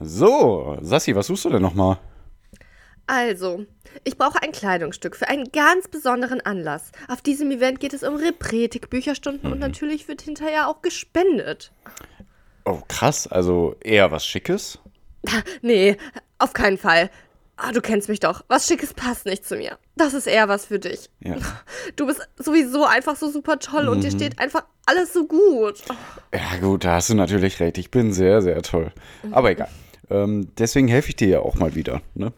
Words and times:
So, 0.00 0.78
Sassi, 0.80 1.14
was 1.14 1.28
suchst 1.28 1.44
du 1.44 1.50
denn 1.50 1.62
nochmal? 1.62 1.98
Also, 3.06 3.66
ich 4.02 4.16
brauche 4.16 4.42
ein 4.42 4.52
Kleidungsstück 4.52 5.14
für 5.14 5.28
einen 5.28 5.52
ganz 5.52 5.88
besonderen 5.88 6.40
Anlass. 6.40 6.90
Auf 7.08 7.20
diesem 7.20 7.50
Event 7.50 7.78
geht 7.80 7.92
es 7.92 8.02
um 8.02 8.16
Repretik, 8.16 8.88
Bücherstunden 8.88 9.52
und 9.52 9.58
natürlich 9.58 10.08
wird 10.08 10.22
hinterher 10.22 10.68
auch 10.68 10.80
gespendet. 10.80 11.70
Oh, 12.64 12.80
krass. 12.88 13.26
Also 13.26 13.76
eher 13.80 14.10
was 14.10 14.26
Schickes? 14.26 14.78
Nee, 15.62 15.96
auf 16.38 16.54
keinen 16.54 16.78
Fall. 16.78 17.10
Ah, 17.56 17.72
du 17.72 17.80
kennst 17.80 18.08
mich 18.08 18.20
doch. 18.20 18.44
Was 18.48 18.66
Schickes 18.66 18.94
passt 18.94 19.26
nicht 19.26 19.46
zu 19.46 19.56
mir. 19.56 19.78
Das 19.96 20.12
ist 20.12 20.26
eher 20.26 20.48
was 20.48 20.66
für 20.66 20.78
dich. 20.78 21.08
Ja. 21.20 21.36
Du 21.94 22.06
bist 22.06 22.26
sowieso 22.36 22.84
einfach 22.84 23.16
so 23.16 23.30
super 23.30 23.58
toll 23.58 23.88
und 23.88 24.02
dir 24.02 24.10
steht 24.10 24.38
einfach 24.40 24.64
alles 24.86 25.12
so 25.12 25.26
gut. 25.26 25.82
Ja, 26.32 26.58
gut, 26.60 26.84
da 26.84 26.94
hast 26.94 27.10
du 27.10 27.14
natürlich 27.14 27.60
recht. 27.60 27.78
Ich 27.78 27.90
bin 27.90 28.12
sehr, 28.12 28.42
sehr 28.42 28.60
toll. 28.62 28.92
Aber 29.30 29.50
egal. 29.50 29.68
Ähm, 30.10 30.48
deswegen 30.58 30.88
helfe 30.88 31.10
ich 31.10 31.16
dir 31.16 31.28
ja 31.28 31.40
auch 31.40 31.54
mal 31.54 31.74
wieder. 31.74 32.02
Ne? 32.14 32.32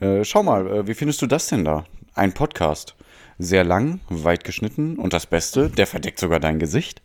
Äh, 0.00 0.24
schau 0.24 0.42
mal, 0.42 0.66
äh, 0.66 0.86
wie 0.86 0.94
findest 0.94 1.22
du 1.22 1.26
das 1.26 1.48
denn 1.48 1.64
da? 1.64 1.84
Ein 2.14 2.34
Podcast. 2.34 2.94
Sehr 3.38 3.64
lang, 3.64 4.00
weit 4.08 4.44
geschnitten 4.44 4.98
und 4.98 5.12
das 5.12 5.26
Beste, 5.26 5.70
der 5.70 5.86
verdeckt 5.86 6.18
sogar 6.18 6.40
dein 6.40 6.58
Gesicht. 6.58 7.02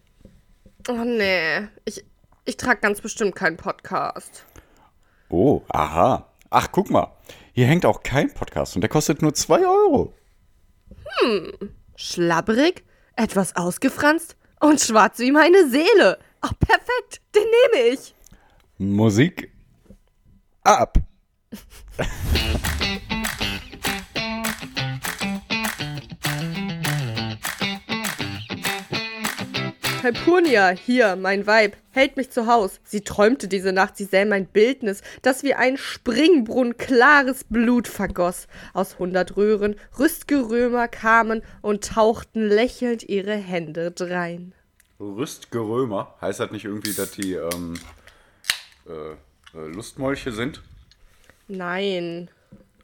Oh 0.90 1.04
nee, 1.04 1.68
ich, 1.86 2.04
ich 2.46 2.58
trage 2.58 2.80
ganz 2.82 3.02
bestimmt 3.02 3.36
keinen 3.36 3.58
Podcast. 3.58 4.46
Oh, 5.30 5.62
aha. 5.70 6.28
Ach, 6.50 6.70
guck 6.72 6.90
mal. 6.90 7.12
Hier 7.54 7.66
hängt 7.66 7.86
auch 7.86 8.04
kein 8.04 8.34
Podcast 8.34 8.76
und 8.76 8.82
der 8.82 8.90
kostet 8.90 9.22
nur 9.22 9.34
2 9.34 9.66
Euro. 9.68 10.14
Schlabberig, 11.96 12.84
etwas 13.16 13.56
ausgefranst 13.56 14.38
und 14.60 14.80
schwarz 14.80 15.20
wie 15.20 15.32
meine 15.32 15.68
Seele. 15.70 16.20
Ach, 16.42 16.54
perfekt, 16.60 17.22
den 17.36 17.44
nehme 17.74 17.94
ich. 17.94 18.16
Musik 18.78 19.52
ab. 20.68 20.98
Calpurnia, 30.02 30.70
hier, 30.70 31.18
mein 31.18 31.48
Weib, 31.48 31.76
hält 31.92 32.16
mich 32.16 32.30
zu 32.30 32.48
Haus. 32.48 32.80
Sie 32.86 33.02
träumte 33.02 33.48
diese 33.48 33.74
Nacht, 33.74 33.98
sie 33.98 34.06
sähe 34.06 34.26
mein 34.26 34.46
Bildnis, 34.46 35.02
das 35.22 35.44
wie 35.44 35.54
ein 35.54 35.76
Springbrunnen 35.76 36.78
klares 36.78 37.44
Blut 37.44 37.88
vergoss. 37.90 38.48
Aus 38.74 39.00
hundert 39.00 39.36
Röhren 39.36 39.76
Rüstgerömer 40.00 40.88
kamen 40.88 41.42
und 41.62 41.84
tauchten 41.84 42.48
lächelnd 42.48 43.04
ihre 43.04 43.36
Hände 43.36 43.92
drein. 43.92 44.54
Rüstgerömer. 45.00 46.16
Heißt 46.22 46.40
das 46.40 46.52
nicht 46.52 46.66
irgendwie, 46.66 46.94
dass 46.94 47.12
die 47.12 47.34
ähm, 47.34 47.74
äh, 48.88 48.92
äh, 48.92 49.16
Lustmolche 49.54 50.32
sind? 50.32 50.62
Nein. 51.48 52.30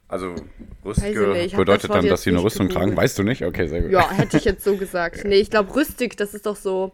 Also 0.08 0.36
hab 0.36 1.58
bedeutet 1.58 1.90
das 1.90 1.96
dann, 1.96 2.08
dass 2.08 2.22
sie 2.22 2.30
eine 2.30 2.44
Rüstung 2.44 2.70
tragen. 2.70 2.86
gegoogelt. 2.92 3.04
Weißt 3.04 3.18
du 3.20 3.24
nicht? 3.24 3.44
Okay, 3.44 3.68
sehr 3.68 3.82
gut. 3.82 3.92
Ja, 3.92 4.12
hätte 4.12 4.38
ich 4.38 4.46
jetzt 4.46 4.64
so 4.64 4.78
gesagt. 4.78 5.24
Nee, 5.26 5.38
ich 5.38 5.50
glaube, 5.50 5.76
rüstig, 5.76 6.16
das 6.18 6.34
ist 6.34 6.46
doch 6.46 6.56
so. 6.56 6.94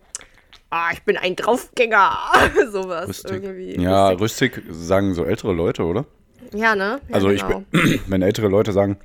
Ah, 0.69 0.91
ich 0.93 1.01
bin 1.03 1.17
ein 1.17 1.35
Draufgänger. 1.35 2.17
Sowas 2.71 3.09
Rüstig. 3.09 3.43
irgendwie. 3.43 3.81
Ja, 3.81 4.09
Rüstig. 4.09 4.57
rüstig 4.57 4.73
sagen 4.73 5.13
so 5.15 5.25
ältere 5.25 5.51
Leute, 5.53 5.83
oder? 5.83 6.05
Ja, 6.53 6.75
ne? 6.75 7.01
Ja, 7.09 7.15
also 7.15 7.27
genau. 7.27 7.63
ich 7.71 7.81
bin, 7.81 8.01
wenn 8.07 8.21
ältere 8.21 8.47
Leute 8.47 8.71
sagen, 8.71 8.97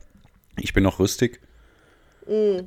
ich 0.58 0.72
bin 0.72 0.84
noch 0.84 0.98
rüstig. 1.00 1.40
Nee. 2.26 2.66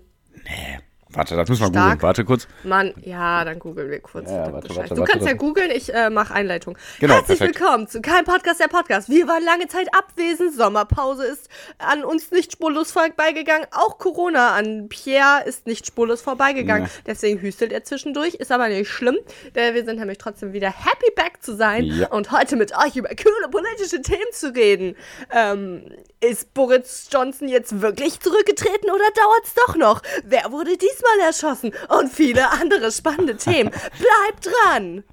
Warte, 1.10 1.36
das 1.36 1.48
müssen 1.50 1.62
wir. 1.62 1.68
Stark. 1.70 1.84
googeln. 1.86 2.02
Warte 2.02 2.26
kurz. 2.26 2.48
Mann, 2.64 2.94
ja, 3.02 3.46
dann 3.46 3.60
googeln 3.60 3.90
wir 3.90 4.00
kurz. 4.02 4.30
Ja, 4.30 4.52
warte, 4.52 4.76
warte, 4.76 4.94
du 4.94 5.00
warte, 5.02 5.12
kannst 5.12 5.26
ja 5.28 5.34
googeln, 5.34 5.72
ich 5.72 5.94
äh, 5.94 6.10
mache 6.10 6.34
Einleitung. 6.34 6.78
Genau, 7.00 7.16
Herzlich 7.16 7.40
perfekt. 7.40 7.60
willkommen 7.60 7.88
zu 7.88 8.02
Kein 8.02 8.26
Podcast, 8.26 8.60
der 8.60 8.68
Podcast. 8.68 9.08
Wir 9.10 9.28
waren 9.28 9.44
lange 9.44 9.68
Zeit 9.68 9.88
abwesend, 9.98 10.54
Sommerpause 10.54 11.24
ist 11.26 11.50
an 11.78 12.04
uns 12.04 12.32
nicht 12.32 12.52
spurlos 12.52 12.92
vorbeigegangen. 12.92 13.68
Auch 13.72 13.98
Corona 14.00 14.52
an 14.56 14.90
Pierre 14.90 15.44
ist 15.46 15.66
nicht 15.66 15.88
spurlos 15.88 16.22
vorbeigegangen. 16.22 16.86
Ja. 16.88 16.92
Deswegen 17.06 17.40
hüstelt 17.42 17.72
er 17.72 17.84
zwischendurch, 17.84 18.36
ist 18.36 18.52
aber 18.52 18.68
nicht 18.68 18.90
schlimm. 18.90 19.18
Denn 19.56 19.76
wir 19.76 19.86
sind 19.86 20.00
nämlich 20.00 20.18
trotzdem 20.18 20.52
wieder 20.54 20.68
happy 20.70 21.12
back 21.16 21.42
zu 21.42 21.56
sein 21.56 21.86
Ja. 21.86 22.08
und 22.10 22.32
heute 22.32 22.56
mit 22.58 22.74
euch 22.78 22.96
über 22.98 23.10
coole 23.10 23.50
politische 23.50 24.02
Themen 24.02 24.32
zu 24.34 24.54
reden. 24.54 24.96
Ähm, 25.32 25.90
ist 26.20 26.54
Boris 26.54 27.08
Johnson 27.12 27.48
jetzt 27.48 27.82
wirklich 27.82 28.20
zurückgetreten 28.20 28.90
oder 28.90 29.06
dauert's 29.16 29.54
doch 29.68 29.76
noch? 29.76 30.02
Wer 30.26 30.52
wurde 30.52 30.76
diesmal 30.98 31.26
erschossen? 31.26 31.72
Und 31.90 32.12
viele 32.12 32.50
andere 32.52 32.92
spannende 32.92 33.38
Themen. 33.38 33.70
Bleibt 33.70 34.48
dran! 34.48 35.04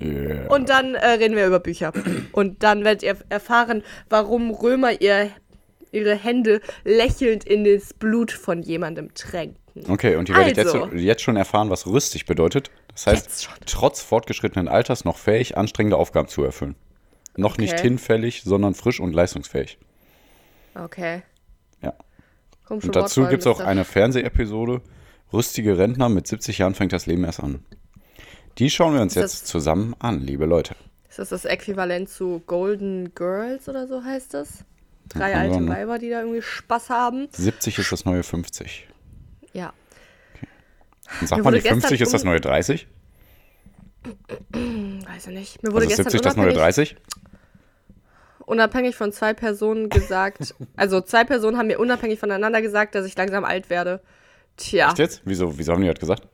Yeah. 0.00 0.48
Und 0.48 0.68
dann 0.68 0.94
äh, 0.96 1.06
reden 1.06 1.36
wir 1.36 1.46
über 1.46 1.60
Bücher. 1.60 1.92
Und 2.32 2.62
dann 2.64 2.84
werdet 2.84 3.02
ihr 3.04 3.16
erfahren, 3.28 3.84
warum 4.08 4.50
Römer 4.50 5.00
ihr, 5.00 5.30
ihre 5.92 6.16
Hände 6.16 6.60
lächelnd 6.84 7.44
in 7.44 7.64
das 7.64 7.94
Blut 7.94 8.32
von 8.32 8.62
jemandem 8.62 9.14
tränken. 9.14 9.58
Okay, 9.88 10.16
und 10.16 10.28
ihr 10.28 10.34
werdet 10.36 10.58
Also. 10.58 10.86
jetzt, 10.86 10.94
jetzt 10.94 11.22
schon 11.22 11.36
erfahren, 11.36 11.70
was 11.70 11.86
rüstig 11.86 12.26
bedeutet. 12.26 12.70
Das 12.92 13.06
heißt, 13.06 13.48
trotz 13.66 14.02
fortgeschrittenen 14.02 14.68
Alters 14.68 15.04
noch 15.04 15.18
fähig, 15.18 15.56
anstrengende 15.56 15.96
Aufgaben 15.96 16.28
zu 16.28 16.42
erfüllen. 16.42 16.74
Noch 17.36 17.56
nicht 17.56 17.74
Okay. 17.74 17.82
hinfällig, 17.82 18.42
sondern 18.42 18.74
frisch 18.74 19.00
und 19.00 19.14
leistungsfähig. 19.14 19.78
Okay. 20.74 21.22
Ja. 21.80 21.94
Und 22.68 22.94
dazu 22.94 23.26
gibt 23.26 23.42
es 23.42 23.46
auch 23.46 23.60
eine 23.60 23.84
Fernseh-Episode. 23.84 24.82
Rüstige 25.32 25.78
Rentner 25.78 26.08
mit 26.08 26.26
70 26.26 26.58
Jahren 26.58 26.74
fängt 26.74 26.92
das 26.92 27.06
Leben 27.06 27.24
erst 27.24 27.40
an. 27.40 27.64
Die 28.58 28.68
schauen 28.70 28.94
wir 28.94 29.00
uns 29.02 29.16
Ist 29.16 29.22
jetzt 29.22 29.42
das- 29.42 29.44
zusammen 29.48 29.94
an, 29.98 30.20
liebe 30.20 30.44
Leute. 30.44 30.74
Ist 31.08 31.18
das 31.18 31.28
das 31.30 31.44
Äquivalent 31.44 32.08
zu 32.08 32.42
Golden 32.46 33.14
Girls 33.14 33.68
oder 33.68 33.86
so 33.86 34.02
heißt 34.02 34.34
das? 34.34 34.64
Drei 35.08 35.36
alte 35.36 35.60
ne? 35.60 35.70
Weiber, 35.70 35.98
die 35.98 36.08
da 36.08 36.20
irgendwie 36.20 36.40
Spaß 36.42 36.88
haben. 36.90 37.28
70 37.32 37.78
ist 37.78 37.92
das 37.92 38.04
neue 38.04 38.22
50. 38.22 38.88
Ja. 39.52 39.72
Und 41.20 41.26
sagt 41.28 41.44
man 41.44 41.52
nicht 41.52 41.66
50 41.66 41.98
gestern 41.98 42.02
ist 42.06 42.14
das 42.14 42.24
neue 42.24 42.40
30? 42.40 42.86
Weiß 44.52 45.26
ich 45.26 45.34
nicht. 45.34 45.62
Mir 45.62 45.70
wurde 45.72 45.84
Also 45.84 45.88
gestern 45.88 46.04
70 46.10 46.20
das 46.22 46.36
neue 46.36 46.46
unabhängig, 46.52 46.76
30? 46.76 46.96
unabhängig 48.46 48.96
von 48.96 49.12
zwei 49.12 49.34
Personen 49.34 49.90
gesagt, 49.90 50.54
also 50.76 51.00
zwei 51.02 51.24
Personen 51.24 51.58
haben 51.58 51.66
mir 51.66 51.78
unabhängig 51.78 52.18
voneinander 52.18 52.62
gesagt, 52.62 52.94
dass 52.94 53.04
ich 53.06 53.16
langsam 53.16 53.44
alt 53.44 53.68
werde. 53.70 54.00
Tja, 54.56 54.88
Echt 54.88 54.98
jetzt? 54.98 55.22
Wieso, 55.24 55.58
wieso 55.58 55.72
haben 55.72 55.82
die 55.82 55.88
das 55.88 56.00
gesagt? 56.00 56.28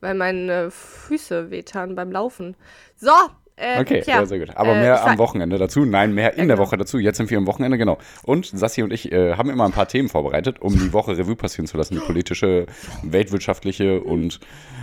weil 0.00 0.14
meine 0.14 0.70
Füße 0.70 1.50
wehtan 1.50 1.94
beim 1.94 2.12
Laufen. 2.12 2.56
So, 2.96 3.10
äh, 3.56 3.80
Okay, 3.80 4.02
Pierre, 4.02 4.20
ja, 4.20 4.26
sehr 4.26 4.38
gut. 4.38 4.56
Aber 4.56 4.74
äh, 4.76 4.80
mehr 4.80 5.04
am 5.04 5.18
Wochenende 5.18 5.58
dazu. 5.58 5.84
Nein, 5.84 6.14
mehr 6.14 6.34
in 6.34 6.46
der 6.46 6.56
genau. 6.56 6.66
Woche 6.66 6.76
dazu. 6.76 6.98
Jetzt 6.98 7.16
sind 7.16 7.30
wir 7.30 7.38
am 7.38 7.46
Wochenende, 7.46 7.78
genau. 7.78 7.98
Und 8.22 8.46
Sassi 8.46 8.82
und 8.82 8.92
ich 8.92 9.10
äh, 9.10 9.34
haben 9.34 9.50
immer 9.50 9.64
ein 9.64 9.72
paar 9.72 9.88
Themen 9.88 10.08
vorbereitet, 10.08 10.60
um 10.60 10.78
die 10.78 10.92
Woche 10.92 11.18
Revue 11.18 11.36
passieren 11.36 11.66
zu 11.66 11.76
lassen. 11.76 11.94
Die 11.94 12.00
politische, 12.00 12.66
weltwirtschaftliche 13.02 14.00
und 14.00 14.38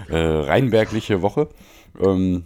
äh, 0.10 0.18
rheinbergliche 0.18 1.22
Woche. 1.22 1.48
Ähm, 2.00 2.46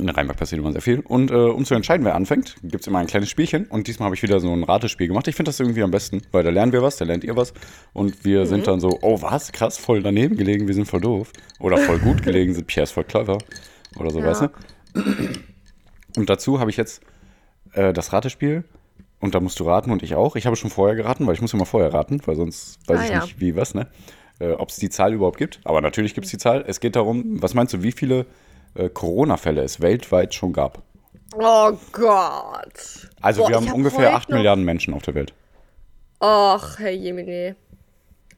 in 0.00 0.08
Rheinberg 0.08 0.36
passiert 0.38 0.60
immer 0.60 0.72
sehr 0.72 0.80
viel. 0.82 1.00
Und 1.00 1.30
äh, 1.30 1.34
um 1.34 1.64
zu 1.64 1.74
entscheiden, 1.74 2.04
wer 2.04 2.14
anfängt, 2.16 2.56
gibt 2.62 2.80
es 2.82 2.86
immer 2.88 2.98
ein 2.98 3.06
kleines 3.06 3.30
Spielchen. 3.30 3.66
Und 3.66 3.86
diesmal 3.86 4.06
habe 4.06 4.16
ich 4.16 4.22
wieder 4.22 4.40
so 4.40 4.50
ein 4.52 4.64
Ratespiel 4.64 5.06
gemacht. 5.08 5.28
Ich 5.28 5.36
finde 5.36 5.50
das 5.50 5.60
irgendwie 5.60 5.82
am 5.82 5.90
besten, 5.92 6.22
weil 6.32 6.42
da 6.42 6.50
lernen 6.50 6.72
wir 6.72 6.82
was, 6.82 6.96
da 6.96 7.04
lernt 7.04 7.22
ihr 7.24 7.36
was. 7.36 7.54
Und 7.92 8.24
wir 8.24 8.40
Mhm. 8.40 8.46
sind 8.46 8.66
dann 8.66 8.80
so, 8.80 8.98
oh 9.02 9.22
was, 9.22 9.52
krass, 9.52 9.78
voll 9.78 10.02
daneben 10.02 10.36
gelegen, 10.36 10.66
wir 10.66 10.74
sind 10.74 10.86
voll 10.86 11.00
doof. 11.00 11.32
Oder 11.60 11.78
voll 11.78 11.98
gut 12.00 12.22
gelegen, 12.22 12.54
sind 12.54 12.66
Pierre 12.66 12.84
ist 12.84 12.90
voll 12.92 13.04
clever. 13.04 13.38
Oder 13.96 14.10
so, 14.10 14.18
Ja. 14.20 14.26
weißt 14.26 14.42
du? 14.42 14.48
Und 16.16 16.28
dazu 16.30 16.60
habe 16.60 16.70
ich 16.70 16.76
jetzt 16.76 17.00
äh, 17.72 17.92
das 17.92 18.12
Ratespiel. 18.12 18.64
Und 19.20 19.34
da 19.34 19.40
musst 19.40 19.58
du 19.58 19.64
raten 19.64 19.90
und 19.90 20.02
ich 20.02 20.14
auch. 20.16 20.36
Ich 20.36 20.44
habe 20.44 20.54
schon 20.56 20.70
vorher 20.70 20.96
geraten, 20.96 21.26
weil 21.26 21.34
ich 21.34 21.40
muss 21.40 21.54
immer 21.54 21.64
vorher 21.64 21.94
raten, 21.94 22.20
weil 22.26 22.36
sonst 22.36 22.78
weiß 22.88 22.98
Ah, 23.00 23.04
ich 23.04 23.10
ja. 23.10 23.20
nicht, 23.22 23.40
wie 23.40 23.56
was, 23.56 23.74
ne? 23.74 23.86
Äh, 24.38 24.50
Ob 24.50 24.68
es 24.68 24.76
die 24.76 24.90
Zahl 24.90 25.14
überhaupt 25.14 25.38
gibt. 25.38 25.60
Aber 25.64 25.80
natürlich 25.80 26.14
gibt 26.14 26.26
es 26.26 26.30
die 26.30 26.36
Zahl. 26.36 26.62
Es 26.66 26.78
geht 26.80 26.94
darum, 26.96 27.40
was 27.40 27.54
meinst 27.54 27.72
du, 27.72 27.82
wie 27.82 27.92
viele 27.92 28.26
äh, 28.74 28.88
Corona-Fälle 28.88 29.62
es 29.62 29.80
weltweit 29.80 30.34
schon 30.34 30.52
gab? 30.52 30.82
Oh 31.36 31.72
Gott. 31.92 33.08
Also 33.20 33.42
Boah, 33.42 33.48
wir 33.48 33.56
haben 33.56 33.68
hab 33.68 33.74
ungefähr 33.74 34.06
heute 34.06 34.14
8 34.14 34.28
noch- 34.30 34.36
Milliarden 34.36 34.64
Menschen 34.64 34.94
auf 34.94 35.02
der 35.02 35.14
Welt. 35.14 35.32
Och, 36.22 36.78
Herr 36.78 36.90
Jemine. 36.92 37.56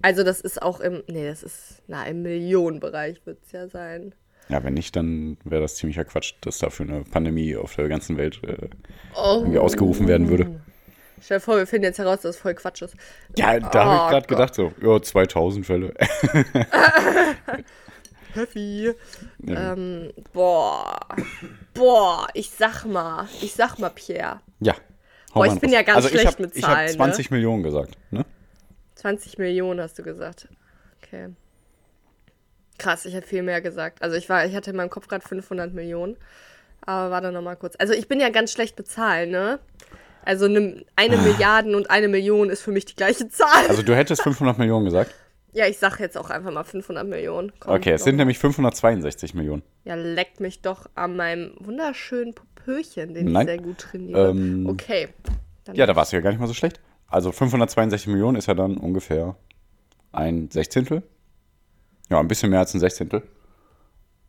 Also 0.03 0.23
das 0.23 0.41
ist 0.41 0.61
auch 0.63 0.81
im, 0.81 1.03
nee, 1.09 1.27
das 1.27 1.43
ist, 1.43 1.83
na, 1.89 2.05
im 2.07 2.23
Millionenbereich 2.23 3.25
wird 3.27 3.39
es 3.45 3.53
ja 3.53 3.69
sein. 3.69 4.15
Ja, 4.49 4.63
wenn 4.63 4.75
nicht, 4.75 4.95
dann 4.95 5.37
wäre 5.45 5.63
das 5.63 5.75
ziemlicher 5.77 6.05
Quatsch, 6.05 6.35
dass 6.43 6.59
dafür 6.59 6.87
eine 6.89 7.03
Pandemie 7.03 7.57
auf 7.57 7.75
der 7.75 7.89
ganzen 7.89 8.17
Welt 8.17 8.41
äh, 8.45 8.69
Oh. 9.17 9.39
irgendwie 9.41 9.59
ausgerufen 9.59 10.07
werden 10.07 10.29
würde. 10.29 10.61
Stell 11.21 11.39
dir 11.39 11.41
vor, 11.41 11.57
wir 11.57 11.67
finden 11.67 11.85
jetzt 11.87 11.99
heraus, 11.99 12.21
dass 12.21 12.37
es 12.37 12.41
voll 12.41 12.55
Quatsch 12.55 12.83
ist. 12.83 12.95
Ja, 13.37 13.59
da 13.59 13.85
habe 13.85 14.01
Oh 14.03 14.05
ich 14.05 14.11
gerade 14.13 14.27
gedacht 14.27 14.55
so, 14.55 14.73
ja, 14.83 15.01
2000 15.03 15.67
Fälle. 15.67 15.95
Heavy. 18.37 18.95
Ähm, 19.47 20.13
boah. 20.33 20.99
Boah, 21.75 22.29
ich 22.35 22.51
sag 22.51 22.85
mal, 22.85 23.29
ich 23.41 23.53
sag 23.55 23.79
mal, 23.79 23.91
Pierre. 23.91 24.41
ja. 24.61 24.75
hau 25.35 25.41
Boah, 25.41 25.47
ich 25.47 25.61
bin 25.61 25.71
raus. 25.71 25.75
ja 25.75 25.83
ganz 25.83 25.97
also 25.97 26.09
schlecht 26.09 26.27
hab, 26.27 26.41
mit 26.41 26.57
Ich 26.57 26.65
habe 26.65 26.75
Zahlen, 26.75 26.97
20 26.97 27.31
Millionen 27.31 27.63
gesagt, 27.63 27.97
ne? 28.11 28.25
20 28.97 29.39
Millionen 29.39 29.81
hast 29.81 29.99
du 29.99 30.03
gesagt. 30.03 30.49
Okay. 31.03 31.29
Krass, 32.79 33.07
ich 33.07 33.15
hätte 33.15 33.27
viel 33.27 33.43
mehr 33.43 33.61
gesagt. 33.61 34.03
Also 34.03 34.17
ich 34.17 34.29
war, 34.29 34.45
ich 34.47 34.55
hatte 34.55 34.71
in 34.71 34.77
meinem 34.77 34.91
Kopf 34.91 35.09
gerade 35.09 35.27
500 35.27 35.73
Millionen. 35.73 36.17
Aber 36.83 37.11
warte 37.11 37.33
noch 37.33 37.43
mal 37.43 37.57
kurz. 37.57 37.75
Also 37.79 37.95
ich 37.95 38.09
bin 38.09 38.21
ja 38.21 38.29
ganz 38.29 38.53
schlecht 38.53 38.77
bezahlt, 38.77 39.31
ne? 39.31 39.59
Also 40.25 40.49
ne, 40.49 40.85
eine 40.97 41.17
Milliarden 41.19 41.75
und 41.75 41.91
eine 41.91 42.09
Million 42.09 42.51
ist 42.51 42.63
für 42.63 42.73
mich 42.73 42.85
die 42.85 42.97
gleiche 42.97 43.29
Zahl. 43.29 43.67
Also 43.69 43.83
du 43.83 43.95
hättest 43.95 44.23
500 44.23 44.59
Millionen 44.59 44.85
gesagt? 44.85 45.15
Ja, 45.57 45.67
ich 45.67 45.79
sag 45.79 45.99
jetzt 46.01 46.19
auch 46.19 46.29
einfach 46.29 46.53
mal 46.53 46.65
500 46.65 47.07
Millionen. 47.07 47.51
Komm, 47.61 47.77
Okay, 47.77 47.93
es 47.93 48.05
sind 48.05 48.17
nämlich 48.17 48.39
562 48.39 49.33
Millionen. 49.33 49.63
Ja, 49.85 49.95
leckt 49.95 50.39
mich 50.39 50.61
doch 50.61 50.85
an 50.95 51.17
meinem 51.17 51.53
wunderschönen 51.59 52.35
Popöchen, 52.35 53.15
den 53.15 53.33
Nein. 53.33 53.49
ich 53.49 53.55
sehr 53.55 53.63
gut 53.63 53.79
trainiere. 53.79 54.29
Ähm, 54.29 54.67
okay. 54.69 55.09
Ja, 55.73 55.87
da 55.87 55.97
warst 55.97 56.13
du 56.13 56.17
ja 56.17 56.21
gar 56.21 56.29
nicht 56.29 56.41
mal 56.41 56.47
so 56.47 56.53
schlecht. 56.53 56.79
Also 57.09 57.33
562 57.33 58.07
Millionen 58.07 58.37
ist 58.37 58.49
ja 58.49 58.55
dann 58.55 58.77
ungefähr 58.77 59.35
ein 60.13 60.51
Sechzehntel. 60.51 61.03
Ja, 62.11 62.21
ein 62.21 62.29
bisschen 62.29 62.51
mehr 62.51 62.61
als 62.61 62.75
ein 62.75 62.81
Sechzehntel. 62.81 63.23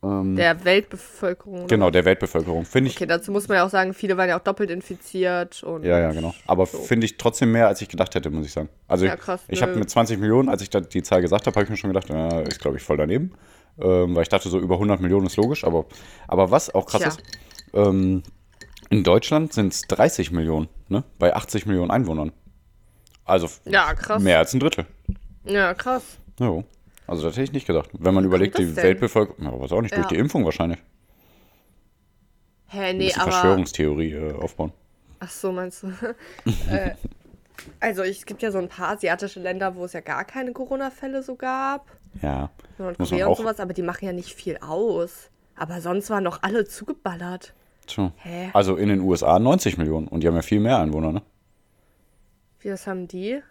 Der 0.03 0.63
Weltbevölkerung. 0.63 1.59
oder? 1.59 1.67
Genau, 1.67 1.89
der 1.89 2.05
Weltbevölkerung. 2.05 2.65
Finde 2.65 2.89
ich. 2.89 2.95
Okay, 2.97 3.07
dazu 3.07 3.31
muss 3.31 3.47
man 3.47 3.57
ja 3.57 3.65
auch 3.65 3.69
sagen, 3.69 3.93
viele 3.95 4.15
waren 4.15 4.29
ja 4.29 4.37
auch 4.37 4.43
doppelt 4.43 4.69
infiziert 4.69 5.63
und 5.63 5.83
Ja, 5.83 5.99
ja, 5.99 6.11
genau. 6.11 6.35
Aber 6.45 6.67
finde 6.67 7.05
ich 7.05 7.17
trotzdem 7.17 7.51
mehr, 7.51 7.67
als 7.67 7.81
ich 7.81 7.89
gedacht 7.89 8.13
hätte, 8.13 8.29
muss 8.29 8.45
ich 8.45 8.51
sagen. 8.53 8.69
Also 8.87 9.05
Ja, 9.05 9.15
krass, 9.15 9.41
ich 9.47 9.61
habe 9.61 9.75
mit 9.75 9.89
20 9.89 10.19
Millionen, 10.19 10.49
als 10.49 10.61
ich 10.61 10.69
da 10.69 10.81
die 10.81 11.01
Zahl 11.01 11.21
gesagt 11.21 11.47
habe, 11.47 11.55
habe 11.55 11.63
ich 11.63 11.69
mir 11.69 11.77
schon 11.77 11.89
gedacht, 11.89 12.09
ja, 12.09 12.41
ist 12.41 12.59
glaube 12.59 12.77
ich 12.77 12.83
voll 12.83 12.97
daneben. 12.97 13.33
Ähm, 13.79 14.15
weil 14.15 14.23
ich 14.23 14.29
dachte, 14.29 14.49
so 14.49 14.59
über 14.59 14.75
100 14.75 15.01
Millionen 15.01 15.25
ist 15.27 15.35
logisch. 15.35 15.63
Aber, 15.63 15.85
aber 16.27 16.51
was 16.51 16.73
auch 16.73 16.85
krass 16.85 17.01
Tja. 17.01 17.09
ist, 17.09 17.21
ähm, 17.73 18.23
in 18.89 19.03
Deutschland 19.03 19.53
sind 19.53 19.73
es 19.73 19.81
30 19.83 20.31
Millionen, 20.31 20.67
ne? 20.89 21.03
Bei 21.19 21.35
80 21.35 21.65
Millionen 21.65 21.91
Einwohnern. 21.91 22.31
Also 23.25 23.49
Ja, 23.65 23.93
krass. 23.93 24.21
mehr 24.21 24.37
als 24.39 24.53
ein 24.53 24.59
Drittel. 24.59 24.85
Ja, 25.43 25.73
krass. 25.73 26.03
Jo. 26.39 26.63
Also 27.07 27.23
das 27.23 27.33
hätte 27.35 27.43
ich 27.45 27.53
nicht 27.53 27.67
gedacht. 27.67 27.89
Wenn 27.93 28.13
man 28.13 28.25
überlegt, 28.25 28.55
das 28.55 28.65
die? 28.65 28.75
Weltbevölkerung, 28.75 29.43
ja, 29.45 29.59
weiß 29.59 29.71
auch 29.71 29.81
nicht, 29.81 29.95
durch 29.95 30.03
Ja. 30.05 30.09
die 30.09 30.17
Impfung 30.17 30.43
wahrscheinlich. 30.45 30.79
Hä, 32.67 32.93
nee, 32.93 33.13
aber. 33.13 33.31
Verschwörungstheorie 33.31 34.11
äh, 34.13 34.33
aufbauen. 34.33 34.73
Ach 35.19 35.29
so, 35.29 35.51
meinst 35.51 35.83
du? 35.83 35.87
äh, 36.69 36.91
also, 37.79 38.03
es 38.03 38.25
gibt 38.25 38.41
ja 38.41 38.51
so 38.51 38.57
ein 38.59 38.67
paar 38.67 38.89
asiatische 38.89 39.39
Länder, 39.39 39.75
wo 39.75 39.85
es 39.85 39.93
ja 39.93 40.01
gar 40.01 40.25
keine 40.25 40.51
Corona-Fälle 40.51 41.23
so 41.23 41.35
gab. 41.35 41.87
Ja. 42.21 42.49
Muss 42.77 42.77
man 42.77 42.87
Nordkorea 42.87 43.25
und 43.27 43.31
auch. 43.31 43.37
sowas, 43.37 43.59
aber 43.59 43.73
die 43.73 43.81
machen 43.81 44.05
ja 44.05 44.11
nicht 44.13 44.33
viel 44.33 44.57
aus. 44.57 45.29
Aber 45.55 45.81
sonst 45.81 46.09
waren 46.09 46.25
doch 46.25 46.43
alle 46.43 46.65
zugeballert. 46.65 47.53
Tja. 47.87 48.11
Hä? 48.17 48.49
Also 48.53 48.75
in 48.75 48.89
den 48.89 48.99
USA 48.99 49.39
90 49.39 49.77
Millionen 49.77 50.07
und 50.07 50.21
die 50.21 50.27
haben 50.27 50.35
ja 50.35 50.41
viel 50.41 50.59
mehr 50.59 50.77
Einwohner, 50.77 51.11
ne? 51.13 51.21
Wie 52.59 52.67
das 52.67 52.85
haben 52.85 53.07
die? 53.07 53.41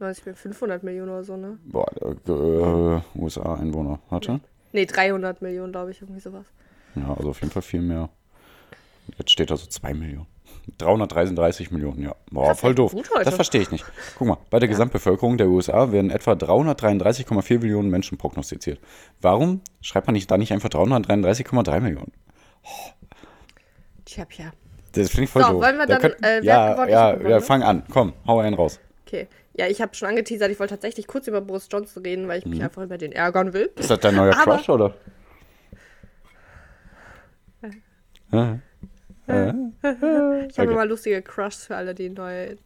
90 0.00 0.24
Millionen, 0.26 0.36
500 0.38 0.82
Millionen 0.82 1.10
oder 1.10 1.24
so, 1.24 1.36
ne? 1.36 1.58
Boah, 1.64 1.86
äh, 2.02 3.18
USA-Einwohner. 3.18 4.00
Warte. 4.08 4.40
Nee, 4.72 4.86
300 4.86 5.42
Millionen, 5.42 5.72
glaube 5.72 5.90
ich, 5.90 6.00
irgendwie 6.00 6.20
sowas. 6.20 6.46
Ja, 6.94 7.14
also 7.16 7.30
auf 7.30 7.40
jeden 7.40 7.52
Fall 7.52 7.62
viel 7.62 7.82
mehr. 7.82 8.08
Jetzt 9.18 9.30
steht 9.30 9.50
da 9.50 9.56
so 9.56 9.66
2 9.66 9.94
Millionen. 9.94 10.26
333 10.78 11.70
Millionen, 11.70 12.02
ja. 12.02 12.14
Boah, 12.30 12.48
Krass, 12.48 12.60
voll 12.60 12.70
ja, 12.70 12.74
doof. 12.76 12.94
Das 13.24 13.34
verstehe 13.34 13.62
ich 13.62 13.70
nicht. 13.70 13.84
Guck 14.16 14.28
mal, 14.28 14.36
bei 14.50 14.58
der 14.58 14.68
Gesamtbevölkerung 14.68 15.36
der 15.36 15.48
USA 15.48 15.90
werden 15.90 16.10
etwa 16.10 16.32
333,4 16.32 17.58
Millionen 17.60 17.90
Menschen 17.90 18.18
prognostiziert. 18.18 18.78
Warum 19.20 19.62
schreibt 19.80 20.06
man 20.06 20.14
nicht 20.14 20.30
da 20.30 20.38
nicht 20.38 20.52
einfach 20.52 20.68
333,3 20.68 21.80
Millionen? 21.80 22.12
Tja, 24.04 24.24
tja. 24.26 24.52
Das 24.92 25.10
finde 25.10 25.24
ich 25.24 25.30
voll 25.30 25.42
So, 25.42 25.52
doof. 25.52 25.62
wollen 25.62 25.78
wir 25.78 25.86
Da 25.86 25.98
dann, 25.98 26.02
könnt- 26.12 26.24
äh, 26.24 26.42
ja, 26.42 26.72
gewonnen? 26.72 26.88
Ich 26.88 26.92
ja, 26.92 27.10
gewonnen, 27.12 27.30
ja, 27.30 27.36
ne? 27.36 27.42
fang 27.42 27.62
an. 27.62 27.82
Komm, 27.90 28.12
hau 28.26 28.38
einen 28.40 28.54
raus. 28.54 28.80
Okay. 29.06 29.28
Ja, 29.60 29.66
ich 29.66 29.82
habe 29.82 29.94
schon 29.94 30.08
angeteasert, 30.08 30.50
ich 30.50 30.58
wollte 30.58 30.72
tatsächlich 30.72 31.06
kurz 31.06 31.26
über 31.28 31.42
Boris 31.42 31.68
Johnson 31.70 32.02
reden, 32.02 32.28
weil 32.28 32.38
ich 32.38 32.46
Mhm. 32.46 32.52
mich 32.52 32.62
einfach 32.62 32.82
über 32.82 32.96
den 32.96 33.12
ärgern 33.12 33.52
will. 33.52 33.68
Ist 33.76 33.90
das 33.90 34.00
dein 34.00 34.16
neuer 34.16 34.34
Aber- 34.34 34.56
Crush, 34.56 34.70
oder? 34.70 34.94
Ja. 38.32 38.58
Ich 39.28 39.28
habe 39.28 40.48
Okay. 40.48 40.64
immer 40.64 40.86
lustige 40.86 41.20
Crushs 41.20 41.66
für 41.66 41.76
alle, 41.76 41.94
die 41.94 42.08
neu 42.08 42.56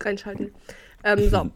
reinschalten. 0.00 0.54
Ähm, 1.04 1.28
so. 1.28 1.50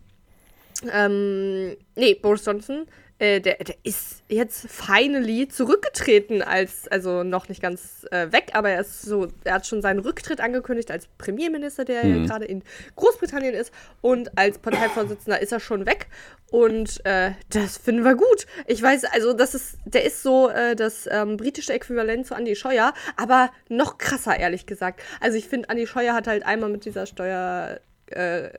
ähm, 0.92 1.74
nee, 1.96 2.14
Boris 2.14 2.44
Johnson, 2.44 2.86
äh, 3.18 3.40
der, 3.40 3.56
der 3.56 3.76
ist 3.82 4.22
jetzt 4.28 4.68
finally 4.68 5.48
zurückgetreten 5.48 6.42
als, 6.42 6.86
also 6.88 7.24
noch 7.24 7.48
nicht 7.48 7.60
ganz 7.60 8.06
äh, 8.10 8.30
weg, 8.30 8.50
aber 8.52 8.70
er 8.70 8.80
ist 8.82 9.02
so, 9.02 9.28
er 9.44 9.54
hat 9.54 9.66
schon 9.66 9.82
seinen 9.82 10.00
Rücktritt 10.00 10.40
angekündigt 10.40 10.90
als 10.90 11.08
Premierminister, 11.18 11.84
der 11.84 12.06
ja 12.06 12.24
gerade 12.24 12.44
in 12.44 12.62
Großbritannien 12.96 13.54
ist 13.54 13.72
und 14.00 14.36
als 14.38 14.58
Parteivorsitzender 14.58 15.40
ist 15.40 15.52
er 15.52 15.60
schon 15.60 15.86
weg 15.86 16.06
und 16.50 17.04
äh, 17.04 17.32
das 17.50 17.76
finden 17.78 18.04
wir 18.04 18.14
gut. 18.14 18.46
Ich 18.66 18.82
weiß, 18.82 19.04
also 19.06 19.32
das 19.32 19.54
ist, 19.54 19.78
der 19.84 20.04
ist 20.04 20.22
so 20.22 20.48
äh, 20.48 20.76
das 20.76 21.08
ähm, 21.10 21.36
britische 21.36 21.72
Äquivalent 21.72 22.26
zu 22.26 22.34
Andy 22.34 22.56
Scheuer, 22.56 22.94
aber 23.16 23.50
noch 23.68 23.98
krasser, 23.98 24.38
ehrlich 24.38 24.66
gesagt. 24.66 25.00
Also 25.20 25.36
ich 25.36 25.48
finde, 25.48 25.68
Andy 25.68 25.86
Scheuer 25.86 26.14
hat 26.14 26.26
halt 26.26 26.44
einmal 26.44 26.70
mit 26.70 26.84
dieser 26.84 27.06
Steuer, 27.06 27.80
äh, 28.06 28.50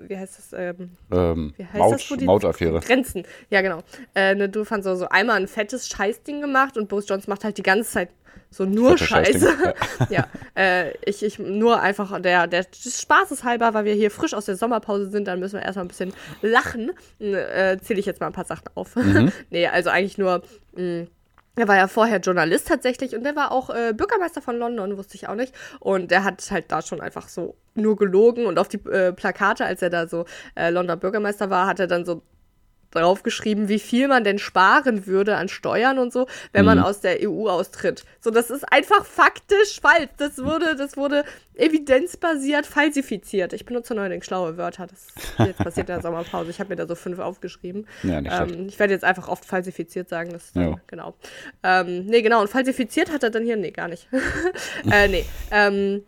wie 0.00 0.16
heißt 0.16 0.38
das, 0.38 0.52
ähm, 0.58 0.90
Ähm, 1.10 1.54
wie 1.56 1.64
heißt 1.64 1.74
Maut, 1.74 1.94
das, 1.94 2.10
wo 2.10 2.16
die 2.16 2.24
Mautaffäre. 2.24 2.80
Grenzen, 2.80 3.24
ja 3.50 3.60
genau. 3.60 3.80
Äh, 4.14 4.34
ne, 4.34 4.48
du 4.48 4.64
fandst 4.64 4.84
so, 4.86 4.94
so 4.94 5.08
einmal 5.08 5.36
ein 5.36 5.48
fettes 5.48 5.88
Scheißding 5.88 6.40
gemacht 6.40 6.76
und 6.76 6.88
Boris 6.88 7.08
Johnson 7.08 7.30
macht 7.30 7.44
halt 7.44 7.58
die 7.58 7.62
ganze 7.62 7.90
Zeit 7.90 8.08
so 8.50 8.64
nur 8.64 8.98
Fette 8.98 9.04
Scheiße. 9.04 9.74
Ja, 10.10 10.26
äh, 10.54 10.92
ich, 11.06 11.22
ich 11.22 11.38
nur 11.38 11.80
einfach 11.80 12.20
der, 12.20 12.46
der 12.46 12.64
Spaßes 12.64 13.44
halber, 13.44 13.72
weil 13.74 13.84
wir 13.84 13.94
hier 13.94 14.10
frisch 14.10 14.34
aus 14.34 14.44
der 14.44 14.56
Sommerpause 14.56 15.10
sind, 15.10 15.26
dann 15.26 15.40
müssen 15.40 15.54
wir 15.54 15.62
erstmal 15.62 15.86
ein 15.86 15.88
bisschen 15.88 16.12
lachen. 16.42 16.90
Äh, 17.18 17.78
Zähle 17.78 18.00
ich 18.00 18.06
jetzt 18.06 18.20
mal 18.20 18.26
ein 18.26 18.32
paar 18.32 18.44
Sachen 18.44 18.64
auf. 18.74 18.94
Mhm. 18.96 19.32
nee, 19.50 19.66
also 19.66 19.90
eigentlich 19.90 20.18
nur. 20.18 20.42
Mh, 20.76 21.06
er 21.56 21.68
war 21.68 21.76
ja 21.76 21.86
vorher 21.86 22.18
Journalist 22.18 22.68
tatsächlich 22.68 23.14
und 23.14 23.24
der 23.24 23.36
war 23.36 23.52
auch 23.52 23.68
äh, 23.68 23.92
Bürgermeister 23.94 24.40
von 24.40 24.58
London, 24.58 24.96
wusste 24.96 25.16
ich 25.16 25.28
auch 25.28 25.34
nicht. 25.34 25.54
Und 25.80 26.10
der 26.10 26.24
hat 26.24 26.50
halt 26.50 26.72
da 26.72 26.80
schon 26.80 27.00
einfach 27.00 27.28
so 27.28 27.56
nur 27.74 27.96
gelogen 27.96 28.46
und 28.46 28.58
auf 28.58 28.68
die 28.68 28.78
äh, 28.88 29.12
Plakate, 29.12 29.64
als 29.66 29.82
er 29.82 29.90
da 29.90 30.06
so 30.06 30.24
äh, 30.54 30.70
Londoner 30.70 30.96
Bürgermeister 30.96 31.50
war, 31.50 31.66
hat 31.66 31.80
er 31.80 31.86
dann 31.86 32.04
so 32.04 32.22
draufgeschrieben, 32.92 33.68
wie 33.68 33.78
viel 33.78 34.08
man 34.08 34.24
denn 34.24 34.38
sparen 34.38 35.06
würde 35.06 35.36
an 35.36 35.48
Steuern 35.48 35.98
und 35.98 36.12
so, 36.12 36.26
wenn 36.52 36.64
man 36.64 36.78
aus 36.78 37.00
der 37.00 37.18
EU 37.28 37.48
austritt. 37.48 38.04
So, 38.20 38.30
das 38.30 38.50
ist 38.50 38.70
einfach 38.72 39.04
faktisch 39.04 39.80
falsch. 39.80 40.10
Das 40.18 40.38
wurde, 40.38 40.76
das 40.76 40.96
wurde 40.96 41.24
evidenzbasiert 41.54 42.66
falsifiziert. 42.66 43.52
Ich 43.52 43.64
benutze 43.66 43.94
neuerdings 43.94 44.26
schlaue 44.26 44.56
Wörter. 44.56 44.86
Das 44.86 45.08
jetzt 45.46 45.58
passiert 45.58 45.88
in 45.88 45.94
der 45.94 46.02
Sommerpause. 46.02 46.50
Ich 46.50 46.60
habe 46.60 46.70
mir 46.70 46.76
da 46.76 46.86
so 46.86 46.94
fünf 46.94 47.18
aufgeschrieben. 47.18 47.86
Ja, 48.02 48.18
ähm, 48.18 48.68
ich 48.68 48.78
werde 48.78 48.92
jetzt 48.92 49.04
einfach 49.04 49.28
oft 49.28 49.44
falsifiziert 49.44 50.08
sagen. 50.08 50.30
Das 50.32 50.52
dann, 50.52 50.70
Ja. 50.70 50.80
genau. 50.86 51.14
Ähm, 51.62 52.06
nee, 52.06 52.22
genau. 52.22 52.40
Und 52.40 52.48
falsifiziert 52.48 53.10
hat 53.12 53.22
er 53.22 53.30
dann 53.30 53.44
hier, 53.44 53.56
nee, 53.56 53.70
gar 53.70 53.88
nicht. 53.88 54.08
äh, 54.90 55.08
nee. 55.08 55.24
Ähm, 55.50 56.02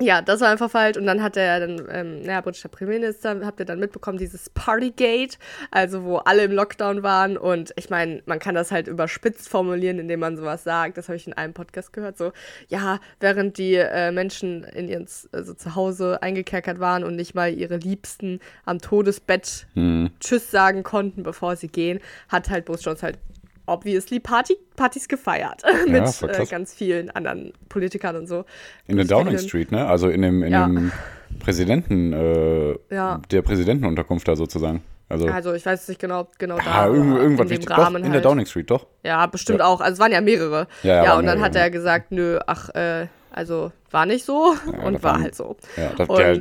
ja, 0.00 0.22
das 0.22 0.40
war 0.40 0.48
einfach 0.48 0.70
falsch. 0.70 0.96
Und 0.96 1.06
dann 1.06 1.22
hat 1.22 1.36
er 1.36 1.60
dann, 1.60 1.86
ähm, 1.90 2.22
naja, 2.22 2.40
britischer 2.40 2.68
Premierminister, 2.68 3.40
habt 3.44 3.60
ihr 3.60 3.66
dann 3.66 3.78
mitbekommen, 3.78 4.18
dieses 4.18 4.50
Partygate, 4.50 5.38
also 5.70 6.02
wo 6.04 6.16
alle 6.16 6.44
im 6.44 6.52
Lockdown 6.52 7.02
waren. 7.02 7.36
Und 7.36 7.72
ich 7.76 7.90
meine, 7.90 8.22
man 8.26 8.40
kann 8.40 8.54
das 8.54 8.72
halt 8.72 8.88
überspitzt 8.88 9.48
formulieren, 9.48 9.98
indem 9.98 10.20
man 10.20 10.36
sowas 10.36 10.64
sagt. 10.64 10.98
Das 10.98 11.08
habe 11.08 11.16
ich 11.16 11.26
in 11.26 11.32
einem 11.32 11.54
Podcast 11.54 11.92
gehört. 11.92 12.18
So, 12.18 12.32
ja, 12.68 12.98
während 13.20 13.58
die 13.58 13.74
äh, 13.74 14.10
Menschen 14.10 14.64
in 14.64 14.88
ihren 14.88 15.06
also 15.32 15.54
zu 15.54 15.74
Hause 15.74 16.22
eingekerkert 16.22 16.80
waren 16.80 17.04
und 17.04 17.14
nicht 17.14 17.34
mal 17.34 17.52
ihre 17.52 17.76
Liebsten 17.76 18.40
am 18.64 18.80
Todesbett 18.80 19.66
Hm. 19.74 20.10
Tschüss 20.20 20.50
sagen 20.50 20.82
konnten, 20.82 21.22
bevor 21.22 21.56
sie 21.56 21.68
gehen, 21.68 22.00
hat 22.28 22.50
halt 22.50 22.64
Boris 22.64 22.84
Johnson 22.84 23.06
halt 23.06 23.18
obviously 23.66 24.20
Party, 24.20 24.56
Partys 24.76 25.08
gefeiert. 25.08 25.62
mit 25.88 26.08
voll 26.08 26.30
äh, 26.30 26.44
ganz 26.46 26.74
vielen 26.74 27.10
anderen 27.10 27.52
Politikern 27.68 28.16
und 28.16 28.26
so. 28.26 28.44
In 28.86 28.96
der 28.96 29.06
Downing 29.06 29.38
Street, 29.38 29.70
ne? 29.72 29.86
Also 29.86 30.08
in 30.08 30.22
dem, 30.22 30.42
in 30.42 30.52
Ja. 30.52 30.66
dem 30.66 30.92
Präsidenten, 31.38 32.12
äh, 32.12 32.76
Ja. 32.94 33.20
der 33.30 33.42
Präsidentenunterkunft 33.42 34.26
da 34.28 34.36
sozusagen. 34.36 34.82
Also, 35.08 35.26
Also 35.28 35.52
ich 35.52 35.64
weiß 35.66 35.88
nicht 35.88 36.00
genau, 36.00 36.28
genau 36.38 36.56
da. 36.56 36.62
ah, 36.64 36.86
irgend, 36.86 37.12
aber 37.12 37.20
irgendwas 37.22 37.44
in 37.44 37.48
dem 37.48 37.58
wichtig. 37.60 37.70
Rahmen 37.70 37.94
Doch, 38.02 38.06
in 38.06 38.12
der 38.12 38.12
halt. 38.14 38.24
Downing 38.24 38.46
Street, 38.46 38.70
doch. 38.70 38.86
Ja, 39.02 39.26
bestimmt 39.26 39.58
Ja. 39.58 39.66
auch. 39.66 39.80
Also 39.80 39.94
es 39.94 39.98
waren 39.98 40.12
ja 40.12 40.20
mehrere. 40.20 40.66
Ja, 40.82 40.94
ja, 40.96 41.04
Ja, 41.04 41.10
und 41.18 41.26
dann 41.26 41.36
mehrere, 41.38 41.44
hat 41.44 41.56
er 41.56 41.62
ja. 41.64 41.68
gesagt, 41.68 42.10
nö, 42.12 42.38
ach, 42.46 42.70
äh, 42.74 43.06
also 43.30 43.72
war 43.90 44.06
nicht 44.06 44.24
so 44.24 44.54
und 44.84 44.94
das 44.94 45.02
war 45.02 45.12
waren- 45.14 45.22
halt 45.22 45.34
so. 45.34 45.56
Ja, 45.76 45.90
das, 45.96 46.08
und 46.08 46.18
der, 46.18 46.40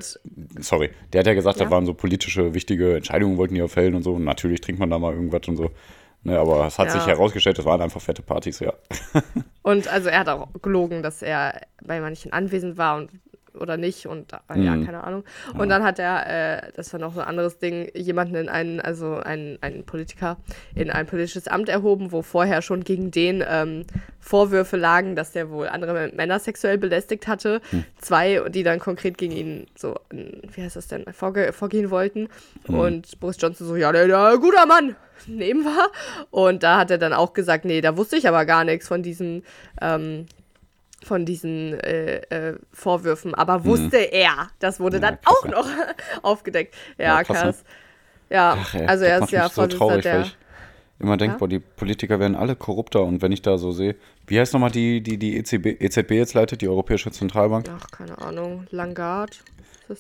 sorry, 0.63 0.91
der 1.11 1.19
hat 1.19 1.27
ja 1.27 1.33
gesagt, 1.33 1.57
Ja. 1.59 1.65
das 1.65 1.71
waren 1.71 1.85
so 1.85 1.93
politische, 1.93 2.53
wichtige 2.53 2.95
Entscheidungen, 2.95 3.37
wollten 3.37 3.55
die 3.55 3.61
auch 3.61 3.69
fällen 3.69 3.95
und 3.95 4.03
so. 4.03 4.13
Und 4.13 4.23
natürlich 4.23 4.61
trinkt 4.61 4.79
man 4.79 4.89
da 4.89 4.97
mal 4.97 5.13
irgendwas 5.13 5.41
und 5.47 5.57
so. 5.57 5.69
Ne, 6.25 6.39
aber 6.39 6.67
es 6.67 6.79
hat 6.79 6.87
Ja. 6.87 6.93
sich 6.93 7.05
herausgestellt, 7.07 7.57
das 7.57 7.65
waren 7.65 7.81
einfach 7.81 7.99
fette 8.01 8.21
Partys, 8.21 8.59
ja. 8.59 8.73
Und 9.61 9.87
also 9.87 10.09
er 10.09 10.19
hat 10.19 10.29
auch 10.29 10.47
gelogen, 10.61 11.03
dass 11.03 11.21
er 11.21 11.61
bei 11.83 11.99
manchen 11.99 12.31
anwesend 12.31 12.77
war 12.77 12.97
und 12.97 13.11
oder 13.59 13.77
nicht 13.77 14.07
und 14.07 14.31
ja, 14.31 14.75
Mhm. 14.75 14.85
keine 14.85 15.03
Ahnung. 15.03 15.23
Und 15.57 15.69
dann 15.69 15.83
hat 15.83 15.99
er, 15.99 16.63
äh, 16.65 16.71
das 16.75 16.91
war 16.93 16.99
noch 16.99 17.13
so 17.13 17.21
ein 17.21 17.27
anderes 17.27 17.59
Ding, 17.59 17.89
jemanden 17.95 18.35
in 18.35 18.49
einen, 18.49 18.79
also 18.79 19.15
einen, 19.17 19.57
einen 19.61 19.83
Politiker 19.83 20.37
in 20.75 20.89
ein 20.89 21.05
politisches 21.05 21.47
Amt 21.47 21.69
erhoben, 21.69 22.11
wo 22.11 22.21
vorher 22.21 22.61
schon 22.61 22.83
gegen 22.83 23.11
den 23.11 23.43
ähm, 23.47 23.85
Vorwürfe 24.19 24.77
lagen, 24.77 25.15
dass 25.15 25.31
der 25.33 25.49
wohl 25.49 25.67
andere 25.67 26.11
Männer 26.15 26.39
sexuell 26.39 26.77
belästigt 26.77 27.27
hatte. 27.27 27.61
Hm. 27.71 27.83
Zwei, 27.99 28.41
die 28.49 28.63
dann 28.63 28.79
konkret 28.79 29.17
gegen 29.17 29.33
ihn 29.33 29.67
so, 29.75 29.99
wie 30.11 30.61
heißt 30.61 30.75
das 30.75 30.87
denn, 30.87 31.05
vorge 31.11 31.51
vorgehen 31.53 31.91
wollten. 31.91 32.29
Hm. 32.65 32.79
Und 32.79 33.19
Boris 33.19 33.37
Johnson 33.39 33.67
so, 33.67 33.75
ja, 33.75 33.91
der, 33.91 34.07
der 34.07 34.37
guter 34.37 34.65
Mann, 34.65 34.95
nehmen 35.27 35.63
wir. 35.63 35.89
Und 36.31 36.63
da 36.63 36.79
hat 36.79 36.91
er 36.91 36.97
dann 36.97 37.13
auch 37.13 37.33
gesagt, 37.33 37.65
nee, 37.65 37.81
da 37.81 37.97
wusste 37.97 38.15
ich 38.15 38.27
aber 38.27 38.45
gar 38.45 38.63
nichts 38.63 38.87
von 38.87 39.03
diesem 39.03 39.43
ähm, 39.81 40.25
von 41.03 41.25
diesen 41.25 41.73
äh, 41.79 42.17
äh, 42.29 42.57
Vorwürfen, 42.71 43.35
aber 43.35 43.65
wusste 43.65 43.97
er. 43.97 44.49
Das 44.59 44.79
wurde 44.79 44.97
Mhm. 44.97 45.03
Ja, 45.03 45.11
dann 45.11 45.21
krass, 45.21 45.35
auch 45.35 45.45
ja. 45.45 45.51
noch 45.51 45.67
aufgedeckt. 46.23 46.75
Ja, 46.97 47.05
Ja, 47.05 47.23
krass, 47.23 47.39
krass. 47.39 47.63
Ja, 48.29 48.57
Ach, 48.59 48.73
ey, 48.73 48.85
also 48.87 49.05
er 49.05 49.19
ist 49.19 49.31
ja 49.31 49.49
so 49.49 49.67
traurig, 49.67 50.03
der. 50.03 50.13
weil 50.15 50.21
ich 50.23 50.37
immer 50.99 51.17
denke, 51.17 51.37
boah, 51.37 51.47
die 51.47 51.59
Politiker 51.59 52.19
werden 52.19 52.35
alle 52.35 52.55
korrupter 52.55 53.03
und 53.03 53.21
wenn 53.21 53.31
ich 53.31 53.41
da 53.41 53.57
so 53.57 53.71
sehe, 53.71 53.95
wie 54.27 54.39
heißt 54.39 54.53
nochmal 54.53 54.71
die, 54.71 55.01
die 55.01 55.17
die 55.17 55.37
EZB, 55.37 55.81
EZB 55.81 56.11
jetzt 56.11 56.33
leitet, 56.33 56.61
die 56.61 56.69
Europäische 56.69 57.11
Zentralbank? 57.11 57.69
Ach, 57.77 57.91
keine 57.91 58.17
Ahnung. 58.19 58.65
Langard. 58.71 59.43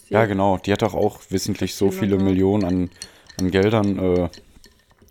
Ja, 0.09 0.25
genau, 0.25 0.57
die 0.57 0.71
hat 0.71 0.81
doch 0.81 0.93
auch 0.95 1.19
wissentlich 1.29 1.75
so 1.75 1.91
viele 1.91 2.15
lange? 2.15 2.23
Millionen 2.29 2.63
an, 2.63 2.89
an 3.39 3.51
Geldern 3.51 3.99
äh, 3.99 4.29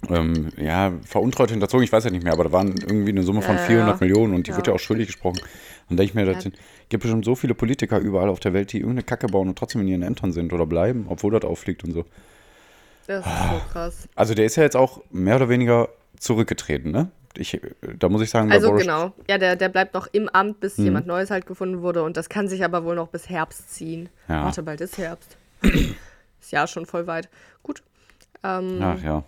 ähm, 0.09 0.49
ja, 0.57 0.93
veruntreut 1.05 1.51
hinterzogen, 1.51 1.85
ich 1.85 1.93
weiß 1.93 2.05
ja 2.05 2.11
nicht 2.11 2.25
mehr, 2.25 2.33
aber 2.33 2.45
da 2.45 2.53
waren 2.53 2.69
irgendwie 2.77 3.11
eine 3.11 3.23
Summe 3.23 3.43
von 3.43 3.57
ja, 3.57 3.63
400 3.63 4.01
ja. 4.01 4.07
Millionen 4.07 4.35
und 4.35 4.47
die 4.47 4.51
Ja. 4.51 4.57
wird 4.57 4.67
ja 4.67 4.73
auch 4.73 4.81
schuldig 4.81 5.07
gesprochen. 5.07 5.41
Und 5.91 5.97
denke 5.99 6.11
ich 6.11 6.15
mir, 6.15 6.25
das 6.25 6.43
sind, 6.43 6.57
gibt 6.89 7.03
bestimmt 7.03 7.25
so 7.25 7.35
viele 7.35 7.55
Politiker 7.55 7.99
überall 7.99 8.29
auf 8.29 8.41
der 8.41 8.53
Welt, 8.53 8.73
die 8.73 8.79
irgendeine 8.79 9.03
Kacke 9.03 9.27
bauen 9.27 9.49
und 9.49 9.59
trotzdem 9.59 9.81
in 9.83 9.89
ihren 9.89 10.03
Ämtern 10.03 10.33
sind 10.33 10.53
oder 10.53 10.67
bleiben, 10.67 11.07
obwohl 11.09 11.33
das 11.33 11.45
auffliegt 11.45 11.85
und 11.85 11.93
so. 11.93 12.05
Das 13.07 13.27
ist 13.27 13.33
so 13.33 13.61
krass. 13.73 14.09
Also 14.15 14.35
der 14.35 14.45
ist 14.47 14.57
ja 14.57 14.63
jetzt 14.63 14.77
auch 14.77 15.03
mehr 15.11 15.37
oder 15.37 15.49
weniger 15.49 15.89
zurückgetreten, 16.19 16.93
ne? 16.93 17.11
Ich, 17.37 17.59
da 17.99 18.09
muss 18.11 18.21
ich 18.23 18.29
sagen, 18.31 18.53
Also 18.53 18.69
Boris- 18.69 18.83
genau. 18.83 19.13
Ja, 19.29 19.39
der, 19.39 19.57
der 19.57 19.71
bleibt 19.71 19.95
noch 19.95 20.07
im 20.13 20.29
Amt, 20.29 20.61
bis 20.61 20.77
Mhm. 20.79 20.85
jemand 20.85 21.07
Neues 21.07 21.31
halt 21.31 21.47
gefunden 21.47 21.81
wurde. 21.81 22.03
Und 22.03 22.17
das 22.19 22.29
kann 22.29 22.47
sich 22.47 22.63
aber 22.63 22.85
wohl 22.85 22.95
noch 22.95 23.09
bis 23.09 23.29
Herbst 23.31 23.73
ziehen. 23.75 24.11
Ja. 24.29 24.45
Warte, 24.45 24.63
bald 24.63 24.83
ist 24.83 24.99
Herbst. 24.99 25.37
ist 25.63 26.53
ja 26.53 26.67
schon 26.67 26.85
voll 26.87 27.07
weit. 27.07 27.29
Gut. 27.63 27.83
Ähm, 28.45 28.79
Ach 28.83 29.03
ja. 29.03 29.25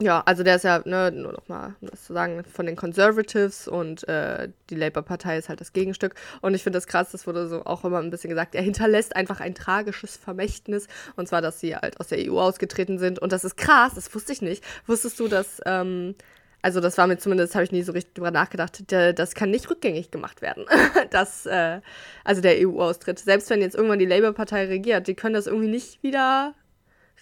Ja, 0.00 0.22
also 0.26 0.44
der 0.44 0.54
ist 0.56 0.62
ja, 0.62 0.80
ne, 0.84 1.10
nur 1.10 1.32
noch 1.32 1.48
mal, 1.48 1.74
um 1.80 1.88
das 1.90 2.04
zu 2.04 2.12
sagen, 2.12 2.44
von 2.44 2.66
den 2.66 2.76
Conservatives 2.76 3.66
und 3.66 4.06
äh, 4.06 4.48
die 4.70 4.76
Labour-Partei 4.76 5.36
ist 5.38 5.48
halt 5.48 5.60
das 5.60 5.72
Gegenstück. 5.72 6.14
Und 6.40 6.54
ich 6.54 6.62
finde 6.62 6.76
das 6.76 6.86
krass, 6.86 7.10
das 7.10 7.26
wurde 7.26 7.48
so 7.48 7.64
auch 7.64 7.84
immer 7.84 7.98
ein 7.98 8.10
bisschen 8.10 8.30
gesagt, 8.30 8.54
er 8.54 8.62
hinterlässt 8.62 9.16
einfach 9.16 9.40
ein 9.40 9.56
tragisches 9.56 10.16
Vermächtnis. 10.16 10.86
Und 11.16 11.26
zwar, 11.26 11.42
dass 11.42 11.58
sie 11.58 11.74
halt 11.74 11.98
aus 11.98 12.08
der 12.08 12.18
EU 12.30 12.38
ausgetreten 12.38 12.98
sind. 13.00 13.18
Und 13.18 13.32
das 13.32 13.42
ist 13.42 13.56
krass, 13.56 13.94
das 13.96 14.14
wusste 14.14 14.32
ich 14.32 14.40
nicht. 14.40 14.62
Wusstest 14.86 15.18
du, 15.18 15.26
dass, 15.26 15.60
ähm, 15.66 16.14
also 16.62 16.78
das 16.78 16.96
war 16.96 17.08
mir 17.08 17.18
zumindest, 17.18 17.56
habe 17.56 17.64
ich 17.64 17.72
nie 17.72 17.82
so 17.82 17.90
richtig 17.90 18.14
drüber 18.14 18.30
nachgedacht, 18.30 18.84
das 18.92 19.34
kann 19.34 19.50
nicht 19.50 19.68
rückgängig 19.68 20.12
gemacht 20.12 20.42
werden. 20.42 20.64
das, 21.10 21.44
äh, 21.46 21.80
also 22.22 22.40
der 22.40 22.68
EU-Austritt. 22.68 23.18
Selbst 23.18 23.50
wenn 23.50 23.60
jetzt 23.60 23.74
irgendwann 23.74 23.98
die 23.98 24.06
Labour-Partei 24.06 24.66
regiert, 24.66 25.08
die 25.08 25.14
können 25.14 25.34
das 25.34 25.48
irgendwie 25.48 25.68
nicht 25.68 26.04
wieder 26.04 26.54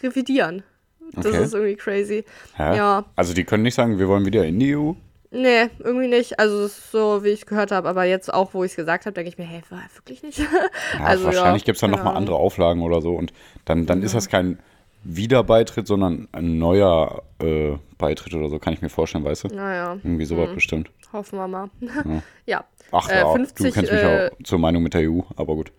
revidieren. 0.03 0.63
Das 1.15 1.27
Okay. 1.27 1.43
ist 1.45 1.55
irgendwie 1.55 1.77
crazy. 1.77 2.25
Hä? 2.57 2.77
Ja. 2.77 3.05
Also 3.17 3.35
die 3.35 3.45
können 3.45 3.63
nicht 3.63 3.75
sagen, 3.75 3.99
wir 3.99 4.09
wollen 4.09 4.25
wieder 4.25 4.45
in 4.45 4.59
die 4.59 4.77
EU. 4.77 4.93
Nee, 5.31 5.69
irgendwie 5.81 6.09
nicht. 6.09 6.39
Also 6.39 6.67
so, 6.69 7.23
wie 7.25 7.29
ich 7.31 7.47
gehört 7.47 7.71
habe. 7.73 7.89
Aber 7.89 8.05
jetzt 8.05 8.33
auch, 8.33 8.55
wo 8.55 8.65
ich 8.65 8.73
es 8.73 8.77
gesagt 8.77 9.07
habe, 9.07 9.15
denke 9.15 9.29
ich 9.29 9.39
mir, 9.39 9.45
hey, 9.45 9.61
war 9.71 9.83
wirklich 9.95 10.23
nicht. 10.23 10.39
Ja, 10.39 10.47
also, 11.05 11.25
wahrscheinlich 11.25 11.63
ja, 11.63 11.67
gibt 11.67 11.77
es 11.77 11.81
dann 11.81 11.91
nochmal 11.91 12.17
andere 12.17 12.37
Auflagen 12.37 12.83
oder 12.83 13.03
so. 13.03 13.15
Und 13.15 13.33
dann, 13.65 13.87
dann 13.87 14.03
ist 14.03 14.15
das 14.15 14.29
kein 14.29 14.59
Wiederbeitritt, 15.05 15.87
sondern 15.87 16.29
ein 16.33 16.59
neuer 16.59 17.23
äh, 17.41 17.73
Beitritt 17.99 18.35
oder 18.35 18.49
so, 18.49 18.59
kann 18.59 18.73
ich 18.73 18.83
mir 18.83 18.89
vorstellen, 18.89 19.25
weißt 19.25 19.45
du? 19.45 19.49
Naja, 19.49 19.99
Irgendwie 20.03 20.25
sowas 20.25 20.51
bestimmt. 20.55 20.91
hoffen 21.13 21.39
wir 21.39 21.49
mal. 21.49 21.71
ja. 22.47 22.65
Ach 22.93 23.09
Äh, 23.09 23.19
ja, 23.19 23.33
50, 23.33 23.67
du 23.67 23.73
kennst 23.73 23.93
mich 23.93 24.03
äh, 24.03 24.31
auch 24.31 24.45
zur 24.45 24.59
Meinung 24.59 24.83
mit 24.83 24.95
der 24.95 25.11
EU, 25.11 25.21
aber 25.37 25.55
gut. 25.55 25.73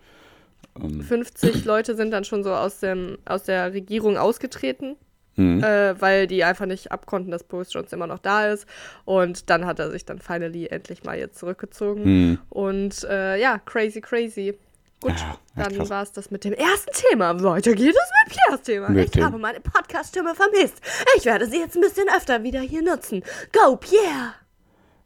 50 0.78 1.64
Leute 1.64 1.96
sind 1.96 2.10
dann 2.10 2.24
schon 2.24 2.44
so 2.44 2.52
aus, 2.52 2.80
dem, 2.80 3.18
aus 3.24 3.44
der 3.44 3.72
Regierung 3.72 4.16
ausgetreten. 4.16 4.96
Mhm. 5.38 5.62
Äh, 5.62 6.00
weil 6.00 6.26
die 6.26 6.44
einfach 6.44 6.66
nicht 6.66 6.92
abkonnten, 6.92 7.30
dass 7.30 7.44
Boris 7.44 7.72
Johnson 7.72 7.98
immer 7.98 8.06
noch 8.06 8.18
da 8.18 8.48
ist. 8.48 8.66
Und 9.04 9.48
dann 9.50 9.64
hat 9.66 9.78
er 9.78 9.90
sich 9.90 10.04
dann 10.04 10.18
finally 10.18 10.66
endlich 10.66 11.04
mal 11.04 11.18
jetzt 11.18 11.38
zurückgezogen. 11.38 12.02
Mhm. 12.04 12.38
Und 12.50 13.04
äh, 13.04 13.40
ja, 13.40 13.58
crazy, 13.58 14.00
crazy. 14.00 14.58
Gut, 15.00 15.12
Ja, 15.16 15.38
dann 15.68 15.88
war 15.88 16.02
es 16.02 16.10
das 16.10 16.32
mit 16.32 16.42
dem 16.42 16.52
ersten 16.54 16.90
Thema. 16.92 17.40
Weiter 17.44 17.72
geht 17.72 17.94
es 17.94 18.10
mit 18.26 18.36
Piers 18.36 18.62
Thema. 18.62 18.88
Mit 18.88 19.04
ich 19.04 19.10
dem- 19.12 19.24
habe 19.24 19.38
meine 19.38 19.60
Podcast-Stimme 19.60 20.34
vermisst. 20.34 20.80
Ich 21.16 21.24
werde 21.24 21.46
sie 21.46 21.60
jetzt 21.60 21.76
ein 21.76 21.82
bisschen 21.82 22.08
öfter 22.14 22.42
wieder 22.42 22.58
hier 22.60 22.82
nutzen. 22.82 23.22
Go, 23.52 23.76
Pierre! 23.76 24.34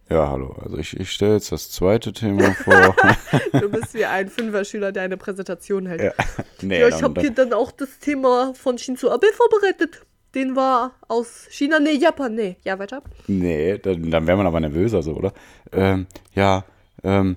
Ja, 0.08 0.30
hallo. 0.30 0.56
Also 0.62 0.78
ich, 0.78 0.98
ich 0.98 1.10
stelle 1.12 1.34
jetzt 1.34 1.52
das 1.52 1.70
zweite 1.70 2.12
Thema 2.14 2.52
vor. 2.54 2.96
Du 3.60 3.68
bist 3.68 3.92
wie 3.94 4.04
ein 4.06 4.28
Fünfer-Schüler, 4.28 4.92
der 4.92 5.02
eine 5.02 5.16
Präsentation 5.18 5.84
hält. 5.86 6.00
ja. 6.02 6.12
Nee, 6.62 6.80
Ja, 6.80 6.88
ich 6.88 7.02
habe 7.02 7.12
dann- 7.14 7.22
hier 7.24 7.30
dann 7.34 7.52
auch 7.52 7.70
das 7.72 7.98
Thema 7.98 8.54
von 8.54 8.78
Shinzo 8.78 9.10
Abe 9.10 9.26
vorbereitet. 9.34 10.00
Den 10.34 10.56
war 10.56 10.92
aus 11.08 11.46
China, 11.50 11.78
nee, 11.78 11.92
Japan, 11.92 12.34
nee. 12.34 12.56
Ja, 12.64 12.78
weiter. 12.78 13.02
Nee, 13.26 13.78
dann, 13.78 14.10
dann 14.10 14.26
wäre 14.26 14.36
man 14.36 14.46
aber 14.46 14.60
nervöser 14.60 15.02
so, 15.02 15.12
oder? 15.12 15.32
Ähm, 15.72 16.06
ja, 16.34 16.64
ähm, 17.04 17.36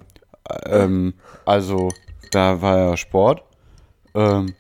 ähm, 0.66 1.14
also 1.46 1.90
da 2.32 2.62
war 2.62 2.78
ja 2.78 2.98
Sport 2.98 3.44
ähm, 4.14 4.54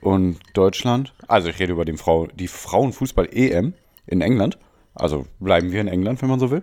und 0.00 0.38
Deutschland. 0.54 1.12
Also 1.28 1.48
ich 1.48 1.58
rede 1.58 1.72
über 1.72 1.84
den 1.84 1.98
Frau, 1.98 2.26
die 2.26 2.48
Frauenfußball-EM 2.48 3.74
in 4.06 4.20
England. 4.20 4.58
Also 4.94 5.26
bleiben 5.40 5.72
wir 5.72 5.80
in 5.80 5.88
England, 5.88 6.22
wenn 6.22 6.28
man 6.28 6.40
so 6.40 6.50
will. 6.50 6.62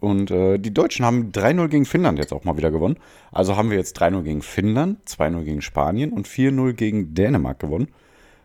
Und 0.00 0.30
äh, 0.30 0.58
die 0.58 0.74
Deutschen 0.74 1.04
haben 1.04 1.32
3-0 1.32 1.68
gegen 1.68 1.84
Finnland 1.86 2.18
jetzt 2.18 2.32
auch 2.32 2.44
mal 2.44 2.56
wieder 2.56 2.70
gewonnen. 2.70 2.98
Also 3.32 3.56
haben 3.56 3.70
wir 3.70 3.78
jetzt 3.78 4.00
3-0 4.00 4.22
gegen 4.22 4.42
Finnland, 4.42 4.98
2-0 5.08 5.44
gegen 5.44 5.62
Spanien 5.62 6.12
und 6.12 6.28
4-0 6.28 6.74
gegen 6.74 7.14
Dänemark 7.14 7.58
gewonnen. 7.58 7.88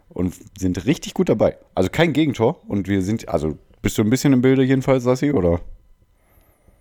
Und 0.09 0.33
sind 0.57 0.85
richtig 0.85 1.13
gut 1.13 1.29
dabei. 1.29 1.57
Also 1.75 1.89
kein 1.89 2.13
Gegentor. 2.13 2.61
Und 2.67 2.87
wir 2.87 3.01
sind, 3.01 3.29
also 3.29 3.57
bist 3.81 3.97
du 3.97 4.01
ein 4.01 4.09
bisschen 4.09 4.33
im 4.33 4.41
Bilde 4.41 4.63
jedenfalls, 4.63 5.03
Sassi, 5.03 5.31
oder? 5.31 5.61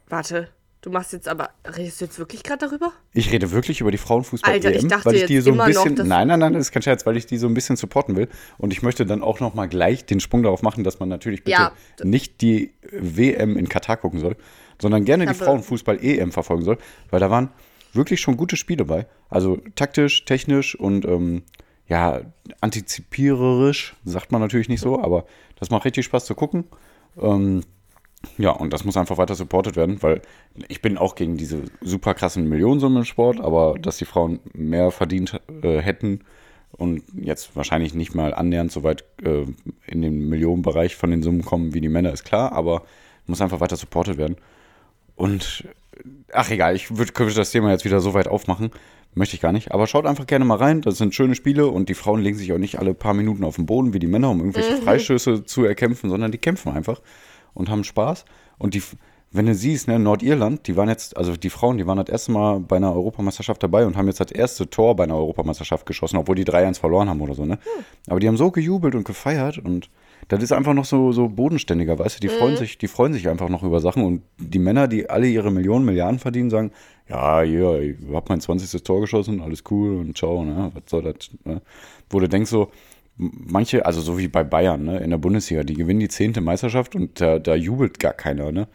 Warte, 0.08 0.48
du 0.80 0.90
machst 0.90 1.12
jetzt 1.12 1.28
aber, 1.28 1.50
redest 1.76 2.00
du 2.00 2.06
jetzt 2.06 2.18
wirklich 2.18 2.42
gerade 2.42 2.66
darüber? 2.66 2.92
Ich 3.12 3.30
rede 3.32 3.50
wirklich 3.50 3.80
über 3.82 3.90
die 3.90 3.98
Frauenfußball 3.98 4.52
Alter, 4.54 4.70
ich 4.74 4.82
EM, 4.82 4.88
dachte 4.88 5.04
weil 5.06 5.16
ich 5.16 5.26
die 5.26 5.40
so 5.40 5.50
ein 5.50 5.56
noch, 5.58 5.66
bisschen. 5.66 5.96
dass- 5.96 6.06
nein, 6.06 6.28
nein, 6.28 6.38
nein, 6.38 6.52
das 6.54 6.62
ist 6.62 6.72
kein 6.72 6.82
Scherz, 6.82 7.04
weil 7.04 7.16
ich 7.16 7.26
die 7.26 7.36
so 7.36 7.46
ein 7.46 7.54
bisschen 7.54 7.76
supporten 7.76 8.16
will. 8.16 8.28
Und 8.56 8.72
ich 8.72 8.82
möchte 8.82 9.04
dann 9.04 9.22
auch 9.22 9.40
noch 9.40 9.54
mal 9.54 9.66
gleich 9.68 10.06
den 10.06 10.20
Sprung 10.20 10.42
darauf 10.42 10.62
machen, 10.62 10.84
dass 10.84 10.98
man 10.98 11.08
natürlich 11.08 11.44
bitte 11.44 11.58
Ja. 11.60 11.72
nicht 12.02 12.40
die 12.40 12.72
WM 12.90 13.56
in 13.56 13.68
Katar 13.68 13.98
gucken 13.98 14.20
soll, 14.20 14.36
sondern 14.80 15.04
gerne 15.04 15.26
die 15.26 15.34
Frauenfußball 15.34 16.02
EM 16.02 16.32
verfolgen 16.32 16.62
soll, 16.64 16.78
weil 17.10 17.20
da 17.20 17.30
waren 17.30 17.50
wirklich 17.92 18.20
schon 18.20 18.36
gute 18.36 18.56
Spiele 18.56 18.84
bei. 18.84 19.06
Also 19.28 19.58
taktisch, 19.74 20.24
technisch 20.24 20.74
und 20.74 21.04
ähm, 21.04 21.42
ja, 21.88 22.20
antizipiererisch, 22.60 23.96
sagt 24.04 24.32
man 24.32 24.40
natürlich 24.40 24.68
nicht 24.68 24.80
so, 24.80 25.00
aber 25.02 25.24
das 25.58 25.70
macht 25.70 25.84
richtig 25.84 26.04
Spaß 26.04 26.26
zu 26.26 26.34
gucken. 26.34 26.64
Ähm, 27.20 27.62
ja, 28.36 28.50
und 28.50 28.72
das 28.72 28.84
muss 28.84 28.96
einfach 28.96 29.18
weiter 29.18 29.34
supportet 29.34 29.76
werden, 29.76 30.02
weil 30.02 30.22
ich 30.68 30.82
bin 30.82 30.98
auch 30.98 31.14
gegen 31.14 31.36
diese 31.36 31.62
super 31.80 32.14
krassen 32.14 32.48
Millionensummen 32.48 32.98
im 32.98 33.04
Sport, 33.04 33.40
aber 33.40 33.74
dass 33.78 33.98
die 33.98 34.04
Frauen 34.04 34.40
mehr 34.52 34.90
verdient 34.90 35.40
äh, 35.62 35.78
hätten 35.78 36.20
und 36.72 37.02
jetzt 37.14 37.54
wahrscheinlich 37.56 37.94
nicht 37.94 38.14
mal 38.14 38.34
annähernd 38.34 38.72
so 38.72 38.82
weit 38.82 39.04
äh, 39.22 39.46
in 39.86 40.02
den 40.02 40.28
Millionenbereich 40.28 40.96
von 40.96 41.10
den 41.10 41.22
Summen 41.22 41.44
kommen 41.44 41.74
wie 41.74 41.80
die 41.80 41.88
Männer, 41.88 42.12
ist 42.12 42.24
klar, 42.24 42.52
aber 42.52 42.82
muss 43.26 43.40
einfach 43.40 43.60
weiter 43.60 43.76
supportet 43.76 44.18
werden. 44.18 44.36
Und 45.14 45.64
ach 46.32 46.50
egal, 46.50 46.76
ich 46.76 46.96
würde 46.96 47.12
das 47.34 47.50
Thema 47.50 47.70
jetzt 47.70 47.84
wieder 47.84 48.00
so 48.00 48.14
weit 48.14 48.28
aufmachen. 48.28 48.70
Möchte 49.14 49.34
ich 49.34 49.40
gar 49.40 49.52
nicht. 49.52 49.72
Aber 49.72 49.86
schaut 49.86 50.06
einfach 50.06 50.26
gerne 50.26 50.44
mal 50.44 50.56
rein. 50.56 50.80
Das 50.80 50.98
sind 50.98 51.14
schöne 51.14 51.34
Spiele 51.34 51.66
und 51.66 51.88
die 51.88 51.94
Frauen 51.94 52.20
legen 52.20 52.36
sich 52.36 52.52
auch 52.52 52.58
nicht 52.58 52.78
alle 52.78 52.94
paar 52.94 53.14
Minuten 53.14 53.44
auf 53.44 53.56
den 53.56 53.66
Boden 53.66 53.92
wie 53.92 53.98
die 53.98 54.06
Männer, 54.06 54.30
um 54.30 54.38
irgendwelche 54.38 54.76
Freistöße 54.76 55.44
zu 55.44 55.64
erkämpfen, 55.64 56.10
sondern 56.10 56.30
die 56.30 56.38
kämpfen 56.38 56.72
einfach 56.72 57.00
und 57.54 57.68
haben 57.68 57.84
Spaß. 57.84 58.24
Und 58.58 58.74
die, 58.74 58.82
wenn 59.32 59.46
du 59.46 59.54
siehst, 59.54 59.88
ne, 59.88 59.98
Nordirland, 59.98 60.66
die 60.66 60.76
waren 60.76 60.88
jetzt, 60.88 61.16
also 61.16 61.36
die 61.36 61.50
Frauen, 61.50 61.78
die 61.78 61.86
waren 61.86 61.98
das 61.98 62.08
erste 62.08 62.32
Mal 62.32 62.60
bei 62.60 62.76
einer 62.76 62.94
Europameisterschaft 62.94 63.62
dabei 63.62 63.86
und 63.86 63.96
haben 63.96 64.06
jetzt 64.06 64.20
das 64.20 64.30
erste 64.30 64.70
Tor 64.70 64.94
bei 64.94 65.04
einer 65.04 65.16
Europameisterschaft 65.16 65.84
geschossen, 65.86 66.16
obwohl 66.16 66.36
die 66.36 66.44
3-1 66.44 66.78
verloren 66.78 67.08
haben 67.08 67.20
oder 67.20 67.34
so, 67.34 67.44
ne? 67.44 67.58
Aber 68.08 68.20
die 68.20 68.28
haben 68.28 68.36
so 68.36 68.50
gejubelt 68.50 68.94
und 68.94 69.04
gefeiert 69.04 69.58
und 69.58 69.90
das 70.26 70.42
ist 70.42 70.52
einfach 70.52 70.74
noch 70.74 70.84
so, 70.84 71.12
so 71.12 71.28
bodenständiger, 71.28 71.98
weißt 71.98 72.16
du? 72.16 72.20
Die 72.20 72.28
freuen 72.28 72.56
sich, 72.56 72.78
die 72.78 72.88
freuen 72.88 73.12
sich 73.12 73.28
einfach 73.28 73.48
noch 73.48 73.62
über 73.62 73.80
Sachen 73.80 74.02
und 74.02 74.22
die 74.38 74.58
Männer, 74.58 74.88
die 74.88 75.08
alle 75.08 75.28
ihre 75.28 75.50
Millionen, 75.50 75.84
Milliarden 75.84 76.18
verdienen, 76.18 76.50
sagen, 76.50 76.72
ja, 77.08 77.42
hier, 77.42 77.80
ich 77.80 77.96
hab 78.12 78.28
mein 78.28 78.40
20. 78.40 78.82
Tor 78.82 79.00
geschossen, 79.00 79.40
alles 79.40 79.64
cool 79.70 79.98
und 79.98 80.18
ciao, 80.18 80.44
ne? 80.44 80.70
Was 80.74 80.82
soll 80.86 81.02
das, 81.02 81.30
ne? 81.44 81.62
Wo 82.10 82.20
du 82.20 82.28
denkst 82.28 82.50
so, 82.50 82.70
manche, 83.16 83.86
also 83.86 84.00
so 84.00 84.18
wie 84.18 84.28
bei 84.28 84.44
Bayern, 84.44 84.84
ne, 84.84 84.98
in 84.98 85.10
der 85.10 85.18
Bundesliga, 85.18 85.62
die 85.62 85.74
gewinnen 85.74 86.00
die 86.00 86.08
zehnte 86.08 86.40
Meisterschaft 86.40 86.94
und 86.94 87.20
da, 87.20 87.38
da 87.38 87.54
jubelt 87.54 87.98
gar 87.98 88.12
keiner, 88.12 88.52
ne? 88.52 88.68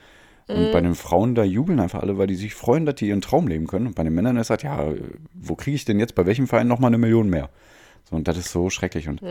Und 0.46 0.74
bei 0.74 0.82
den 0.82 0.94
Frauen, 0.94 1.36
da 1.36 1.46
jubeln 1.46 1.80
einfach 1.80 2.02
alle, 2.02 2.18
weil 2.18 2.28
die 2.28 2.36
sich 2.36 2.54
freuen, 2.54 2.86
dass 2.86 2.96
die 2.96 3.08
ihren 3.08 3.22
Traum 3.22 3.48
leben 3.48 3.66
können. 3.66 3.88
Und 3.88 3.96
bei 3.96 4.04
den 4.04 4.14
Männern 4.14 4.36
ist 4.36 4.50
halt, 4.50 4.62
ja, 4.64 4.92
wo 5.34 5.56
kriege 5.56 5.76
ich 5.76 5.86
denn 5.86 6.00
jetzt 6.00 6.16
bei 6.16 6.26
welchem 6.26 6.48
Verein 6.48 6.68
nochmal 6.68 6.90
eine 6.90 6.98
Million 6.98 7.30
mehr? 7.30 7.50
So, 8.10 8.18
und 8.18 8.28
das 8.28 8.38
ist 8.38 8.52
so 8.52 8.70
schrecklich. 8.70 9.08
Und 9.08 9.22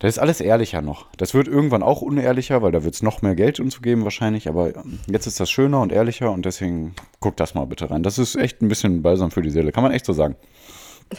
das 0.00 0.14
ist 0.14 0.18
alles 0.18 0.40
ehrlicher 0.40 0.80
noch. 0.82 1.06
Das 1.16 1.34
wird 1.34 1.48
irgendwann 1.48 1.82
auch 1.82 2.02
unehrlicher, 2.02 2.62
weil 2.62 2.70
da 2.72 2.84
wird 2.84 2.94
es 2.94 3.02
noch 3.02 3.20
mehr 3.22 3.34
Geld 3.34 3.58
uns 3.60 3.82
geben 3.82 4.04
wahrscheinlich. 4.04 4.48
Aber 4.48 4.74
ähm, 4.76 5.00
jetzt 5.06 5.26
ist 5.26 5.40
das 5.40 5.50
schöner 5.50 5.80
und 5.80 5.90
ehrlicher 5.92 6.30
und 6.30 6.44
deswegen 6.46 6.94
guckt 7.20 7.40
das 7.40 7.54
mal 7.54 7.64
bitte 7.66 7.90
rein. 7.90 8.02
Das 8.02 8.18
ist 8.18 8.36
echt 8.36 8.62
ein 8.62 8.68
bisschen 8.68 9.02
balsam 9.02 9.30
für 9.30 9.42
die 9.42 9.50
Seele, 9.50 9.72
kann 9.72 9.82
man 9.82 9.92
echt 9.92 10.06
so 10.06 10.12
sagen. 10.12 10.36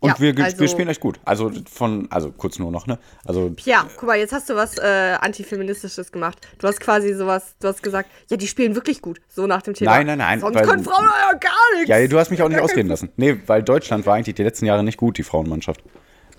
Und 0.00 0.08
Ja, 0.10 0.20
wir, 0.20 0.44
also- 0.44 0.58
wir 0.58 0.68
spielen 0.68 0.88
echt 0.88 1.00
gut. 1.00 1.20
Also 1.24 1.50
von, 1.70 2.06
also 2.10 2.30
kurz 2.32 2.58
nur 2.58 2.70
noch, 2.70 2.86
ne? 2.86 2.98
Also 3.26 3.54
Ja, 3.64 3.86
guck 3.96 4.06
mal, 4.08 4.16
jetzt 4.16 4.32
hast 4.32 4.48
du 4.48 4.54
was 4.54 4.78
äh, 4.78 5.16
Antifeministisches 5.20 6.12
gemacht. 6.12 6.38
Du 6.58 6.66
hast 6.66 6.80
quasi 6.80 7.12
sowas, 7.12 7.54
du 7.60 7.68
hast 7.68 7.82
gesagt, 7.82 8.08
ja, 8.30 8.36
die 8.38 8.46
spielen 8.46 8.74
wirklich 8.74 9.02
gut. 9.02 9.20
So 9.28 9.46
nach 9.46 9.60
dem 9.60 9.74
Thema. 9.74 9.90
Nein, 9.90 10.06
nein, 10.06 10.18
nein, 10.18 10.40
Sonst 10.40 10.54
weil- 10.56 10.64
können 10.64 10.82
Frauen 10.84 11.04
ja 11.04 11.36
gar 11.36 11.50
nichts. 11.74 11.88
Ja, 11.90 12.06
du 12.06 12.18
hast 12.18 12.30
mich 12.30 12.40
auch 12.40 12.48
nicht 12.48 12.60
ausreden 12.60 12.88
lassen. 12.88 13.10
Nee, 13.16 13.38
weil 13.46 13.62
Deutschland 13.62 14.06
war 14.06 14.14
eigentlich 14.14 14.34
die 14.36 14.42
letzten 14.44 14.64
Jahre 14.66 14.82
nicht 14.82 14.96
gut, 14.96 15.18
die 15.18 15.22
Frauenmannschaft. 15.24 15.82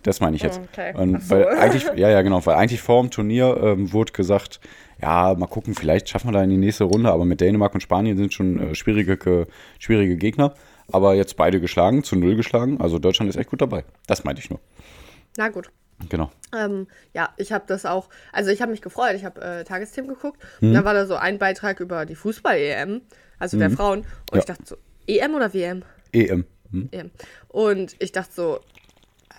Das 0.03 0.19
meine 0.21 0.35
ich 0.35 0.41
jetzt. 0.43 0.59
Okay. 0.71 0.93
Und 0.95 1.21
so. 1.23 1.31
weil 1.35 1.47
eigentlich, 1.49 1.83
ja, 1.95 2.09
ja, 2.09 2.21
genau, 2.21 2.45
weil 2.45 2.55
eigentlich 2.55 2.81
vor 2.81 3.01
dem 3.01 3.11
Turnier 3.11 3.57
ähm, 3.61 3.91
wurde 3.93 4.11
gesagt, 4.13 4.59
ja, 5.01 5.33
mal 5.35 5.47
gucken, 5.47 5.75
vielleicht 5.75 6.09
schaffen 6.09 6.27
wir 6.29 6.33
da 6.33 6.43
in 6.43 6.49
die 6.49 6.57
nächste 6.57 6.83
Runde, 6.85 7.11
aber 7.11 7.25
mit 7.25 7.41
Dänemark 7.41 7.73
und 7.73 7.81
Spanien 7.81 8.17
sind 8.17 8.33
schon 8.33 8.59
äh, 8.59 8.75
schwierige, 8.75 9.17
ge- 9.17 9.45
schwierige 9.79 10.15
Gegner. 10.17 10.53
Aber 10.91 11.13
jetzt 11.13 11.37
beide 11.37 11.59
geschlagen, 11.61 12.03
zu 12.03 12.15
null 12.15 12.35
geschlagen. 12.35 12.81
Also 12.81 12.97
Deutschland 12.99 13.29
ist 13.29 13.35
echt 13.35 13.49
gut 13.49 13.61
dabei. 13.61 13.83
Das 14.07 14.23
meinte 14.23 14.41
ich 14.41 14.49
nur. 14.49 14.59
Na 15.37 15.49
gut. 15.49 15.69
Genau. 16.09 16.31
Ähm, 16.57 16.87
ja, 17.13 17.29
ich 17.37 17.51
habe 17.51 17.65
das 17.67 17.85
auch, 17.85 18.07
also 18.31 18.49
ich 18.51 18.61
habe 18.61 18.71
mich 18.71 18.81
gefreut, 18.81 19.13
ich 19.15 19.25
habe 19.25 19.41
äh, 19.41 19.63
Tagesthemen 19.65 20.09
geguckt 20.09 20.41
Mhm. 20.61 20.69
und 20.69 20.73
da 20.75 20.85
war 20.85 20.93
da 20.93 21.05
so 21.05 21.15
ein 21.15 21.37
Beitrag 21.39 21.79
über 21.81 22.05
die 22.05 22.15
Fußball-EM, 22.15 23.01
also 23.37 23.57
der 23.59 23.69
Frauen. 23.69 23.99
Und 23.99 24.07
Ja. 24.33 24.39
ich 24.39 24.45
dachte 24.45 24.63
so, 24.65 24.77
EM 25.07 25.35
oder 25.35 25.53
WM? 25.53 25.83
EM. 26.13 26.45
Hm? 26.71 26.87
EM. 26.91 27.11
Und 27.49 27.95
ich 27.99 28.11
dachte 28.13 28.31
so, 28.33 28.59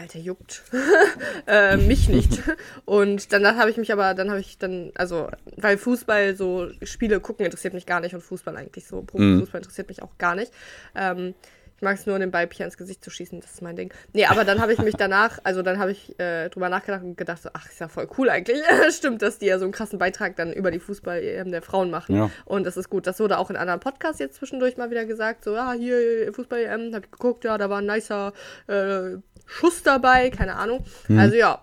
Alter, 0.00 0.18
juckt. 0.18 0.62
äh, 1.46 1.76
mich 1.76 2.08
nicht. 2.08 2.40
Und 2.86 3.34
dann 3.34 3.44
habe 3.58 3.70
ich 3.70 3.76
mich 3.76 3.92
aber, 3.92 4.14
dann 4.14 4.30
habe 4.30 4.40
ich 4.40 4.56
dann, 4.56 4.92
also, 4.94 5.28
weil 5.56 5.76
Fußball 5.76 6.34
so 6.36 6.70
Spiele 6.82 7.20
gucken 7.20 7.44
interessiert 7.44 7.74
mich 7.74 7.84
gar 7.84 8.00
nicht 8.00 8.14
und 8.14 8.22
Fußball 8.22 8.56
eigentlich 8.56 8.86
so, 8.86 9.02
Profifußball 9.02 9.60
interessiert 9.60 9.88
mich 9.88 10.02
auch 10.02 10.16
gar 10.16 10.34
nicht. 10.34 10.52
Ähm, 10.94 11.34
ich 11.80 11.82
mag 11.82 11.96
es 11.96 12.04
nur, 12.04 12.18
den 12.18 12.30
Ball 12.30 12.46
Pierre 12.46 12.66
ins 12.66 12.76
Gesicht 12.76 13.02
zu 13.02 13.08
schießen, 13.08 13.40
das 13.40 13.52
ist 13.52 13.62
mein 13.62 13.74
Ding. 13.74 13.90
Nee, 14.12 14.26
aber 14.26 14.44
dann 14.44 14.60
habe 14.60 14.70
ich 14.74 14.78
mich 14.80 14.96
danach, 14.96 15.38
also 15.44 15.62
dann 15.62 15.78
habe 15.78 15.92
ich 15.92 16.18
äh, 16.20 16.50
drüber 16.50 16.68
nachgedacht 16.68 17.02
und 17.02 17.16
gedacht, 17.16 17.42
so, 17.42 17.48
ach, 17.54 17.66
ist 17.66 17.80
ja 17.80 17.88
voll 17.88 18.06
cool 18.18 18.28
eigentlich. 18.28 18.58
Stimmt, 18.90 19.22
dass 19.22 19.38
die 19.38 19.46
ja 19.46 19.58
so 19.58 19.64
einen 19.64 19.72
krassen 19.72 19.98
Beitrag 19.98 20.36
dann 20.36 20.52
über 20.52 20.70
die 20.70 20.78
Fußball-EM 20.78 21.50
der 21.50 21.62
Frauen 21.62 21.90
machen. 21.90 22.16
Ja. 22.16 22.30
Und 22.44 22.64
das 22.64 22.76
ist 22.76 22.90
gut. 22.90 23.06
Das 23.06 23.18
wurde 23.18 23.38
auch 23.38 23.48
in 23.48 23.56
anderen 23.56 23.80
Podcasts 23.80 24.18
jetzt 24.18 24.36
zwischendurch 24.36 24.76
mal 24.76 24.90
wieder 24.90 25.06
gesagt. 25.06 25.42
So, 25.42 25.54
ja, 25.54 25.72
hier 25.72 26.30
Fußball-EM, 26.34 26.94
hab 26.94 27.06
ich 27.06 27.10
geguckt, 27.10 27.44
ja, 27.44 27.56
da 27.56 27.70
war 27.70 27.78
ein 27.78 27.86
nicer 27.86 28.34
äh, 28.66 29.16
Schuss 29.50 29.82
dabei, 29.82 30.30
keine 30.30 30.54
Ahnung. 30.56 30.84
Also 31.08 31.34
ja. 31.34 31.60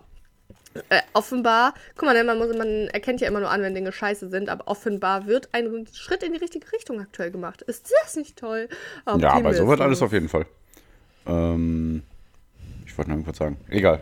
Äh, 0.90 1.00
offenbar, 1.12 1.74
guck 1.96 2.04
mal, 2.04 2.14
ne, 2.14 2.22
man, 2.22 2.38
muss, 2.38 2.56
man 2.56 2.68
erkennt 2.88 3.20
ja 3.20 3.26
immer 3.26 3.40
nur 3.40 3.50
an, 3.50 3.62
wenn 3.62 3.74
Dinge 3.74 3.90
scheiße 3.90 4.28
sind, 4.28 4.48
aber 4.48 4.68
offenbar 4.68 5.26
wird 5.26 5.48
ein 5.52 5.88
Schritt 5.92 6.22
in 6.22 6.32
die 6.32 6.38
richtige 6.38 6.70
Richtung 6.72 7.00
aktuell 7.00 7.32
gemacht. 7.32 7.62
Ist 7.62 7.92
das 8.04 8.14
nicht 8.14 8.38
toll? 8.38 8.68
Ja, 9.18 9.32
aber 9.32 9.54
so 9.54 9.66
wird 9.66 9.80
alles 9.80 10.02
auf 10.02 10.12
jeden 10.12 10.28
Fall. 10.28 10.46
Ähm, 11.26 12.02
ich 12.86 12.96
wollte 12.96 13.10
noch 13.10 13.16
irgendwas 13.16 13.38
sagen. 13.38 13.56
Egal. 13.70 14.00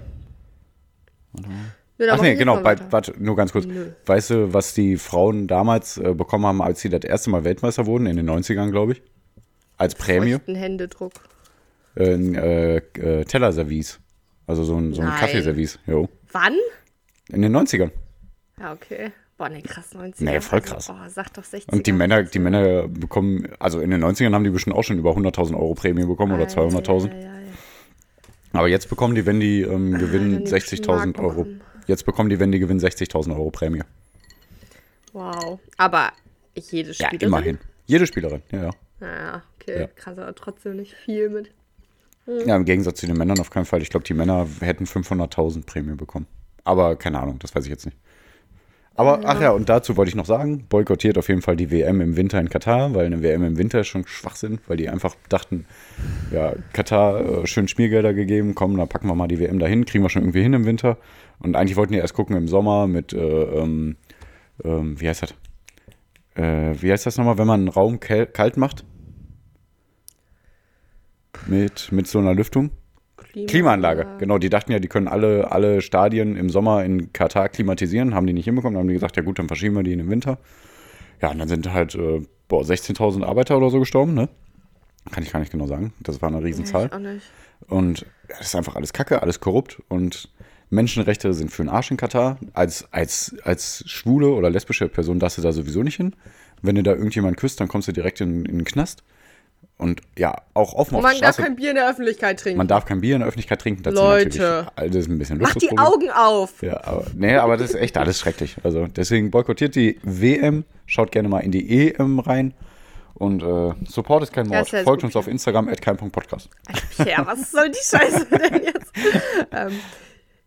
Dann 1.99 2.11
Ach 2.11 2.21
nee, 2.21 2.35
genau, 2.35 2.61
bei, 2.61 2.77
warte, 2.91 3.15
nur 3.17 3.37
ganz 3.37 3.53
kurz. 3.53 3.65
Nö. 3.65 3.93
Weißt 4.05 4.31
du, 4.31 4.53
was 4.53 4.75
die 4.75 4.99
Frauen 4.99 5.47
damals 5.47 5.97
äh, 5.97 6.13
bekommen 6.15 6.45
haben, 6.45 6.61
als 6.61 6.81
sie 6.81 6.91
das 6.91 7.05
erste 7.05 7.31
Mal 7.31 7.45
Weltmeister 7.45 7.87
wurden, 7.87 8.07
in 8.07 8.17
den 8.17 8.29
90ern, 8.29 8.71
glaube 8.71 8.93
ich? 8.93 9.03
Als 9.79 9.95
Prämie? 9.95 10.33
Feuchten 10.33 10.57
Händedruck. 10.57 11.13
Ein 11.97 12.35
äh, 12.35 12.77
äh, 12.77 13.25
Tellerservice. 13.25 13.99
Also 14.47 14.65
so 14.65 14.77
ein, 14.77 14.93
so 14.93 15.01
ein 15.03 15.09
Nein. 15.09 15.19
Kaffeeservice. 15.21 15.79
Jo. 15.87 16.09
Wann? 16.33 16.55
In 17.31 17.43
den 17.43 17.57
90ern. 17.57 17.91
Ja, 18.61 18.73
okay. 18.73 19.13
Boah, 19.39 19.49
ne, 19.51 19.61
krass, 19.63 19.93
90. 19.93 20.25
Nee, 20.25 20.41
voll 20.41 20.61
krass. 20.63 20.89
Oh, 20.91 20.95
sag 21.09 21.33
doch 21.35 21.45
60. 21.45 21.71
Und 21.73 21.87
die 21.87 21.93
Männer, 21.93 22.23
die 22.23 22.39
Männer 22.39 22.89
bekommen, 22.89 23.49
also 23.59 23.81
in 23.81 23.91
den 23.91 24.03
90ern 24.03 24.33
haben 24.33 24.45
die 24.45 24.51
bestimmt 24.51 24.77
auch 24.77 24.83
schon 24.85 24.99
über 24.99 25.11
100.000 25.11 25.55
Euro 25.55 25.75
Prämie 25.75 26.07
bekommen 26.07 26.33
oder 26.33 26.45
200.000. 26.45 27.09
Ja, 27.11 27.15
ja, 27.19 27.25
ja. 27.25 27.41
Aber 28.53 28.69
jetzt 28.69 28.89
bekommen 28.89 29.15
die, 29.15 29.27
wenn 29.27 29.41
die 29.41 29.61
ähm, 29.63 29.93
gewinnen, 29.99 30.37
wenn 30.37 30.45
die 30.45 30.51
60.000 30.51 30.87
Mark 30.89 31.19
Euro. 31.19 31.29
bekommen. 31.45 31.61
Jetzt 31.87 32.07
bekommen 32.07 32.31
die, 32.31 32.41
wenn 32.41 32.51
die 32.53 32.59
gewinnen, 32.59 32.81
60.000 32.81 33.33
Euro 33.35 33.51
Prämie. 33.51 33.83
Wow. 35.13 35.59
Aber 35.77 36.13
jede 36.55 36.91
Ja, 36.91 36.95
Spielerin? 37.09 37.21
immerhin. 37.29 37.59
Jede 37.87 38.07
Spielerin, 38.07 38.43
ja, 38.51 38.63
ja. 38.65 38.71
Naja, 39.01 39.43
okay, 39.61 39.81
Ja. 39.81 39.87
krass, 39.89 40.17
aber 40.19 40.35
trotzdem 40.35 40.77
nicht 40.77 40.95
viel 40.95 41.29
mit. 41.29 41.51
Ja, 42.27 42.57
im 42.57 42.65
Gegensatz 42.65 43.01
zu 43.01 43.07
den 43.07 43.17
Männern 43.17 43.39
auf 43.39 43.51
keinen 43.51 43.67
Fall. 43.67 43.83
Ich 43.83 43.91
glaube, 43.91 44.05
die 44.05 44.15
Männer 44.15 44.47
hätten 44.61 44.85
500.000 44.85 45.65
Prämie 45.65 45.95
bekommen. 45.95 46.27
Aber 46.65 46.97
keine 46.97 47.21
Ahnung, 47.21 47.39
das 47.39 47.55
weiß 47.55 47.65
ich 47.65 47.71
jetzt 47.71 47.87
nicht. 47.87 47.97
Aber, 48.99 49.21
ach 49.25 49.41
ja, 49.41 49.51
und 49.51 49.69
dazu 49.69 49.97
wollte 49.99 50.09
ich 50.09 50.15
noch 50.15 50.25
sagen, 50.25 50.65
boykottiert 50.71 51.19
auf 51.19 51.29
jeden 51.29 51.43
Fall 51.43 51.55
die 51.55 51.71
WM 51.71 52.01
im 52.01 52.17
Winter 52.17 52.41
in 52.41 52.49
Katar, 52.49 52.95
weil 52.95 53.05
eine 53.05 53.23
WM 53.23 53.45
im 53.45 53.59
Winter 53.59 53.81
ist 53.81 53.89
schon 53.89 54.07
Schwachsinn, 54.07 54.59
weil 54.67 54.79
die 54.79 54.89
einfach 54.89 55.15
dachten, 55.29 55.67
ja, 56.33 56.55
Katar, 56.73 57.43
äh, 57.43 57.47
schön 57.47 57.69
Spielgelder 57.69 58.15
gegeben, 58.15 58.55
komm, 58.55 58.75
da 58.79 58.87
packen 58.87 59.07
wir 59.07 59.15
mal 59.15 59.29
die 59.29 59.39
WM 59.39 59.59
dahin, 59.59 59.85
kriegen 59.85 60.03
wir 60.03 60.09
schon 60.09 60.23
irgendwie 60.23 60.43
hin 60.43 60.55
im 60.55 60.65
Winter. 60.65 60.97
Und 61.41 61.57
eigentlich 61.57 61.77
wollten 61.77 61.93
die 61.93 61.99
erst 61.99 62.15
gucken 62.15 62.37
im 62.37 62.49
Sommer 62.49 62.87
mit, 62.87 63.13
äh, 63.13 63.19
ähm, 63.19 63.97
ähm, 64.65 64.99
wie 64.99 65.09
heißt 65.09 65.23
das? 65.23 65.35
Äh, 66.35 66.75
wie 66.81 66.91
heißt 66.91 67.05
das 67.05 67.19
nochmal, 67.19 67.37
wenn 67.37 67.47
man 67.47 67.61
einen 67.61 67.69
Raum 67.69 68.01
kalt 68.01 68.57
macht? 68.57 68.85
Mit, 71.47 71.93
mit 71.93 72.07
so 72.07 72.19
einer 72.19 72.35
Lüftung? 72.35 72.71
Klimaanlage, 73.47 74.07
genau. 74.19 74.39
Die 74.39 74.49
dachten 74.49 74.73
ja, 74.73 74.79
die 74.79 74.89
können 74.89 75.09
alle, 75.09 75.51
alle 75.53 75.83
Stadien 75.83 76.37
im 76.37 76.49
Sommer 76.49 76.85
in 76.85 77.13
Katar 77.13 77.51
klimatisieren. 77.51 78.15
Haben 78.15 78.27
die 78.27 78.33
nicht 78.33 78.47
hinbekommen. 78.47 78.75
Dann 78.75 78.81
haben 78.81 78.89
die 78.89 78.95
gesagt, 78.95 79.17
ja 79.17 79.23
gut, 79.23 79.39
dann 79.39 79.47
verschieben 79.47 79.77
wir 79.77 79.83
die 79.83 79.93
in 79.93 79.99
den 79.99 80.11
Winter. 80.11 80.39
Ja, 81.21 81.31
und 81.31 81.39
dann 81.39 81.49
sind 81.49 81.71
halt 81.71 81.95
äh, 81.95 82.23
boah, 82.49 82.63
16.000 82.63 83.25
Arbeiter 83.25 83.57
oder 83.57 83.71
so 83.71 83.79
gestorben, 83.79 84.15
ne? 84.15 84.29
Kann 85.13 85.23
ich 85.23 85.33
gar 85.33 85.41
nicht 85.41 85.53
genau 85.53 85.67
sagen. 85.67 85.93
Das 86.01 86.21
war 86.23 86.29
eine 86.29 86.43
Riesenzahl. 86.43 86.91
Nicht. 86.99 87.27
Und 87.69 88.07
das 88.29 88.41
ist 88.41 88.57
einfach 88.57 88.75
alles 88.75 88.93
Kacke, 88.93 89.23
alles 89.23 89.41
korrupt. 89.41 89.83
Und 89.89 90.31
Menschenrechte 90.71 91.33
sind 91.33 91.53
für 91.53 91.63
den 91.63 91.69
Arsch 91.69 91.91
in 91.91 91.97
Katar. 91.97 92.39
Als, 92.55 92.93
als, 92.93 93.37
als 93.45 93.85
schwule 93.87 94.29
oder 94.29 94.51
lesbische 94.51 94.89
Person 94.89 95.19
darfst 95.19 95.39
du 95.39 95.43
da 95.43 95.53
sowieso 95.53 95.83
nicht 95.83 95.97
hin. 95.97 96.15
Wenn 96.63 96.75
du 96.75 96.83
da 96.83 96.93
irgendjemand 96.93 97.37
küsst, 97.37 97.61
dann 97.61 97.69
kommst 97.69 97.87
du 97.87 97.93
direkt 97.93 98.21
in, 98.21 98.45
in 98.47 98.59
den 98.59 98.65
Knast. 98.65 99.05
Und 99.79 100.01
ja, 100.17 100.35
auch 100.55 100.73
offen 100.73 100.95
Und 100.95 101.05
auf 101.05 101.13
man 101.13 101.21
darf 101.21 101.37
kein 101.37 101.55
Bier 101.57 101.71
in 101.71 101.77
der 101.77 101.91
Öffentlichkeit 101.91 102.41
trinken. 102.41 102.57
Man 102.57 102.69
darf 102.69 102.87
kein 102.87 103.03
Bier 103.03 103.15
in 103.17 103.21
der 103.21 103.29
Öffentlichkeit 103.29 103.61
trinken. 103.61 103.83
Das 103.83 103.93
Leute. 103.93 104.67
Natürlich, 104.75 104.93
das 104.93 104.97
ist 105.03 105.09
ein 105.09 105.19
bisschen 105.19 105.39
Mach 105.39 105.55
die. 105.55 105.77
Augen 105.77 106.11
auf. 106.11 106.63
Ja, 106.63 106.83
aber, 106.83 107.05
nee, 107.15 107.37
aber 107.37 107.59
das 107.59 107.71
ist 107.71 107.77
echt 107.77 107.99
alles 107.99 108.19
schrecklich. 108.19 108.57
Also 108.65 108.87
deswegen 108.87 109.31
boykottiert 109.31 109.75
die 109.75 110.01
WM, 110.03 110.65
schaut 110.87 111.13
gerne 111.13 111.29
mal 111.29 111.41
in 111.41 111.53
die 111.53 111.91
EM 111.91 112.21
rein 112.21 112.55
und 113.19 113.43
äh, 113.43 113.75
Support 113.87 114.25
ist 114.25 114.33
kein 114.33 114.47
Mord. 114.47 114.71
ja 114.71 114.83
Folgt 114.83 115.03
uns 115.03 115.17
auf 115.17 115.27
Instagram 115.27 115.69
at 115.69 115.81
kein.podcast. 115.81 116.51
Ja, 116.99 117.27
was 117.27 117.51
soll 117.51 117.71
die 117.71 117.79
Scheiße 117.83 118.27
denn 118.27 118.63
jetzt? 118.63 118.93
ähm, 119.53 119.79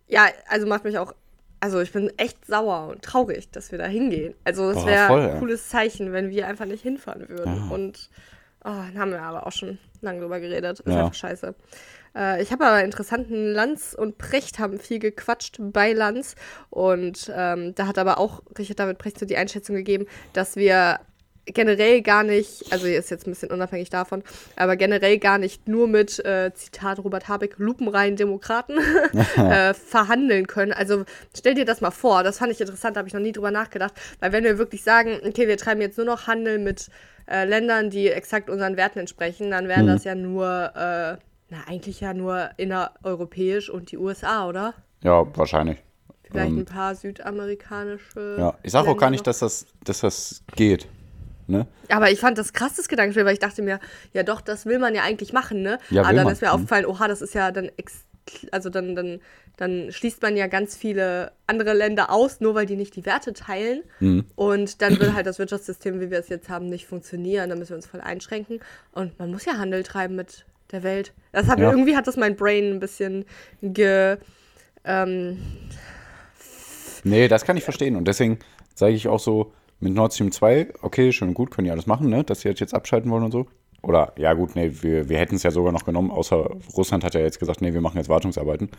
ja, 0.07 0.27
also 0.47 0.67
macht 0.67 0.83
mich 0.83 0.97
auch. 0.97 1.13
Also 1.59 1.81
ich 1.81 1.91
bin 1.91 2.11
echt 2.17 2.45
sauer 2.45 2.87
und 2.89 3.01
traurig, 3.01 3.51
dass 3.51 3.71
wir 3.71 3.79
da 3.79 3.85
hingehen. 3.85 4.33
Also 4.43 4.69
es 4.69 4.85
wäre 4.85 5.33
ein 5.33 5.39
cooles 5.39 5.67
Zeichen, 5.67 6.13
wenn 6.13 6.29
wir 6.29 6.47
einfach 6.47 6.65
nicht 6.65 6.83
hinfahren 6.83 7.27
würden. 7.27 7.55
Ja. 7.55 7.75
Und 7.75 8.09
oh, 8.63 8.69
haben 8.69 9.11
wir 9.11 9.21
aber 9.21 9.47
auch 9.47 9.51
schon 9.51 9.77
lange 10.01 10.21
drüber 10.21 10.39
geredet. 10.39 10.79
Ist 10.79 10.87
Ja. 10.87 10.99
einfach 11.01 11.13
scheiße. 11.13 11.55
Äh, 12.15 12.41
ich 12.41 12.51
habe 12.51 12.65
aber 12.65 12.83
interessanten 12.83 13.51
Lanz 13.53 13.93
und 13.97 14.17
Precht 14.17 14.59
haben 14.59 14.79
viel 14.79 14.99
gequatscht 14.99 15.57
bei 15.59 15.93
Lanz. 15.93 16.35
Und 16.69 17.31
ähm, 17.35 17.75
da 17.75 17.87
hat 17.87 17.97
aber 17.97 18.17
auch 18.17 18.41
Richard 18.57 18.79
David 18.79 18.97
Precht 18.97 19.19
so 19.19 19.25
die 19.25 19.37
Einschätzung 19.37 19.75
gegeben, 19.75 20.05
dass 20.33 20.55
wir 20.55 20.99
generell 21.53 22.01
gar 22.01 22.23
nicht, 22.23 22.71
also 22.71 22.87
ist 22.87 23.09
jetzt 23.09 23.27
ein 23.27 23.31
bisschen 23.31 23.51
unabhängig 23.51 23.89
davon, 23.89 24.23
aber 24.55 24.75
generell 24.75 25.17
gar 25.17 25.37
nicht 25.37 25.67
nur 25.67 25.87
mit, 25.87 26.23
äh, 26.25 26.51
Zitat 26.53 26.99
Robert 26.99 27.27
Habeck, 27.27 27.55
lupenreinen 27.57 28.15
Demokraten 28.15 28.77
äh, 29.37 29.73
verhandeln 29.73 30.47
können. 30.47 30.73
Also 30.73 31.05
stell 31.37 31.55
dir 31.55 31.65
das 31.65 31.81
mal 31.81 31.91
vor, 31.91 32.23
das 32.23 32.39
fand 32.39 32.51
ich 32.51 32.61
interessant, 32.61 32.95
da 32.95 32.99
habe 32.99 33.07
ich 33.07 33.13
noch 33.13 33.21
nie 33.21 33.31
drüber 33.31 33.51
nachgedacht, 33.51 33.93
weil 34.19 34.31
wenn 34.31 34.43
wir 34.43 34.57
wirklich 34.57 34.83
sagen, 34.83 35.19
okay, 35.25 35.47
wir 35.47 35.57
treiben 35.57 35.81
jetzt 35.81 35.97
nur 35.97 36.05
noch 36.05 36.27
Handel 36.27 36.59
mit 36.59 36.89
äh, 37.27 37.45
Ländern, 37.45 37.89
die 37.89 38.09
exakt 38.09 38.49
unseren 38.49 38.77
Werten 38.77 38.99
entsprechen, 38.99 39.51
dann 39.51 39.67
wären 39.67 39.87
das 39.87 40.03
ja 40.03 40.15
nur, 40.15 40.45
äh, 40.75 41.17
na 41.49 41.57
eigentlich 41.67 41.99
ja 41.99 42.13
nur 42.13 42.49
innereuropäisch 42.57 43.69
und 43.69 43.91
die 43.91 43.97
USA, 43.97 44.47
oder? 44.47 44.73
Ja, 45.03 45.25
wahrscheinlich. 45.35 45.77
Vielleicht 46.23 46.51
ein 46.51 46.65
paar 46.65 46.93
südamerikanische. 46.93 48.35
Ja, 48.37 48.55
ich 48.61 48.71
sage 48.71 48.89
auch 48.89 48.97
gar 48.97 49.09
nicht, 49.09 49.25
dass 49.25 49.39
das, 49.39 49.65
dass 49.83 50.01
das 50.01 50.43
geht. 50.55 50.87
Ne? 51.49 51.67
Aber 51.89 52.11
ich 52.11 52.19
fand 52.19 52.37
das 52.37 52.53
krass, 52.53 52.75
das 52.75 52.87
Gedankenspiel, 52.87 53.25
weil 53.25 53.33
ich 53.33 53.39
dachte 53.39 53.61
mir, 53.61 53.79
ja 54.13 54.23
doch, 54.23 54.39
das 54.41 54.65
will 54.65 54.77
man 54.79 54.93
ja 54.95 55.01
eigentlich 55.03 55.33
machen, 55.33 55.61
ne? 55.61 55.79
Ja, 55.89 56.03
Aber 56.03 56.13
dann 56.13 56.25
man. 56.25 56.33
ist 56.33 56.41
mir 56.41 56.49
Mhm. 56.49 56.53
aufgefallen, 56.53 56.85
oha, 56.85 57.07
das 57.07 57.21
ist 57.21 57.33
ja 57.33 57.51
dann, 57.51 57.71
also 58.51 58.69
dann, 58.69 58.95
dann, 58.95 59.19
dann 59.57 59.91
schließt 59.91 60.21
man 60.21 60.37
ja 60.37 60.45
ganz 60.45 60.77
viele 60.77 61.31
andere 61.47 61.73
Länder 61.73 62.11
aus, 62.11 62.39
nur 62.39 62.53
weil 62.53 62.67
die 62.67 62.75
nicht 62.75 62.95
die 62.95 63.05
Werte 63.05 63.33
teilen. 63.33 63.81
Mhm. 63.99 64.25
Und 64.35 64.81
dann 64.83 64.99
will 64.99 65.13
halt 65.15 65.25
das 65.25 65.39
Wirtschaftssystem, 65.39 65.99
wie 65.99 66.11
wir 66.11 66.19
es 66.19 66.29
jetzt 66.29 66.49
haben, 66.49 66.67
nicht 66.69 66.85
funktionieren. 66.85 67.49
Dann 67.49 67.57
müssen 67.57 67.71
wir 67.71 67.77
uns 67.77 67.87
voll 67.87 68.01
einschränken. 68.01 68.59
Und 68.91 69.17
man 69.17 69.31
muss 69.31 69.45
ja 69.45 69.57
Handel 69.57 69.81
treiben 69.83 70.15
mit 70.15 70.45
der 70.71 70.83
Welt. 70.83 71.13
Das 71.31 71.47
hat 71.47 71.57
Ja. 71.59 71.71
irgendwie 71.71 71.95
hat 71.97 72.05
das 72.05 72.15
mein 72.15 72.35
Brain 72.35 72.73
ein 72.75 72.79
bisschen 72.79 73.25
ge. 73.63 74.17
Ähm, 74.85 75.39
Nee, 77.03 77.27
das 77.27 77.45
kann 77.45 77.57
ich 77.57 77.63
verstehen. 77.63 77.95
Und 77.95 78.07
deswegen 78.07 78.39
sage 78.75 78.93
ich 78.93 79.07
auch 79.07 79.19
so, 79.19 79.53
mit 79.79 79.93
Nord 79.93 80.13
Stream 80.13 80.31
2, 80.31 80.73
okay, 80.81 81.11
schön 81.11 81.29
und 81.29 81.33
gut, 81.33 81.51
können 81.51 81.65
die 81.65 81.71
alles 81.71 81.87
machen, 81.87 82.09
ne? 82.09 82.23
dass 82.23 82.41
sie 82.41 82.49
jetzt, 82.49 82.59
jetzt 82.59 82.73
abschalten 82.73 83.09
wollen 83.11 83.23
und 83.23 83.31
so. 83.31 83.47
Oder, 83.81 84.11
ja 84.17 84.33
gut, 84.33 84.55
nee, 84.55 84.71
wir, 84.81 85.07
wir 85.07 85.17
hätten 85.17 85.35
es 85.35 85.43
ja 85.43 85.51
sogar 85.51 85.71
noch 85.71 85.85
genommen, 85.85 86.11
außer 86.11 86.49
Russland 86.75 87.03
hat 87.05 87.13
ja 87.13 87.21
jetzt 87.21 87.39
gesagt, 87.39 87.61
nee, 87.61 87.73
wir 87.73 87.79
machen 87.79 87.97
jetzt 87.97 88.09
Wartungsarbeiten. 88.09 88.69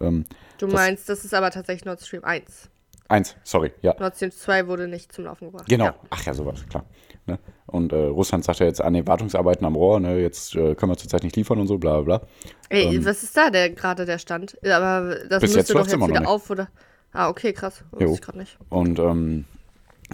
Ähm, 0.00 0.24
Du 0.58 0.66
Das- 0.66 0.74
meinst, 0.74 1.08
das 1.08 1.24
ist 1.24 1.32
aber 1.32 1.50
tatsächlich 1.50 1.86
Nord 1.86 2.00
Stream 2.02 2.22
1. 2.24 2.68
eins, 3.08 3.34
sorry, 3.44 3.72
ja. 3.80 3.94
Nord 3.98 4.14
Stream 4.16 4.30
2 4.30 4.66
wurde 4.68 4.88
nicht 4.88 5.10
zum 5.12 5.24
Laufen 5.24 5.46
gebracht. 5.46 5.68
Genau. 5.68 5.86
Ja. 5.86 5.94
Ach 6.10 6.24
ja, 6.24 6.34
sowas, 6.34 6.64
klar. 6.68 6.84
Ne? 7.26 7.38
Und 7.66 7.92
äh, 7.92 7.96
Russland 7.96 8.44
sagt 8.44 8.58
ja 8.58 8.66
jetzt, 8.66 8.82
ah 8.82 8.90
nee, 8.90 9.06
Wartungsarbeiten 9.06 9.64
am 9.64 9.74
Rohr, 9.76 10.00
ne, 10.00 10.18
jetzt 10.20 10.54
äh, 10.56 10.74
können 10.74 10.92
wir 10.92 10.96
zurzeit 10.96 11.22
nicht 11.22 11.36
liefern 11.36 11.58
und 11.58 11.66
so, 11.68 11.78
bla 11.78 12.00
bla 12.00 12.18
bla. 12.18 12.28
Ey, 12.68 13.02
was 13.06 13.22
ist 13.22 13.34
da 13.36 13.48
der 13.48 13.70
gerade 13.70 14.04
der 14.04 14.18
Stand? 14.18 14.58
Aber 14.66 15.14
das 15.14 15.22
Ähm, 15.22 15.40
Bis 15.40 15.54
jetzt 15.54 15.56
müsste 15.56 15.72
doch 15.74 15.86
jetzt 15.86 16.08
wieder 16.20 16.28
auf, 16.28 16.50
oder? 16.50 16.68
Ah, 17.12 17.28
okay, 17.28 17.52
krass. 17.52 17.84
Wusste 17.92 18.12
ich 18.14 18.20
gerade 18.20 18.38
nicht. 18.38 18.58
Und 18.70 18.98
ähm, 18.98 19.44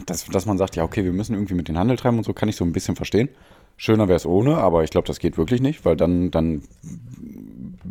dass, 0.06 0.26
dass 0.26 0.46
man 0.46 0.58
sagt, 0.58 0.76
ja, 0.76 0.84
okay, 0.84 1.04
wir 1.04 1.12
müssen 1.12 1.34
irgendwie 1.34 1.54
mit 1.54 1.68
den 1.68 1.78
Handel 1.78 1.96
treiben 1.96 2.18
und 2.18 2.24
so, 2.24 2.32
kann 2.32 2.48
ich 2.48 2.56
so 2.56 2.64
ein 2.64 2.72
bisschen 2.72 2.96
verstehen. 2.96 3.28
Schöner 3.76 4.08
wäre 4.08 4.16
es 4.16 4.26
ohne, 4.26 4.56
aber 4.56 4.82
ich 4.82 4.90
glaube, 4.90 5.06
das 5.06 5.20
geht 5.20 5.38
wirklich 5.38 5.60
nicht, 5.60 5.84
weil 5.84 5.96
dann, 5.96 6.30
dann 6.30 6.62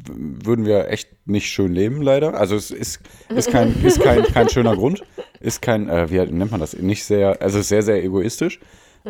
würden 0.05 0.65
wir 0.65 0.89
echt 0.89 1.09
nicht 1.25 1.47
schön 1.47 1.73
leben, 1.73 2.01
leider. 2.01 2.33
Also 2.33 2.55
es 2.55 2.71
ist, 2.71 3.01
ist, 3.29 3.49
kein, 3.51 3.73
ist 3.83 4.01
kein, 4.01 4.23
kein 4.23 4.49
schöner 4.49 4.75
Grund. 4.75 5.03
Ist 5.39 5.61
kein, 5.61 5.87
äh, 5.89 6.09
wie 6.11 6.19
nennt 6.19 6.51
man 6.51 6.59
das? 6.59 6.77
Nicht 6.77 7.05
sehr, 7.05 7.41
also 7.41 7.61
sehr, 7.61 7.83
sehr 7.83 8.03
egoistisch. 8.03 8.59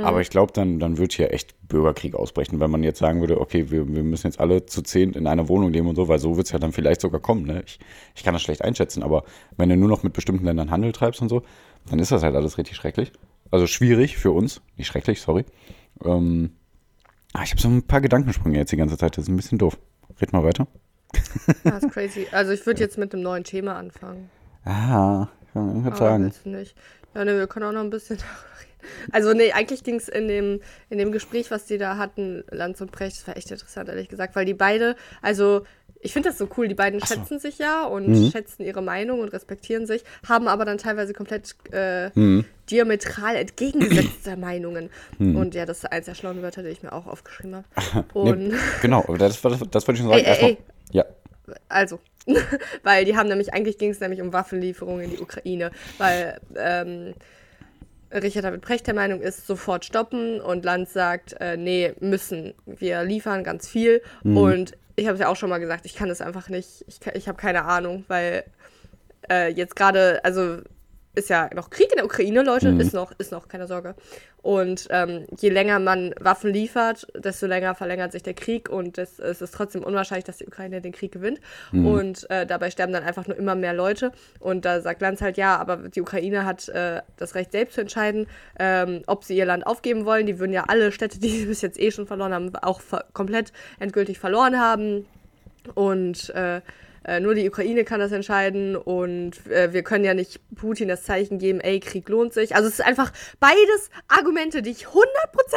Aber 0.04 0.22
ich 0.22 0.30
glaube, 0.30 0.54
dann, 0.54 0.80
dann 0.80 0.98
wird 0.98 1.14
hier 1.14 1.34
echt 1.34 1.56
Bürgerkrieg 1.68 2.16
ausbrechen, 2.16 2.60
wenn 2.60 2.70
man 2.70 2.84
jetzt 2.84 3.00
sagen 3.00 3.20
würde, 3.20 3.42
okay, 3.42 3.72
wir, 3.72 3.88
wir 3.88 4.04
müssen 4.04 4.28
jetzt 4.28 4.40
alle 4.40 4.66
zu 4.66 4.82
zehn 4.82 5.14
in 5.14 5.28
einer 5.28 5.50
Wohnung 5.50 5.72
leben 5.72 5.88
und 5.88 5.96
so, 5.96 6.08
weil 6.08 6.20
so 6.20 6.38
wird 6.38 6.46
es 6.46 6.54
ja 6.54 6.60
dann 6.60 6.72
vielleicht 6.72 7.02
sogar 7.02 7.20
kommen. 7.20 7.46
Ne? 7.46 7.64
Ich, 7.66 7.80
ich 8.16 8.24
kann 8.24 8.34
das 8.34 8.42
schlecht 8.44 8.64
einschätzen, 8.64 9.04
aber 9.04 9.24
wenn 9.58 9.70
du 9.70 9.76
nur 9.76 9.90
noch 9.90 10.04
mit 10.04 10.14
bestimmten 10.14 10.46
Ländern 10.46 10.72
Handel 10.72 10.92
treibst 10.92 11.22
und 11.22 11.30
so, 11.30 11.42
dann 11.90 12.00
ist 12.00 12.12
das 12.12 12.24
halt 12.24 12.36
alles 12.36 12.58
richtig 12.58 12.76
schrecklich. 12.76 13.12
Also 13.52 13.68
schwierig 13.68 14.18
für 14.18 14.32
uns. 14.32 14.62
Nicht 14.76 14.88
schrecklich, 14.88 15.22
sorry. 15.22 15.46
Ähm, 16.04 16.52
ah, 17.34 17.44
ich 17.44 17.52
habe 17.52 17.62
so 17.62 17.70
ein 17.70 17.84
paar 17.84 18.02
Gedankensprünge 18.02 18.58
jetzt 18.58 18.72
die 18.72 18.78
ganze 18.78 18.98
Zeit. 18.98 19.18
Das 19.18 19.24
ist 19.24 19.30
ein 19.30 19.38
bisschen 19.38 19.58
doof. 19.58 19.78
Red 20.22 20.34
mal 20.34 20.44
weiter. 20.44 20.68
Das 21.64 21.84
ist 21.84 21.92
crazy. 21.92 22.28
Also 22.32 22.52
ich 22.52 22.66
würde 22.66 22.82
jetzt 22.82 22.98
mit 22.98 23.14
einem 23.14 23.24
neuen 23.24 23.44
Thema 23.44 23.76
anfangen. 23.78 24.30
Ah, 24.66 25.28
ich 25.46 25.54
kann 25.54 25.68
irgendwas 25.68 25.94
Aber 25.94 26.10
sagen. 26.10 26.24
willst 26.26 26.46
du 26.46 26.50
nicht. 26.50 26.76
Ja, 27.16 27.24
ne, 27.24 27.38
wir 27.38 27.48
können 27.48 27.66
auch 27.66 27.72
noch 27.72 27.82
ein 27.82 27.90
bisschen 27.90 28.18
darüber 28.18 28.60
reden. 28.60 29.12
Also, 29.12 29.34
nee, 29.34 29.52
eigentlich 29.54 29.84
ging 29.84 29.96
es 29.96 30.08
in 30.08 30.28
dem, 30.28 30.60
in 30.90 30.98
dem 30.98 31.12
Gespräch, 31.12 31.52
was 31.52 31.66
die 31.66 31.78
da 31.78 31.98
hatten, 31.98 32.44
Lanz 32.52 32.80
und 32.82 32.92
Precht, 32.92 33.18
das 33.18 33.28
war 33.28 33.38
echt 33.38 33.52
interessant, 33.52 33.90
ehrlich 33.90 34.10
gesagt, 34.10 34.36
weil 34.36 34.46
die 34.46 34.54
beide, 34.54 34.96
also 35.22 35.64
ich 36.02 36.14
finde 36.14 36.30
das 36.30 36.38
so 36.38 36.48
cool, 36.58 36.68
die 36.68 36.76
beiden 36.76 37.00
so. 37.00 37.06
schätzen 37.08 37.40
sich 37.40 37.58
ja 37.58 37.86
und 37.86 38.08
Mhm. 38.08 38.32
schätzen 38.32 38.64
ihre 38.64 38.82
Meinung 38.82 39.20
und 39.20 39.30
respektieren 39.30 39.86
sich, 39.88 40.04
haben 40.28 40.48
aber 40.48 40.64
dann 40.66 40.78
teilweise 40.78 41.14
komplett 41.14 41.56
äh, 41.72 42.10
Mhm. 42.14 42.46
diametral 42.70 43.36
entgegengesetzte 43.36 44.38
Meinungen. 44.38 44.90
Und 45.20 45.56
ja, 45.56 45.66
das 45.66 45.80
ist 45.80 45.86
eins 45.92 46.06
der 46.06 46.16
schlauen 46.16 46.42
Wörter, 46.42 46.62
die 46.64 46.70
ich 46.70 46.84
mir 46.84 46.94
auch 46.94 47.08
aufgeschrieben 47.08 47.56
habe. 47.76 48.06
Und 48.14 48.50
Nee, 48.50 48.56
genau, 48.82 49.04
aber 49.08 49.18
das, 49.18 49.42
das, 49.42 49.60
das 49.72 49.88
wollte 49.88 49.94
ich 49.94 50.00
schon 50.06 50.10
sagen. 50.10 50.14
Ey, 50.14 50.24
ey, 50.24 50.28
Erstmal- 50.30 50.52
ey. 50.52 50.58
Ja, 50.92 51.06
also, 51.70 52.00
weil 52.84 53.06
die 53.06 53.16
haben 53.16 53.30
nämlich, 53.30 53.54
eigentlich 53.54 53.78
ging 53.78 53.90
es 53.92 54.00
nämlich 54.00 54.22
um 54.22 54.34
Waffenlieferungen 54.34 55.06
in 55.06 55.12
die 55.12 55.20
Ukraine, 55.20 55.72
weil 55.98 56.40
ähm, 56.56 57.14
Richard 58.14 58.46
David 58.46 58.62
Precht 58.62 58.88
der 58.88 58.94
Meinung 58.94 59.20
ist, 59.22 59.48
sofort 59.48 59.84
stoppen 59.86 60.40
und 60.40 60.64
Land 60.64 60.90
sagt, 60.90 61.36
äh, 61.40 61.58
nee, 61.58 61.94
müssen, 62.00 62.54
wir 62.66 63.04
liefern 63.04 63.44
ganz 63.44 63.68
viel 63.68 64.02
und 64.24 64.74
ich 64.98 65.06
habe 65.06 65.14
es 65.14 65.22
ja 65.22 65.30
auch 65.30 65.36
schon 65.36 65.50
mal 65.50 65.60
gesagt, 65.60 65.86
ich 65.86 65.96
kann 65.96 66.10
es 66.10 66.22
einfach 66.22 66.50
nicht, 66.50 66.84
ich, 66.88 67.00
ich 67.14 67.28
habe 67.28 67.38
keine 67.38 67.66
Ahnung, 67.66 68.04
weil 68.08 68.44
äh, 69.30 69.50
jetzt 69.50 69.76
gerade, 69.76 70.24
also 70.26 70.58
ist 71.18 71.30
ja 71.30 71.50
noch 71.54 71.70
Krieg 71.70 71.92
in 71.92 71.98
der 71.98 72.06
Ukraine, 72.06 72.44
Leute, 72.44 72.70
ist 72.70 72.94
noch, 72.94 73.12
ist 73.18 73.32
noch, 73.32 73.48
keine 73.48 73.68
Sorge. 73.68 73.96
Und 74.42 74.88
ähm, 74.92 75.26
je 75.38 75.50
länger 75.50 75.80
man 75.80 76.14
Waffen 76.20 76.54
liefert, 76.54 77.08
desto 77.16 77.48
länger 77.48 77.76
verlängert 77.76 78.12
sich 78.12 78.24
der 78.24 78.36
Krieg 78.36 78.70
und 78.70 78.98
es, 78.98 79.20
es 79.20 79.42
ist 79.42 79.54
trotzdem 79.54 79.84
unwahrscheinlich, 79.84 80.26
dass 80.26 80.38
die 80.38 80.48
Ukraine 80.48 80.80
den 80.80 80.94
Krieg 80.94 81.12
gewinnt. 81.12 81.40
Und 81.74 82.30
äh, 82.30 82.46
dabei 82.46 82.72
sterben 82.72 82.94
dann 82.94 83.04
einfach 83.04 83.28
nur 83.28 83.36
immer 83.36 83.56
mehr 83.56 83.74
Leute. 83.74 84.12
Und 84.40 84.64
da 84.64 84.80
sagt 84.82 85.02
Lanz 85.02 85.22
halt, 85.22 85.38
ja, 85.38 85.58
aber 85.58 85.90
die 85.90 86.02
Ukraine 86.02 86.46
hat 86.46 86.70
äh, 86.70 87.02
das 87.18 87.36
Recht 87.36 87.52
selbst 87.52 87.76
zu 87.76 87.82
entscheiden, 87.82 88.28
ähm, 88.60 89.02
ob 89.08 89.24
sie 89.24 89.36
ihr 89.36 89.46
Land 89.46 89.66
aufgeben 89.66 90.06
wollen. 90.06 90.28
Die 90.28 90.40
würden 90.40 90.54
ja 90.54 90.66
alle 90.68 90.92
Städte, 90.92 91.20
die 91.20 91.30
sie 91.30 91.46
bis 91.48 91.62
jetzt 91.62 91.80
eh 91.80 91.92
schon 91.92 92.08
verloren 92.08 92.34
haben, 92.34 92.56
auch 92.58 92.80
ver 92.80 93.06
komplett 93.14 93.52
endgültig 93.80 94.20
verloren 94.20 94.60
haben. 94.60 95.06
Und 95.74 96.30
äh, 96.30 96.62
äh, 97.08 97.20
nur 97.20 97.34
die 97.34 97.48
Ukraine 97.48 97.84
kann 97.86 98.00
das 98.00 98.12
entscheiden 98.12 98.76
und 98.76 99.48
äh, 99.48 99.74
wir 99.74 99.82
können 99.82 100.04
ja 100.06 100.14
nicht 100.14 100.40
Putin 100.56 100.88
das 100.90 101.04
Zeichen 101.04 101.40
geben, 101.40 101.60
ey, 101.62 101.80
Krieg 101.80 102.08
lohnt 102.10 102.34
sich. 102.34 102.56
Also 102.56 102.68
es 102.68 102.76
ist 102.80 102.86
einfach 102.86 103.12
beides 103.40 103.90
Argumente, 104.08 104.62
die 104.62 104.72
ich 104.72 104.86
100% 104.88 104.94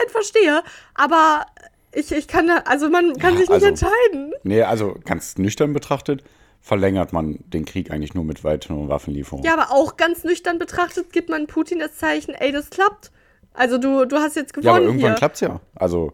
verstehe, 0.08 0.62
aber 0.94 1.44
ich, 1.92 2.12
ich 2.12 2.28
kann 2.28 2.48
also 2.48 2.88
man 2.88 3.16
kann 3.18 3.32
Ja, 3.34 3.40
sich 3.40 3.48
nicht 3.48 3.64
also- 3.64 3.66
entscheiden. 3.66 4.32
nee, 4.44 4.62
also 4.62 4.96
ganz 5.04 5.36
nüchtern 5.38 5.72
betrachtet, 5.72 6.22
verlängert 6.60 7.12
man 7.12 7.40
den 7.48 7.64
Krieg 7.64 7.90
eigentlich 7.90 8.14
nur 8.14 8.24
mit 8.24 8.44
weiteren 8.44 8.88
Waffenlieferungen. 8.88 9.44
Ja, 9.44 9.54
aber 9.54 9.72
auch 9.72 9.96
ganz 9.96 10.24
nüchtern 10.24 10.58
betrachtet 10.58 11.12
gibt 11.12 11.28
man 11.30 11.46
Putin 11.48 11.78
das 11.80 11.96
Zeichen, 11.96 12.34
ey, 12.34 12.52
das 12.52 12.70
klappt. 12.70 13.10
Also 13.54 13.78
du, 13.78 14.04
du 14.04 14.16
hast 14.18 14.36
jetzt 14.36 14.54
Ja, 14.56 14.70
aber 14.70 14.78
gewonnen 14.80 14.84
irgendwann 14.84 15.10
hier. 15.12 15.18
klappt's 15.18 15.40
ja. 15.40 15.60
Also, 15.74 16.12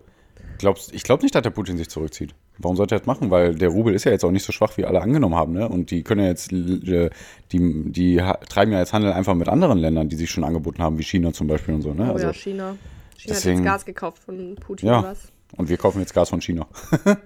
glaubst, 0.58 0.94
ich 0.94 1.02
glaube 1.02 1.22
nicht, 1.24 1.34
dass 1.34 1.42
der 1.42 1.50
Putin 1.50 1.76
sich 1.76 1.90
zurückzieht. 1.90 2.34
Warum 2.58 2.76
sollte 2.76 2.94
er 2.94 2.98
das 2.98 3.06
machen? 3.06 3.30
Weil 3.30 3.54
der 3.54 3.68
Rubel 3.68 3.94
ist 3.94 4.04
ja 4.04 4.12
jetzt 4.12 4.24
auch 4.24 4.30
nicht 4.30 4.44
so 4.44 4.52
schwach, 4.52 4.76
wie 4.76 4.84
alle 4.84 5.00
angenommen 5.02 5.34
haben, 5.34 5.52
ne? 5.52 5.68
Und 5.68 5.90
die 5.90 6.02
können 6.02 6.22
ja 6.22 6.28
jetzt, 6.28 6.52
äh, 6.52 7.10
die, 7.52 7.92
die 7.92 8.22
treiben 8.48 8.72
ja 8.72 8.78
jetzt 8.78 8.92
Handel 8.92 9.12
einfach 9.12 9.34
mit 9.34 9.48
anderen 9.48 9.78
Ländern, 9.78 10.08
die 10.08 10.16
sich 10.16 10.30
schon 10.30 10.44
angeboten 10.44 10.82
haben, 10.82 10.98
wie 10.98 11.02
China 11.04 11.32
zum 11.32 11.46
Beispiel 11.46 11.74
und 11.74 11.82
so, 11.82 11.92
ne? 11.92 12.08
Oh 12.08 12.14
also, 12.14 12.26
ja, 12.26 12.32
China. 12.32 12.76
China 13.16 13.34
deswegen- 13.34 13.58
hat 13.58 13.64
jetzt 13.64 13.72
Gas 13.72 13.84
gekauft 13.84 14.22
von 14.24 14.56
Putin 14.56 14.88
ja. 14.88 15.02
was? 15.02 15.32
Und 15.56 15.68
wir 15.68 15.76
kaufen 15.76 16.00
jetzt 16.00 16.14
Gas 16.14 16.30
von 16.30 16.40
China. 16.40 16.66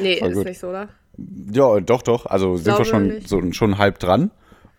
Nee, 0.00 0.14
ist 0.14 0.34
gut. 0.34 0.46
nicht 0.46 0.58
so, 0.58 0.68
oder? 0.68 0.88
Ja, 1.52 1.80
doch, 1.80 2.02
doch. 2.02 2.26
Also 2.26 2.56
sind 2.56 2.76
wir 2.76 2.84
schon, 2.84 3.20
so, 3.24 3.40
schon 3.52 3.78
halb 3.78 3.98
dran. 3.98 4.30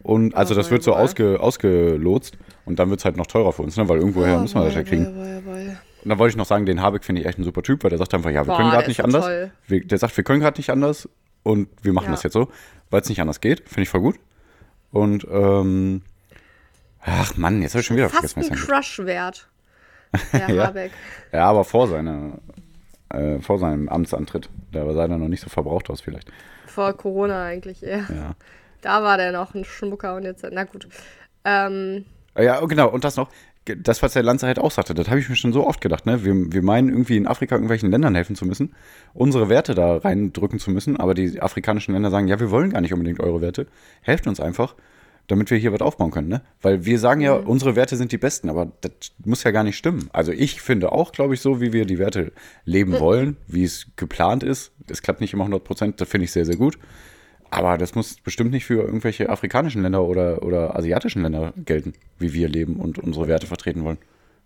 Und 0.03 0.35
also 0.35 0.55
das 0.55 0.71
wird 0.71 0.83
so 0.83 0.93
ausge, 0.93 1.39
ausgelotst 1.39 2.37
und 2.65 2.79
dann 2.79 2.89
wird 2.89 2.99
es 2.99 3.05
halt 3.05 3.17
noch 3.17 3.27
teurer 3.27 3.53
für 3.53 3.61
uns, 3.61 3.77
ne? 3.77 3.87
weil 3.87 3.99
irgendwoher 3.99 4.39
müssen 4.39 4.55
wir 4.55 4.65
das 4.65 4.75
ja 4.75 4.83
kriegen. 4.83 5.03
Jawohl, 5.03 5.27
jawohl, 5.27 5.59
jawohl. 5.59 5.77
Und 6.03 6.09
dann 6.09 6.17
wollte 6.19 6.31
ich 6.31 6.37
noch 6.37 6.45
sagen, 6.45 6.65
den 6.65 6.81
Habeck 6.81 7.03
finde 7.03 7.21
ich 7.21 7.27
echt 7.27 7.37
ein 7.37 7.43
super 7.43 7.61
Typ, 7.61 7.83
weil 7.83 7.89
der 7.89 7.99
sagt 7.99 8.13
einfach, 8.13 8.29
ja, 8.31 8.41
wir 8.41 8.45
Boah, 8.53 8.57
können 8.57 8.71
gerade 8.71 8.87
nicht 8.87 9.03
anders. 9.03 9.25
toll. 9.25 9.51
Wir, 9.67 9.85
der 9.85 9.97
sagt, 9.97 10.15
wir 10.17 10.23
können 10.23 10.39
gerade 10.39 10.57
nicht 10.59 10.69
anders 10.71 11.07
und 11.43 11.67
wir 11.81 11.93
machen 11.93 12.05
Ja. 12.05 12.11
das 12.11 12.23
jetzt 12.23 12.33
so, 12.33 12.49
weil 12.89 13.01
es 13.01 13.09
nicht 13.09 13.21
anders 13.21 13.39
geht. 13.41 13.61
Finde 13.67 13.83
ich 13.83 13.89
voll 13.89 14.01
gut. 14.01 14.19
Und 14.91 15.25
ähm, 15.31 16.01
ach 17.01 17.37
Mann, 17.37 17.61
jetzt 17.61 17.73
habe 17.73 17.81
ich 17.81 17.85
schon 17.87 17.97
wieder 17.97 18.09
Fast 18.09 18.33
vergessen. 18.33 18.53
ein 18.53 18.57
was 18.57 18.63
ich 18.63 18.67
Crush 18.67 18.99
wert. 19.05 19.47
Der 20.33 20.49
Ja. 20.49 20.67
Habeck. 20.67 20.91
Ja, 21.31 21.45
aber 21.45 21.63
vor 21.63 21.87
seiner, 21.87 22.39
äh, 23.09 23.39
vor 23.39 23.59
seinem 23.59 23.87
Amtsantritt. 23.87 24.49
Da 24.71 24.91
sah 24.93 25.03
er 25.03 25.07
noch 25.07 25.27
nicht 25.27 25.41
so 25.41 25.49
verbraucht 25.49 25.89
aus 25.89 26.01
vielleicht. 26.01 26.31
Vor 26.65 26.91
Corona 26.93 27.45
eigentlich 27.45 27.83
eher. 27.83 28.05
Ja. 28.09 28.35
Da 28.81 29.03
war 29.03 29.17
der 29.17 29.31
noch 29.31 29.53
ein 29.53 29.63
Schmucker 29.65 30.15
und 30.15 30.23
jetzt, 30.23 30.45
na 30.51 30.63
gut. 30.63 30.87
Ähm, 31.45 32.05
Ja, 32.37 32.59
genau, 32.65 32.89
und 32.89 33.03
das 33.03 33.15
noch, 33.15 33.29
das, 33.75 34.01
was 34.01 34.13
der 34.13 34.23
Lanze 34.23 34.47
halt 34.47 34.59
auch 34.59 34.71
sagte, 34.71 34.93
das 34.93 35.09
habe 35.09 35.19
ich 35.19 35.29
mir 35.29 35.35
schon 35.35 35.53
so 35.53 35.65
oft 35.65 35.81
gedacht, 35.81 36.05
ne? 36.05 36.23
Wir, 36.23 36.33
wir 36.51 36.61
meinen 36.61 36.89
irgendwie 36.89 37.17
in 37.17 37.27
Afrika 37.27 37.55
irgendwelchen 37.55 37.91
Ländern 37.91 38.15
helfen 38.15 38.35
zu 38.35 38.45
müssen, 38.45 38.73
unsere 39.13 39.49
Werte 39.49 39.75
da 39.75 39.97
reindrücken 39.97 40.59
zu 40.59 40.71
müssen, 40.71 40.97
aber 40.97 41.13
die 41.13 41.41
afrikanischen 41.41 41.93
Länder 41.93 42.09
sagen, 42.09 42.27
ja, 42.27 42.39
wir 42.39 42.51
wollen 42.51 42.71
gar 42.71 42.81
nicht 42.81 42.93
unbedingt 42.93 43.19
eure 43.19 43.41
Werte, 43.41 43.67
helft 44.01 44.27
uns 44.27 44.39
einfach, 44.39 44.75
damit 45.27 45.49
wir 45.49 45.57
hier 45.57 45.71
was 45.71 45.81
aufbauen 45.81 46.11
können, 46.11 46.27
ne? 46.27 46.41
Weil 46.61 46.85
wir 46.85 46.99
sagen 46.99 47.21
ja, 47.21 47.33
unsere 47.33 47.75
Werte 47.75 47.95
sind 47.95 48.11
die 48.11 48.17
besten, 48.17 48.49
aber 48.49 48.71
das 48.81 48.91
muss 49.23 49.43
ja 49.43 49.51
gar 49.51 49.63
nicht 49.63 49.77
stimmen. 49.77 50.09
Also 50.13 50.31
ich 50.31 50.61
finde 50.61 50.91
auch, 50.91 51.11
glaube 51.11 51.33
ich, 51.33 51.41
so, 51.41 51.61
wie 51.61 51.73
wir 51.73 51.85
die 51.85 51.99
Werte 51.99 52.31
leben 52.65 52.99
wollen, 52.99 53.37
wie 53.47 53.63
es 53.63 53.87
geplant 53.95 54.43
ist. 54.43 54.71
Es 54.87 55.01
klappt 55.01 55.21
nicht 55.21 55.33
immer 55.33 55.43
100 55.43 55.63
Prozent, 55.63 56.01
das 56.01 56.09
finde 56.09 56.25
ich 56.25 56.31
sehr, 56.31 56.45
sehr 56.45 56.57
gut. 56.57 56.77
Aber 57.51 57.77
das 57.77 57.95
muss 57.95 58.15
bestimmt 58.15 58.51
nicht 58.51 58.65
für 58.65 58.81
irgendwelche 58.81 59.29
afrikanischen 59.29 59.83
Länder 59.83 60.03
oder, 60.03 60.41
oder 60.41 60.75
asiatischen 60.75 61.21
Länder 61.21 61.53
gelten, 61.57 61.93
wie 62.17 62.33
wir 62.33 62.47
leben 62.47 62.77
und 62.77 62.97
unsere 62.97 63.27
Werte 63.27 63.45
vertreten 63.45 63.83
wollen. 63.83 63.97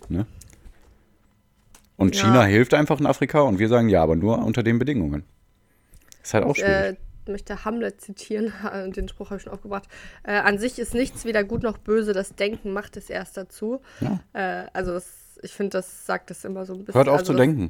Ne? 0.09 0.25
Und 1.97 2.15
Ja. 2.15 2.25
China 2.25 2.43
hilft 2.43 2.73
einfach 2.73 2.99
in 2.99 3.05
Afrika 3.05 3.41
und 3.41 3.59
wir 3.59 3.69
sagen 3.69 3.89
ja, 3.89 4.01
aber 4.01 4.15
nur 4.15 4.39
unter 4.43 4.63
den 4.63 4.79
Bedingungen. 4.79 5.23
Ist 6.23 6.33
halt 6.33 6.45
auch 6.45 6.55
ich 6.55 6.63
schwierig. 6.63 6.97
äh, 7.27 7.31
möchte 7.31 7.63
Hamlet 7.63 8.01
zitieren, 8.01 8.51
den 8.95 9.07
Spruch 9.07 9.29
habe 9.29 9.37
ich 9.37 9.43
schon 9.43 9.53
aufgebracht. 9.53 9.87
Äh, 10.23 10.33
an 10.33 10.57
sich 10.57 10.79
ist 10.79 10.95
nichts 10.95 11.25
weder 11.25 11.43
gut 11.43 11.61
noch 11.61 11.77
böse, 11.77 12.11
das 12.11 12.35
Denken 12.35 12.73
macht 12.73 12.97
es 12.97 13.09
erst 13.11 13.37
dazu. 13.37 13.81
Ja. 14.01 14.19
Äh, 14.33 14.67
also 14.73 14.93
das, 14.93 15.39
ich 15.43 15.51
finde, 15.51 15.77
das 15.77 16.07
sagt 16.07 16.31
es 16.31 16.43
immer 16.43 16.65
so 16.65 16.73
ein 16.73 16.79
bisschen. 16.79 16.95
Hört 16.95 17.09
auf 17.09 17.19
also 17.19 17.33
zu 17.33 17.37
denken. 17.37 17.69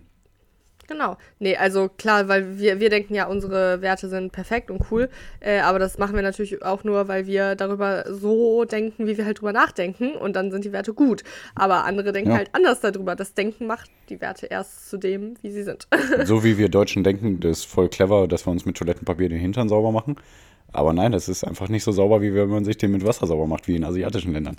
Genau. 0.88 1.17
Nee, 1.39 1.56
also 1.58 1.89
klar, 1.89 2.28
weil 2.28 2.60
wir, 2.60 2.80
wir 2.80 2.89
denken 2.89 3.15
ja, 3.15 3.28
unsere 3.28 3.82
Werte 3.82 4.08
sind 4.08 4.32
perfekt 4.32 4.69
und 4.69 4.82
cool. 4.91 5.10
Äh, 5.39 5.60
aber 5.60 5.80
das 5.80 5.98
machen 5.98 6.15
wir 6.15 6.21
natürlich 6.21 6.63
auch 6.63 6.84
nur, 6.84 7.08
weil 7.08 7.26
wir 7.26 7.56
darüber 7.56 8.06
so 8.08 8.65
denken, 8.65 9.08
wie 9.08 9.17
wir 9.17 9.26
halt 9.26 9.39
drüber 9.39 9.54
nachdenken. 9.54 10.12
Und 10.15 10.36
dann 10.36 10.52
sind 10.52 10.63
die 10.65 10.71
Werte 10.71 10.93
gut. 10.93 11.24
Aber 11.56 11.86
andere 11.86 12.12
denken 12.12 12.32
Ja. 12.32 12.38
halt 12.38 12.50
anders 12.54 12.82
darüber. 12.82 13.15
Das 13.15 13.34
Denken 13.34 13.65
macht 13.67 13.89
die 14.10 14.21
Werte 14.21 14.45
erst 14.45 14.89
zu 14.89 14.98
dem, 14.98 15.36
wie 15.41 15.52
sie 15.52 15.63
sind. 15.63 15.88
So 16.26 16.43
wie 16.43 16.58
wir 16.58 16.69
Deutschen 16.69 17.04
denken, 17.04 17.39
das 17.39 17.60
ist 17.60 17.65
voll 17.65 17.89
clever, 17.89 18.28
dass 18.28 18.45
wir 18.48 18.52
uns 18.52 18.65
mit 18.65 18.78
Toilettenpapier 18.78 19.30
den 19.30 19.39
Hintern 19.39 19.69
sauber 19.69 19.91
machen. 19.91 20.15
Aber 20.71 20.93
nein, 20.93 21.12
das 21.12 21.30
ist 21.30 21.43
einfach 21.43 21.69
nicht 21.69 21.84
so 21.84 21.91
sauber, 21.91 22.21
wie 22.21 22.34
wenn 22.34 22.50
man 22.50 22.65
sich 22.65 22.78
den 22.78 22.91
mit 22.91 23.06
Wasser 23.06 23.28
sauber 23.28 23.48
macht, 23.48 23.67
wie 23.67 23.76
in 23.76 23.84
asiatischen 23.84 24.34
Ländern. 24.34 24.58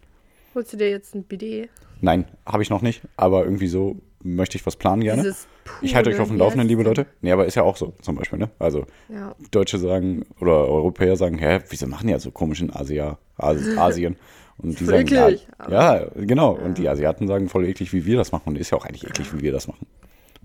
Holst 0.55 0.73
du 0.73 0.77
dir 0.77 0.91
jetzt 0.91 1.15
ein 1.15 1.25
Bidet? 1.25 1.71
Nein, 2.01 2.25
habe 2.47 2.63
ich 2.63 2.71
noch 2.71 2.83
nicht, 2.83 3.03
aber 3.17 3.45
irgendwie 3.45 3.67
so 3.69 3.97
möchte 4.35 4.57
ich 4.59 4.67
was 4.67 4.77
planen 4.77 5.03
gerne. 5.03 5.23
Dieses 5.23 5.47
ich 5.83 5.95
halte 5.95 6.11
euch 6.11 6.21
auf 6.21 6.29
dem 6.29 6.39
Laufenden, 6.39 6.69
liebe 6.69 6.83
Leute. 6.83 7.07
Nee, 7.23 7.33
aber 7.33 7.47
ist 7.47 7.55
ja 7.55 7.63
auch 7.63 7.77
so, 7.77 7.95
zum 8.03 8.17
Beispiel, 8.17 8.39
ne? 8.39 8.51
Also, 8.59 8.85
Ja. 9.09 9.35
Deutsche 9.51 9.79
sagen 9.79 10.25
oder 10.41 10.69
Europäer 10.69 11.17
sagen, 11.17 11.39
hä, 11.39 11.61
wieso 11.71 11.87
machen 11.87 12.07
die 12.07 12.13
ja 12.13 12.19
so 12.19 12.31
komisch 12.31 12.61
in 12.61 12.71
Asia, 12.75 13.19
As- 13.37 13.77
Asien? 13.77 14.17
Und 14.59 14.79
die 14.81 14.85
sagen, 14.85 15.01
eklig, 15.07 15.47
ja, 15.69 15.97
ja, 15.97 16.07
genau. 16.15 16.53
Und 16.53 16.79
die 16.79 16.89
Asiaten 16.89 17.27
sagen 17.29 17.49
voll 17.49 17.67
eklig, 17.67 17.93
wie 17.93 18.07
wir 18.07 18.17
das 18.17 18.33
machen. 18.33 18.45
Und 18.51 18.59
ist 18.59 18.71
ja 18.71 18.79
auch 18.79 18.85
eigentlich 18.87 19.05
eklig, 19.05 19.33
wie 19.35 19.41
wir 19.43 19.53
das 19.53 19.69
machen. 19.69 19.87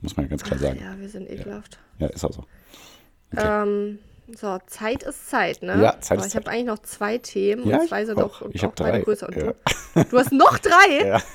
Muss 0.02 0.18
man 0.18 0.26
ja 0.26 0.30
ganz 0.32 0.44
klar 0.44 0.60
sagen. 0.60 0.80
Ja, 0.82 1.00
wir 1.00 1.08
sind 1.08 1.30
ekelhaft. 1.30 1.80
Ja, 2.00 2.08
ist 2.08 2.26
auch 2.26 2.34
so. 2.34 2.44
Ähm, 3.38 4.00
so, 4.38 4.58
Zeit 4.68 5.04
ist 5.04 5.30
Zeit, 5.30 5.62
ne? 5.64 5.82
Ja, 5.82 6.00
Zeit 6.00 6.18
Aber 6.18 6.26
ist 6.26 6.34
ich 6.34 6.36
habe 6.36 6.50
eigentlich 6.50 6.66
noch 6.66 6.80
zwei 6.80 7.18
Themen 7.18 7.68
Ja, 7.68 7.78
und 7.78 7.84
ich 7.84 7.90
zwei 7.90 8.06
sind 8.06 8.22
auch. 8.22 8.42
Ich 8.52 8.66
auch 8.66 8.74
drei. 8.76 9.00
größer. 9.02 9.28
Und 9.28 9.36
Ja. 9.36 9.44
du? 9.96 10.04
du 10.06 10.18
hast 10.20 10.32
noch 10.32 10.58
drei? 10.60 11.06
Ja. 11.08 11.22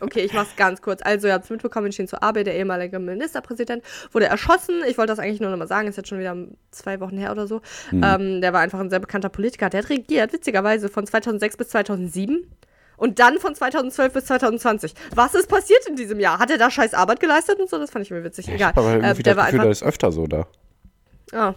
Okay, 0.00 0.20
ich 0.20 0.32
mach's 0.34 0.54
ganz 0.56 0.82
kurz. 0.82 1.00
Also, 1.02 1.28
ihr 1.28 1.32
habt 1.34 1.44
es 1.44 1.50
mitbekommen, 1.50 1.90
Shinzo 1.92 2.18
Abe, 2.20 2.44
der 2.44 2.54
ehemalige 2.56 2.98
Ministerpräsident, 2.98 3.82
wurde 4.12 4.26
erschossen. 4.26 4.82
Ich 4.88 4.98
wollte 4.98 5.12
das 5.12 5.18
eigentlich 5.18 5.40
nur 5.40 5.50
noch 5.50 5.56
mal 5.56 5.66
sagen, 5.68 5.88
ist 5.88 5.96
jetzt 5.96 6.08
schon 6.08 6.18
wieder 6.18 6.36
zwei 6.70 7.00
Wochen 7.00 7.16
her 7.16 7.32
oder 7.32 7.46
so. 7.46 7.60
Mhm. 7.90 8.02
Ähm, 8.04 8.40
der 8.40 8.52
war 8.52 8.60
einfach 8.60 8.80
ein 8.80 8.90
sehr 8.90 8.98
bekannter 9.00 9.28
Politiker. 9.30 9.70
Der 9.70 9.82
hat 9.82 9.88
regiert, 9.90 10.32
witzigerweise, 10.32 10.88
von 10.88 11.06
2006 11.06 11.56
bis 11.56 11.68
2007. 11.70 12.46
Und 12.96 13.18
dann 13.18 13.38
von 13.38 13.54
2012 13.54 14.12
bis 14.12 14.26
2020. 14.26 14.94
Was 15.14 15.34
ist 15.34 15.48
passiert 15.48 15.84
in 15.88 15.96
diesem 15.96 16.20
Jahr? 16.20 16.38
Hat 16.38 16.50
er 16.50 16.58
da 16.58 16.70
scheiß 16.70 16.94
Arbeit 16.94 17.18
geleistet 17.20 17.58
und 17.58 17.68
so? 17.70 17.78
Das 17.78 17.90
fand 17.90 18.04
ich 18.04 18.10
mir 18.10 18.22
witzig. 18.22 18.46
Ich 18.48 18.54
Egal. 18.54 18.68
habe 18.68 18.80
aber 18.82 18.90
irgendwie 18.94 19.20
Äh, 19.20 19.22
der 19.24 19.34
das 19.34 19.36
war 19.36 19.44
Gefühl, 19.46 19.60
einfach 19.60 19.70
das 19.70 19.82
ist 19.82 19.88
öfter 19.88 20.12
so 20.12 20.26
da. 20.26 20.46
Ah. 21.32 21.54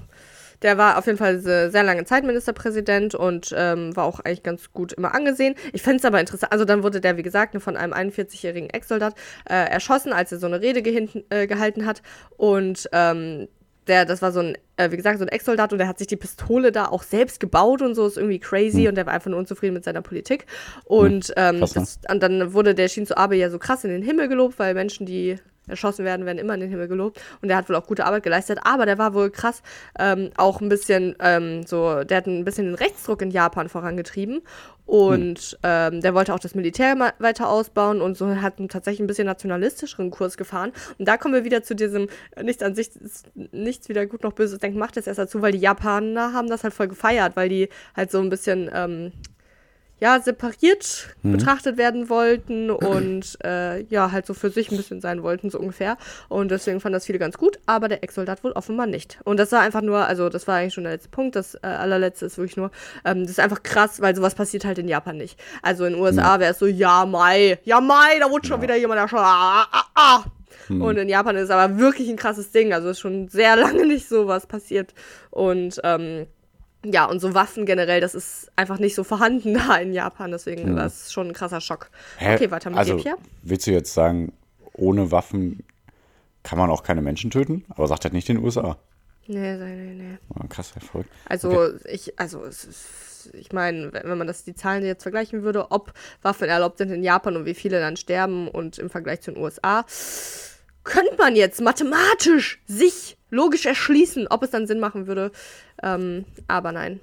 Der 0.63 0.77
war 0.77 0.97
auf 0.97 1.05
jeden 1.05 1.17
Fall 1.17 1.39
se- 1.39 1.69
sehr 1.71 1.83
lange 1.83 2.05
Zeit 2.05 2.23
Ministerpräsident 2.23 3.13
und 3.15 3.53
ähm, 3.55 3.95
war 3.95 4.05
auch 4.05 4.19
eigentlich 4.19 4.43
ganz 4.43 4.71
gut 4.73 4.93
immer 4.93 5.13
angesehen. 5.13 5.55
Ich 5.73 5.81
finde 5.81 5.97
es 5.97 6.05
aber 6.05 6.19
interessant. 6.19 6.51
Also 6.51 6.65
dann 6.65 6.83
wurde 6.83 6.99
der, 7.01 7.17
wie 7.17 7.23
gesagt, 7.23 7.61
von 7.61 7.77
einem 7.77 7.93
41-jährigen 7.93 8.69
Ex-Soldat 8.69 9.13
äh, 9.49 9.53
erschossen, 9.69 10.13
als 10.13 10.31
er 10.31 10.39
so 10.39 10.47
eine 10.47 10.61
Rede 10.61 10.81
gehinten, 10.81 11.23
äh, 11.29 11.47
gehalten 11.47 11.85
hat. 11.85 12.01
Und 12.37 12.89
ähm, 12.91 13.47
der, 13.87 14.05
das 14.05 14.21
war 14.21 14.31
so 14.31 14.41
ein, 14.41 14.57
äh, 14.75 14.91
wie 14.91 14.97
gesagt, 14.97 15.19
so 15.19 15.25
ein 15.25 15.29
Ex-Soldat 15.29 15.71
und 15.71 15.77
der 15.79 15.87
hat 15.87 15.97
sich 15.97 16.07
die 16.07 16.17
Pistole 16.17 16.71
da 16.71 16.87
auch 16.87 17.03
selbst 17.03 17.39
gebaut 17.39 17.81
und 17.81 17.95
so, 17.95 18.05
ist 18.05 18.17
irgendwie 18.17 18.39
crazy 18.39 18.87
und 18.87 18.95
der 18.95 19.05
war 19.05 19.13
einfach 19.13 19.29
nur 19.29 19.39
unzufrieden 19.39 19.75
mit 19.75 19.83
seiner 19.85 20.01
Politik. 20.01 20.45
Und, 20.85 21.33
ähm, 21.37 21.59
Krass, 21.59 21.75
ne? 21.75 21.81
das, 21.81 21.99
und 22.13 22.21
dann 22.21 22.53
wurde 22.53 22.75
der 22.75 22.87
Shinzo 22.89 23.15
Abe 23.15 23.37
ja 23.37 23.49
so 23.49 23.59
krass 23.59 23.83
in 23.83 23.91
den 23.91 24.01
Himmel 24.01 24.27
gelobt, 24.27 24.59
weil 24.59 24.73
Menschen, 24.73 25.05
die 25.05 25.37
erschossen 25.67 26.05
werden, 26.05 26.25
werden 26.25 26.37
immer 26.37 26.53
in 26.53 26.61
den 26.61 26.69
Himmel 26.69 26.87
gelobt. 26.87 27.21
Und 27.41 27.49
der 27.49 27.57
hat 27.57 27.69
wohl 27.69 27.75
auch 27.75 27.87
gute 27.87 28.05
Arbeit 28.05 28.23
geleistet, 28.23 28.59
aber 28.63 28.85
der 28.85 28.97
war 28.97 29.13
wohl 29.13 29.29
krass 29.29 29.61
ähm, 29.99 30.31
auch 30.37 30.61
ein 30.61 30.69
bisschen 30.69 31.15
ähm, 31.19 31.65
so, 31.65 32.03
der 32.03 32.17
hat 32.17 32.27
ein 32.27 32.45
bisschen 32.45 32.65
den 32.65 32.75
Rechtsdruck 32.75 33.21
in 33.21 33.31
Japan 33.31 33.69
vorangetrieben. 33.69 34.41
Und 34.87 35.59
ähm, 35.63 35.99
der 35.99 36.13
wollte 36.13 36.33
auch 36.33 36.39
das 36.39 36.55
Militär 36.55 36.95
weiter 37.19 37.49
ausbauen 37.49 37.99
und 37.99 38.17
so 38.17 38.37
hat 38.37 38.57
einen 38.57 38.69
tatsächlich 38.69 39.01
ein 39.01 39.07
bisschen 39.07 39.25
nationalistischeren 39.25 40.11
Kurs 40.11 40.37
gefahren. 40.37 40.71
Und 40.97 41.09
da 41.09 41.17
kommen 41.17 41.33
wir 41.33 41.43
wieder 41.43 41.61
zu 41.61 41.75
diesem, 41.75 42.07
äh, 42.31 42.43
nichts 42.43 42.63
an 42.63 42.73
sich, 42.73 42.95
ist 42.95 43.29
nichts 43.35 43.89
wieder 43.89 44.05
gut 44.05 44.23
noch 44.23 44.31
böses 44.31 44.59
denken, 44.59 44.79
macht 44.79 44.95
es 44.95 45.05
erst 45.05 45.19
dazu, 45.19 45.41
weil 45.41 45.51
die 45.51 45.59
Japaner 45.59 46.31
haben 46.31 46.47
das 46.47 46.63
halt 46.63 46.73
voll 46.73 46.87
gefeiert, 46.87 47.35
weil 47.35 47.49
die 47.49 47.67
halt 47.97 48.11
so 48.11 48.19
ein 48.19 48.29
bisschen, 48.29 48.69
ähm, 48.73 49.11
ja, 49.99 50.19
separiert 50.19 51.15
betrachtet 51.23 51.77
werden 51.77 52.09
wollten 52.09 52.69
und 52.69 53.37
äh, 53.43 53.81
ja, 53.83 54.11
halt 54.11 54.25
so 54.25 54.33
für 54.33 54.49
sich 54.49 54.71
ein 54.71 54.77
bisschen 54.77 55.01
sein 55.01 55.23
wollten, 55.23 55.49
so 55.49 55.59
ungefähr. 55.59 55.97
Und 56.29 56.51
deswegen 56.51 56.79
fanden 56.79 56.93
das 56.93 57.05
viele 57.05 57.19
ganz 57.19 57.37
gut, 57.37 57.59
aber 57.65 57.87
der 57.87 58.03
Ex-Soldat 58.03 58.43
wohl 58.43 58.51
offenbar 58.51 58.85
nicht. 58.85 59.19
Und 59.23 59.37
das 59.39 59.51
war 59.51 59.61
einfach 59.61 59.81
nur, 59.81 60.05
also 60.05 60.29
das 60.29 60.47
war 60.47 60.57
eigentlich 60.57 60.75
schon 60.75 60.83
der 60.83 60.93
letzte 60.93 61.09
Punkt, 61.09 61.35
das 61.35 61.55
äh, 61.55 61.67
allerletzte 61.67 62.27
ist 62.27 62.37
wirklich 62.37 62.57
nur, 62.57 62.71
ähm, 63.05 63.23
das 63.23 63.31
ist 63.31 63.39
einfach 63.39 63.63
krass, 63.63 63.99
weil 64.01 64.15
sowas 64.15 64.35
passiert 64.35 64.65
halt 64.65 64.77
in 64.77 64.87
Japan 64.87 65.17
nicht. 65.17 65.39
Also 65.63 65.85
in 65.85 65.93
den 65.93 66.01
USA 66.01 66.39
wäre 66.39 66.51
es 66.51 66.59
so, 66.59 66.67
ja, 66.67 67.05
Mai, 67.05 67.59
ja, 67.63 67.81
Mai, 67.81 68.19
da 68.19 68.29
wurde 68.29 68.47
schon 68.47 68.61
wieder 68.61 68.75
jemand 68.75 68.99
erschossen. 68.99 69.25
Ah, 69.25 69.67
ah, 69.71 69.85
ah. 69.95 70.23
Und 70.69 70.97
in 70.97 71.07
Japan 71.07 71.35
ist 71.37 71.45
es 71.45 71.49
aber 71.49 71.77
wirklich 71.77 72.09
ein 72.09 72.17
krasses 72.17 72.51
Ding. 72.51 72.73
Also 72.73 72.89
ist 72.89 72.99
schon 72.99 73.29
sehr 73.29 73.55
lange 73.57 73.85
nicht 73.85 74.07
sowas 74.07 74.47
passiert. 74.47 74.93
Und 75.31 75.79
ähm, 75.83 76.27
ja, 76.91 77.05
und 77.05 77.19
so 77.19 77.33
Waffen 77.33 77.65
generell, 77.65 78.01
das 78.01 78.15
ist 78.15 78.51
einfach 78.55 78.79
nicht 78.79 78.95
so 78.95 79.03
vorhanden 79.03 79.53
da 79.67 79.77
in 79.77 79.93
Japan. 79.93 80.31
Deswegen 80.31 80.75
war 80.75 80.85
es 80.85 81.11
schon 81.11 81.27
ein 81.27 81.33
krasser 81.33 81.61
Schock. 81.61 81.89
Hä? 82.17 82.35
Okay, 82.35 82.51
weiter 82.51 82.69
mit 82.69 82.79
also, 82.79 82.97
dir, 82.97 83.03
Pia. 83.03 83.15
Willst 83.43 83.67
du 83.67 83.71
jetzt 83.71 83.93
sagen, 83.93 84.33
ohne 84.73 85.11
Waffen 85.11 85.63
kann 86.43 86.57
man 86.57 86.69
auch 86.69 86.83
keine 86.83 87.01
Menschen 87.01 87.31
töten? 87.31 87.65
Aber 87.69 87.87
sagt 87.87 88.05
das 88.05 88.11
nicht 88.11 88.27
den 88.27 88.43
USA. 88.43 88.77
Nee, 89.27 89.57
nee, 89.57 89.75
nee, 89.75 89.93
nee. 89.93 90.17
Oh, 90.29 90.47
krass, 90.47 90.71
Erfolg. 90.73 91.05
Also 91.25 91.73
ich, 91.85 92.17
also 92.17 92.45
es 92.45 92.63
ist, 92.63 93.33
ich 93.33 93.51
meine, 93.51 93.91
wenn 93.91 94.03
wenn 94.05 94.17
man 94.17 94.27
das 94.27 94.45
die 94.45 94.55
Zahlen 94.55 94.85
jetzt 94.85 95.03
vergleichen 95.03 95.43
würde, 95.43 95.71
ob 95.71 95.93
Waffen 96.21 96.47
erlaubt 96.47 96.77
sind 96.77 96.91
in 96.91 97.03
Japan 97.03 97.35
und 97.35 97.45
wie 97.45 97.53
viele 97.53 97.81
dann 97.81 97.97
sterben 97.97 98.47
und 98.47 98.79
im 98.79 98.89
Vergleich 98.89 99.21
zu 99.21 99.33
den 99.33 99.43
USA, 99.43 99.85
könnte 100.87 101.15
man 101.17 101.35
jetzt 101.35 101.61
mathematisch 101.61 102.59
sich 102.65 103.17
logisch 103.29 103.65
erschließen, 103.65 104.27
ob 104.29 104.41
es 104.43 104.51
dann 104.51 104.65
Sinn 104.67 104.79
machen 104.79 105.05
würde. 105.07 105.31
Ähm, 105.83 106.25
aber 106.47 106.71
nein. 106.71 106.99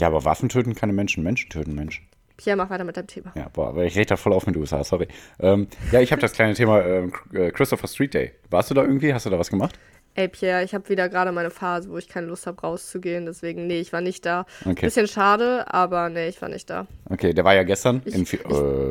Ja, 0.00 0.06
aber 0.08 0.24
Waffen 0.24 0.48
töten 0.48 0.74
keine 0.74 0.92
Menschen, 0.92 1.22
Menschen 1.22 1.50
töten 1.50 1.74
Menschen. 1.74 2.06
Pierre, 2.36 2.56
mach 2.56 2.70
weiter 2.70 2.84
mit 2.84 2.96
deinem 2.96 3.08
Thema. 3.08 3.32
Ja, 3.34 3.48
boah, 3.52 3.68
aber 3.70 3.84
ich 3.84 3.96
rede 3.96 4.06
da 4.06 4.16
voll 4.16 4.32
auf 4.32 4.46
mit 4.46 4.54
den 4.54 4.60
USA, 4.60 4.84
sorry. 4.84 5.08
Ähm, 5.40 5.66
ja, 5.90 6.00
ich 6.00 6.12
habe 6.12 6.20
das 6.22 6.32
kleine 6.32 6.54
Thema 6.54 6.84
ähm, 6.84 7.12
äh, 7.32 7.50
Christopher 7.50 7.88
Street 7.88 8.14
Day. 8.14 8.32
Warst 8.50 8.70
du 8.70 8.74
da 8.74 8.82
irgendwie? 8.82 9.12
Hast 9.12 9.26
du 9.26 9.30
da 9.30 9.38
was 9.38 9.50
gemacht? 9.50 9.76
Ey, 10.14 10.28
Pierre, 10.28 10.62
ich 10.64 10.72
habe 10.74 10.88
wieder 10.88 11.08
gerade 11.08 11.32
meine 11.32 11.50
Phase, 11.50 11.90
wo 11.90 11.98
ich 11.98 12.08
keine 12.08 12.28
Lust 12.28 12.46
habe, 12.46 12.60
rauszugehen. 12.60 13.26
Deswegen, 13.26 13.66
nee, 13.66 13.80
ich 13.80 13.92
war 13.92 14.00
nicht 14.00 14.24
da. 14.24 14.46
Okay. 14.64 14.86
Bisschen 14.86 15.08
schade, 15.08 15.72
aber 15.72 16.08
nee, 16.10 16.28
ich 16.28 16.40
war 16.40 16.48
nicht 16.48 16.70
da. 16.70 16.86
Okay, 17.10 17.32
der 17.34 17.44
war 17.44 17.54
ja 17.54 17.62
gestern 17.64 18.02
in 18.04 18.24
Vi- 18.24 18.38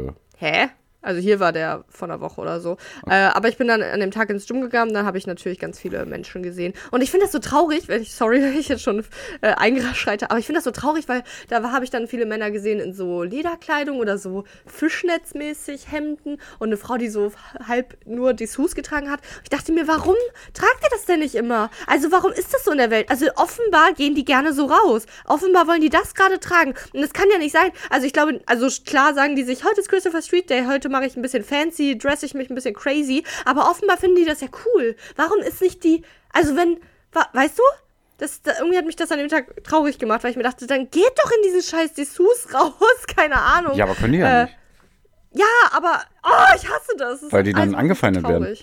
äh, 0.08 0.12
Hä? 0.38 0.68
Also 1.02 1.22
hier 1.22 1.40
war 1.40 1.52
der 1.54 1.86
von 1.90 2.10
einer 2.10 2.22
Woche 2.22 2.42
oder 2.42 2.60
so. 2.60 2.78
Äh, 3.08 3.16
aber 3.16 3.50
ich 3.50 3.58
bin 3.58 3.68
dann 3.68 3.82
an 3.82 4.00
dem 4.00 4.12
Tag 4.12 4.30
ins 4.30 4.48
Gym 4.48 4.62
gegangen, 4.62 4.94
dann 4.94 5.06
habe 5.06 5.18
ich 5.18 5.28
natürlich 5.28 5.60
ganz 5.60 5.80
viele 5.80 6.06
Menschen 6.06 6.42
gesehen. 6.42 6.74
Und 6.92 7.02
ich 7.02 7.12
finde 7.12 7.26
das 7.28 7.32
so 7.32 7.40
traurig, 7.40 7.88
wenn 7.88 8.02
ich, 8.02 8.14
sorry, 8.14 8.42
wenn 8.42 8.58
ich 8.58 8.68
jetzt 8.68 8.82
schon 8.82 9.06
äh, 9.42 9.54
eingeschreite, 9.54 10.32
aber 10.32 10.40
ich 10.40 10.46
finde 10.46 10.58
das 10.58 10.66
so 10.66 10.72
traurig, 10.72 11.08
weil 11.08 11.24
da 11.50 11.72
habe 11.72 11.86
ich 11.86 11.92
dann 11.92 12.08
viele 12.08 12.26
Männer 12.26 12.52
gesehen 12.52 12.80
in 12.80 12.94
so 12.94 13.24
Lederkleidung 13.24 14.00
oder 14.00 14.18
so 14.18 14.44
Fischnetzmäßig 14.66 15.92
Hemden 15.92 16.40
und 16.60 16.70
eine 16.70 16.78
Frau, 16.78 16.98
die 16.98 17.10
so 17.10 17.32
halb 17.68 17.98
nur 18.06 18.34
Dessous 18.34 18.76
getragen 18.76 19.12
hat. 19.12 19.22
Ich 19.44 19.50
dachte 19.50 19.72
mir, 19.72 19.88
warum 19.88 20.16
tragt 20.54 20.84
ihr 20.84 20.90
das 20.92 21.06
denn 21.06 21.20
nicht 21.20 21.36
immer? 21.36 21.70
Also 21.86 22.12
warum 22.12 22.32
ist 22.32 22.54
das 22.54 22.66
so 22.66 22.72
in 22.72 22.80
der 22.80 22.90
Welt? 22.92 23.10
Also 23.10 23.28
offenbar 23.36 23.94
gehen 23.94 24.16
die 24.16 24.26
gerne 24.26 24.52
so 24.52 24.66
raus. 24.66 25.06
Offenbar 25.26 25.68
wollen 25.68 25.82
die 25.82 25.90
das 25.90 26.16
gerade 26.16 26.40
tragen. 26.40 26.74
Und 26.94 27.02
das 27.02 27.14
kann 27.14 27.30
ja 27.32 27.38
nicht 27.38 27.54
sein. 27.54 27.72
Also 27.90 28.08
ich 28.08 28.14
glaube, 28.14 28.42
also 28.46 28.68
klar 28.84 29.14
sagen 29.14 29.36
die 29.36 29.44
sich, 29.44 29.64
heute 29.64 29.80
ist 29.80 29.90
Christopher 29.90 30.22
Street 30.22 30.50
Day, 30.50 30.66
heute 30.66 30.87
mache 30.90 31.06
ich 31.06 31.16
ein 31.16 31.22
bisschen 31.22 31.44
fancy, 31.44 31.98
dress 31.98 32.24
ich 32.24 32.34
mich 32.34 32.50
ein 32.50 32.56
bisschen 32.56 32.76
crazy. 32.76 33.24
Aber 33.46 33.70
offenbar 33.70 33.98
finden 33.98 34.18
die 34.18 34.26
das 34.26 34.42
ja 34.42 34.48
cool. 34.66 34.96
Warum 35.16 35.40
ist 35.40 35.62
nicht 35.62 35.84
die, 35.84 36.04
also 36.34 36.56
wenn, 36.56 36.78
weißt 37.34 37.58
du? 37.58 37.64
Das, 38.20 38.42
da, 38.42 38.54
irgendwie 38.58 38.78
hat 38.78 38.86
mich 38.86 38.96
das 38.96 39.12
an 39.12 39.20
dem 39.20 39.28
Tag 39.28 39.64
traurig 39.64 40.00
gemacht, 40.00 40.24
weil 40.24 40.32
ich 40.32 40.38
mir 40.38 40.44
dachte, 40.44 40.66
dann 40.66 40.90
geht 40.90 41.12
doch 41.24 41.32
in 41.32 41.44
diesen 41.44 41.62
scheiß 41.62 41.94
Dessous 41.94 42.48
raus, 42.54 42.74
keine 43.16 43.36
Ahnung. 43.36 43.76
ja, 43.76 43.86
aber 43.86 43.94
können 43.94 44.14
die 44.14 44.20
ja 44.20 44.42
Äh, 44.42 44.44
nicht. 44.46 44.58
Ja, 45.34 45.46
aber, 45.72 46.02
oh, 46.24 46.56
ich 46.56 46.68
hasse 46.68 46.96
das. 46.98 47.22
Das 47.22 47.32
Weil 47.32 47.44
die 47.44 47.54
dann 47.54 47.70
alles 47.70 47.76
angefeindet 47.76 48.28
werden. 48.28 48.58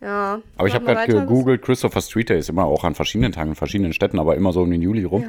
Ja. 0.00 0.40
Aber 0.56 0.66
ich 0.66 0.74
habe 0.74 0.84
gerade 0.84 1.12
gegoogelt, 1.12 1.62
Christopher 1.62 2.00
Street 2.00 2.28
Day 2.28 2.38
ist 2.40 2.48
immer 2.48 2.64
auch 2.64 2.82
an 2.82 2.96
verschiedenen 2.96 3.30
Tagen 3.30 3.50
in 3.50 3.54
verschiedenen 3.54 3.92
Städten, 3.92 4.18
aber 4.18 4.34
immer 4.34 4.52
so 4.52 4.62
um 4.62 4.70
den 4.70 4.82
Juli 4.82 5.04
rum. 5.04 5.22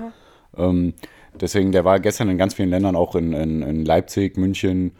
Ja. 0.58 0.66
Ähm, 0.66 0.96
deswegen, 1.40 1.72
der 1.72 1.86
war 1.86 2.00
gestern 2.00 2.30
in 2.30 2.40
ganz 2.40 2.56
vielen 2.56 2.70
Ländern, 2.70 2.96
auch 2.96 3.16
in, 3.16 3.34
in, 3.34 3.62
in 3.62 3.86
Leipzig, 3.86 4.36
München 4.38 4.94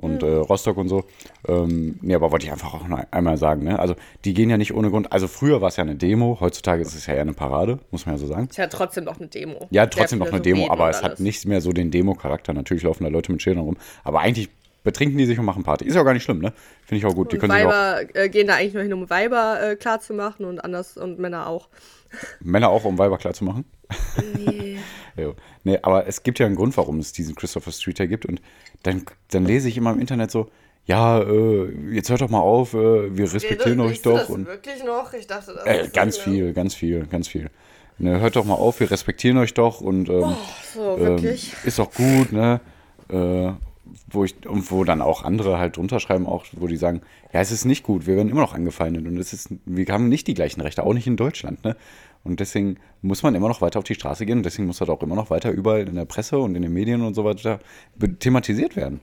und 0.00 0.22
äh, 0.22 0.26
Rostock 0.26 0.76
und 0.76 0.88
so. 0.88 1.04
Ähm, 1.46 1.98
nee, 2.02 2.14
aber 2.14 2.32
wollte 2.32 2.46
ich 2.46 2.52
einfach 2.52 2.74
auch 2.74 2.86
noch 2.86 3.02
einmal 3.10 3.36
sagen, 3.36 3.64
ne? 3.64 3.78
Also, 3.78 3.94
die 4.24 4.34
gehen 4.34 4.50
ja 4.50 4.56
nicht 4.56 4.74
ohne 4.74 4.90
Grund. 4.90 5.12
Also, 5.12 5.28
früher 5.28 5.60
war 5.60 5.68
es 5.68 5.76
ja 5.76 5.82
eine 5.82 5.96
Demo, 5.96 6.38
heutzutage 6.40 6.82
ist 6.82 6.94
es 6.94 7.06
ja 7.06 7.14
eher 7.14 7.22
eine 7.22 7.34
Parade, 7.34 7.78
muss 7.90 8.06
man 8.06 8.14
ja 8.14 8.18
so 8.18 8.26
sagen. 8.26 8.48
Ist 8.48 8.58
ja 8.58 8.66
trotzdem 8.66 9.04
noch 9.04 9.18
eine 9.18 9.28
Demo. 9.28 9.68
Ja, 9.70 9.86
trotzdem 9.86 10.18
noch 10.18 10.28
eine 10.28 10.40
Demo, 10.40 10.70
aber 10.70 10.90
es 10.90 11.02
hat 11.02 11.20
nicht 11.20 11.46
mehr 11.46 11.60
so 11.60 11.72
den 11.72 11.90
Demo-Charakter. 11.90 12.52
Natürlich 12.52 12.82
laufen 12.82 13.04
da 13.04 13.10
Leute 13.10 13.32
mit 13.32 13.42
Schildern 13.42 13.64
rum, 13.64 13.76
aber 14.04 14.20
eigentlich 14.20 14.48
betrinken 14.82 15.18
die 15.18 15.26
sich 15.26 15.38
und 15.38 15.44
machen 15.44 15.62
Party. 15.62 15.84
Ist 15.84 15.94
ja 15.94 16.00
auch 16.00 16.04
gar 16.04 16.14
nicht 16.14 16.22
schlimm, 16.22 16.38
ne? 16.38 16.52
Finde 16.86 16.98
ich 16.98 17.06
auch 17.06 17.14
gut. 17.14 17.32
Die 17.32 17.38
können 17.38 17.52
sich 17.52 17.64
auch, 17.64 17.70
Weiber 17.70 18.14
äh, 18.14 18.28
gehen 18.28 18.46
da 18.46 18.54
eigentlich 18.54 18.74
nur 18.74 18.82
hin, 18.82 18.92
um 18.92 19.10
Weiber 19.10 19.72
äh, 19.72 19.76
klar 19.76 20.00
zu 20.00 20.14
machen 20.14 20.44
und 20.44 20.60
anders 20.60 20.96
und 20.96 21.18
Männer 21.18 21.46
auch. 21.46 21.68
Männer 22.40 22.70
auch, 22.70 22.84
um 22.84 22.98
Weiber 22.98 23.18
klar 23.18 23.34
zu 23.34 23.44
machen. 23.44 23.64
Nee. 24.36 24.78
Nee, 25.64 25.78
aber 25.82 26.06
es 26.06 26.22
gibt 26.22 26.38
ja 26.38 26.46
einen 26.46 26.56
Grund, 26.56 26.74
warum 26.78 26.98
es 26.98 27.12
diesen 27.12 27.34
Christopher 27.34 27.72
Street 27.72 27.98
Day 27.98 28.08
gibt. 28.08 28.24
Und 28.24 28.40
dann, 28.82 29.04
dann 29.30 29.44
lese 29.44 29.68
ich 29.68 29.76
immer 29.76 29.92
im 29.92 30.00
Internet 30.00 30.30
so, 30.30 30.50
ja, 30.86 31.20
äh, 31.20 31.72
jetzt 31.92 32.10
hört 32.10 32.20
doch 32.20 32.30
mal 32.30 32.40
auf, 32.40 32.74
äh, 32.74 33.16
wir 33.16 33.32
respektieren 33.32 33.80
euch 33.80 34.02
doch. 34.02 34.28
Und, 34.28 34.46
wirklich 34.46 34.82
noch? 34.84 35.12
Ich 35.12 35.26
dachte, 35.26 35.54
das 35.54 35.64
äh, 35.64 35.88
ganz 35.92 36.16
viel, 36.16 36.52
ganz 36.52 36.74
viel, 36.74 37.06
ganz 37.06 37.28
viel. 37.28 37.50
Ne, 37.98 38.18
hört 38.18 38.36
doch 38.36 38.46
mal 38.46 38.54
auf, 38.54 38.80
wir 38.80 38.90
respektieren 38.90 39.36
euch 39.36 39.52
doch 39.52 39.82
und 39.82 40.08
ähm, 40.08 40.34
So, 40.74 40.96
ähm, 40.98 41.24
ist 41.64 41.78
doch 41.78 41.92
gut, 41.92 42.32
ne? 42.32 42.60
Äh, 43.10 43.52
wo 44.08 44.24
ich, 44.24 44.34
und 44.48 44.70
wo 44.70 44.84
dann 44.84 45.02
auch 45.02 45.22
andere 45.22 45.58
halt 45.58 45.76
drunter 45.76 46.00
schreiben, 46.00 46.26
auch, 46.26 46.44
wo 46.52 46.66
die 46.66 46.76
sagen, 46.76 47.02
ja, 47.32 47.40
es 47.40 47.52
ist 47.52 47.64
nicht 47.64 47.82
gut, 47.82 48.06
wir 48.06 48.16
werden 48.16 48.30
immer 48.30 48.40
noch 48.40 48.54
angefeindet 48.54 49.06
und 49.06 49.18
es 49.18 49.32
ist, 49.32 49.48
wir 49.66 49.86
haben 49.88 50.08
nicht 50.08 50.26
die 50.26 50.34
gleichen 50.34 50.60
Rechte, 50.60 50.82
auch 50.82 50.94
nicht 50.94 51.06
in 51.06 51.16
Deutschland, 51.16 51.62
ne? 51.64 51.76
Und 52.22 52.40
deswegen 52.40 52.76
muss 53.02 53.22
man 53.22 53.34
immer 53.34 53.48
noch 53.48 53.60
weiter 53.60 53.78
auf 53.78 53.84
die 53.84 53.94
Straße 53.94 54.26
gehen 54.26 54.38
und 54.38 54.44
deswegen 54.44 54.66
muss 54.66 54.78
das 54.78 54.88
auch 54.88 55.02
immer 55.02 55.16
noch 55.16 55.30
weiter 55.30 55.50
überall 55.50 55.88
in 55.88 55.94
der 55.94 56.04
Presse 56.04 56.38
und 56.38 56.54
in 56.54 56.62
den 56.62 56.72
Medien 56.72 57.02
und 57.02 57.14
so 57.14 57.24
weiter 57.24 57.60
thematisiert 58.18 58.76
werden. 58.76 59.00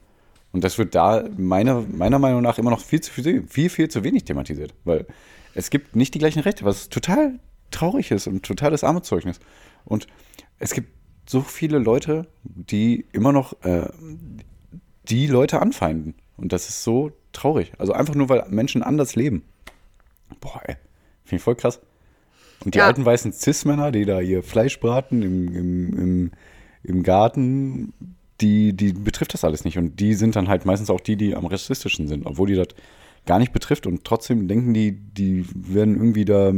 Und 0.52 0.64
das 0.64 0.78
wird 0.78 0.96
da 0.96 1.26
meiner, 1.38 1.82
meiner 1.82 2.20
Meinung 2.20 2.42
nach 2.42 2.58
immer 2.58 2.70
noch 2.70 2.80
viel 2.80 3.02
zu 3.02 3.12
viel, 3.12 3.44
viel, 3.48 3.70
viel 3.70 3.90
zu 3.90 4.04
wenig 4.04 4.26
thematisiert. 4.26 4.74
Weil 4.86 5.06
es 5.54 5.70
gibt 5.70 5.96
nicht 5.96 6.14
die 6.14 6.20
gleichen 6.20 6.40
Rechte, 6.40 6.64
was 6.64 6.90
total 6.90 7.40
traurig 7.72 8.12
ist 8.12 8.28
und 8.28 8.44
totales 8.44 8.84
Armutszeugnis. 8.84 9.40
Und 9.86 10.08
es 10.60 10.74
gibt 10.74 10.90
so 11.28 11.42
viele 11.42 11.80
Leute, 11.80 12.28
die 12.44 13.06
immer 13.12 13.34
noch 13.34 13.62
äh, 13.64 13.90
die 15.10 15.28
Leute 15.28 15.62
anfeinden. 15.62 16.16
Und 16.38 16.54
das 16.54 16.70
ist 16.70 16.84
so 16.84 17.12
traurig. 17.34 17.74
Also 17.78 17.94
einfach 17.94 18.16
nur, 18.16 18.30
weil 18.30 18.46
Menschen 18.50 18.84
anders 18.84 19.16
leben. 19.16 19.44
Boah, 20.40 20.62
ey. 20.66 20.76
Finde 21.24 21.38
ich 21.38 21.42
voll 21.42 21.56
krass. 21.56 21.82
Und 22.66 22.74
die 22.74 22.80
Ja. 22.80 22.88
alten 22.88 23.06
weißen 23.06 23.32
Cis-Männer, 23.34 23.92
die 23.92 24.06
da 24.06 24.20
ihr 24.20 24.44
Fleisch 24.44 24.80
braten 24.80 25.22
im, 25.22 25.54
im, 25.54 25.98
im, 26.00 26.32
im 26.84 27.04
Garten, 27.04 27.94
die, 28.42 28.74
die 28.74 28.94
betrifft 28.94 29.34
das 29.34 29.44
alles 29.44 29.64
nicht. 29.66 29.78
Und 29.78 30.00
die 30.00 30.14
sind 30.14 30.36
dann 30.36 30.48
halt 30.48 30.66
meistens 30.66 30.90
auch 30.90 31.02
die, 31.02 31.16
die 31.16 31.36
am 31.36 31.46
rassistischen 31.46 32.08
sind, 32.08 32.26
obwohl 32.26 32.48
die 32.48 32.56
das 32.56 32.68
gar 33.26 33.40
nicht 33.40 33.52
betrifft. 33.54 33.88
Und 33.88 34.04
trotzdem 34.04 34.48
denken 34.48 34.74
die, 34.74 34.92
die 34.92 35.46
werden 35.54 35.96
irgendwie 35.96 36.26
da 36.26 36.54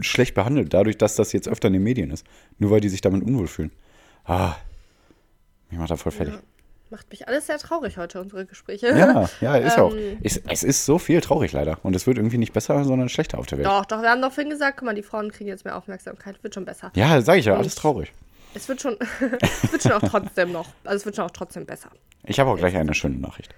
schlecht 0.00 0.34
behandelt, 0.34 0.74
dadurch, 0.74 0.98
dass 0.98 1.14
das 1.14 1.32
jetzt 1.32 1.48
öfter 1.48 1.68
in 1.68 1.74
den 1.74 1.82
Medien 1.82 2.10
ist. 2.10 2.26
Nur 2.58 2.70
weil 2.70 2.80
die 2.80 2.88
sich 2.88 3.00
damit 3.00 3.22
unwohl 3.22 3.46
fühlen. 3.46 3.70
Ah, 4.24 4.56
mich 5.70 5.78
macht 5.78 5.90
da 5.90 5.96
voll 5.96 6.12
fertig. 6.12 6.34
Ja. 6.34 6.40
Macht 6.90 7.10
mich 7.10 7.26
alles 7.26 7.46
sehr 7.46 7.58
traurig 7.58 7.96
heute, 7.98 8.20
unsere 8.20 8.46
Gespräche. 8.46 8.88
Ja, 8.96 9.28
ja, 9.40 9.56
ist 9.56 9.76
ja 9.76 9.82
auch. 9.82 9.92
Ähm. 9.94 10.18
Es, 10.22 10.36
es 10.48 10.62
ist 10.62 10.86
so 10.86 10.98
viel 10.98 11.20
traurig 11.20 11.50
leider. 11.52 11.78
Und 11.82 11.96
es 11.96 12.06
wird 12.06 12.16
irgendwie 12.16 12.38
nicht 12.38 12.52
besser, 12.52 12.84
sondern 12.84 13.08
schlechter 13.08 13.38
auf 13.38 13.46
der 13.46 13.58
Welt. 13.58 13.66
Doch, 13.66 13.84
doch, 13.86 14.02
wir 14.02 14.10
haben 14.10 14.22
doch 14.22 14.32
vorhin 14.32 14.50
gesagt, 14.50 14.78
guck 14.78 14.86
mal, 14.86 14.94
die 14.94 15.02
Frauen 15.02 15.32
kriegen 15.32 15.48
jetzt 15.48 15.64
mehr 15.64 15.76
Aufmerksamkeit, 15.76 16.42
wird 16.44 16.54
schon 16.54 16.64
besser. 16.64 16.92
Ja, 16.94 17.20
sage 17.22 17.40
ich 17.40 17.46
ja, 17.46 17.54
Und- 17.54 17.60
alles 17.60 17.74
traurig. 17.74 18.12
Es 18.54 18.68
wird 18.68 18.80
schon, 18.80 18.96
es 19.40 19.70
wird 19.72 19.82
schon 19.82 19.92
auch 19.92 20.00
trotzdem 20.08 20.52
noch, 20.52 20.66
also 20.84 20.96
es 20.96 21.04
wird 21.04 21.16
schon 21.16 21.26
auch 21.26 21.30
trotzdem 21.30 21.66
besser. 21.66 21.90
Ich 22.24 22.40
habe 22.40 22.48
auch 22.50 22.56
gleich 22.56 22.74
eine 22.76 22.94
schöne 22.94 23.16
Nachricht. 23.18 23.54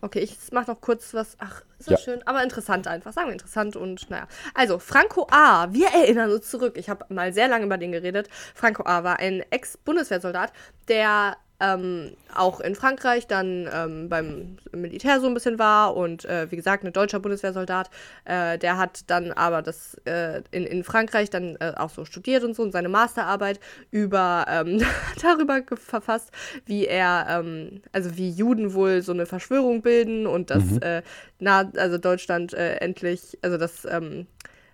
Okay, 0.00 0.20
ich 0.20 0.36
mach 0.52 0.66
noch 0.68 0.80
kurz 0.80 1.12
was. 1.12 1.34
Ach, 1.40 1.62
ist 1.80 1.90
Ja. 1.90 1.96
das 1.96 2.04
schön, 2.04 2.24
aber 2.26 2.42
interessant 2.44 2.86
einfach. 2.86 3.12
Sagen 3.12 3.26
wir 3.28 3.32
interessant 3.32 3.74
und 3.74 4.08
naja. 4.08 4.28
Also, 4.54 4.78
Franco 4.78 5.26
A., 5.30 5.66
wir 5.72 5.88
erinnern 5.88 6.30
uns 6.30 6.48
zurück. 6.48 6.76
Ich 6.78 6.88
habe 6.88 7.04
mal 7.12 7.32
sehr 7.32 7.48
lange 7.48 7.66
über 7.66 7.76
den 7.78 7.90
geredet. 7.90 8.28
Franco 8.54 8.84
A. 8.86 9.02
war 9.02 9.18
ein 9.18 9.42
Ex-Bundeswehrsoldat, 9.50 10.52
der 10.86 11.36
ähm, 11.60 12.12
auch 12.34 12.60
in 12.60 12.74
Frankreich 12.74 13.26
dann 13.26 13.68
ähm, 13.72 14.08
beim 14.08 14.58
Militär 14.72 15.20
so 15.20 15.26
ein 15.26 15.34
bisschen 15.34 15.58
war 15.58 15.96
und 15.96 16.24
äh, 16.24 16.50
wie 16.50 16.56
gesagt, 16.56 16.84
ein 16.84 16.92
deutscher 16.92 17.20
Bundeswehrsoldat. 17.20 17.90
Äh, 18.24 18.58
der 18.58 18.78
hat 18.78 19.10
dann 19.10 19.32
aber 19.32 19.62
das 19.62 19.96
äh, 20.04 20.42
in, 20.50 20.64
in 20.64 20.84
Frankreich 20.84 21.30
dann 21.30 21.56
äh, 21.56 21.72
auch 21.76 21.90
so 21.90 22.04
studiert 22.04 22.44
und 22.44 22.54
so 22.54 22.62
und 22.62 22.72
seine 22.72 22.88
Masterarbeit 22.88 23.58
über 23.90 24.46
ähm, 24.48 24.82
darüber 25.22 25.62
verfasst, 25.76 26.30
wie 26.66 26.86
er, 26.86 27.26
ähm, 27.28 27.82
also 27.92 28.16
wie 28.16 28.30
Juden 28.30 28.74
wohl 28.74 29.02
so 29.02 29.12
eine 29.12 29.26
Verschwörung 29.26 29.82
bilden 29.82 30.26
und 30.26 30.50
dass 30.50 30.78
äh, 30.78 31.02
na, 31.40 31.70
also 31.76 31.98
Deutschland 31.98 32.54
äh, 32.54 32.76
endlich, 32.76 33.38
also 33.42 33.58
dass 33.58 33.84
ähm, 33.84 34.26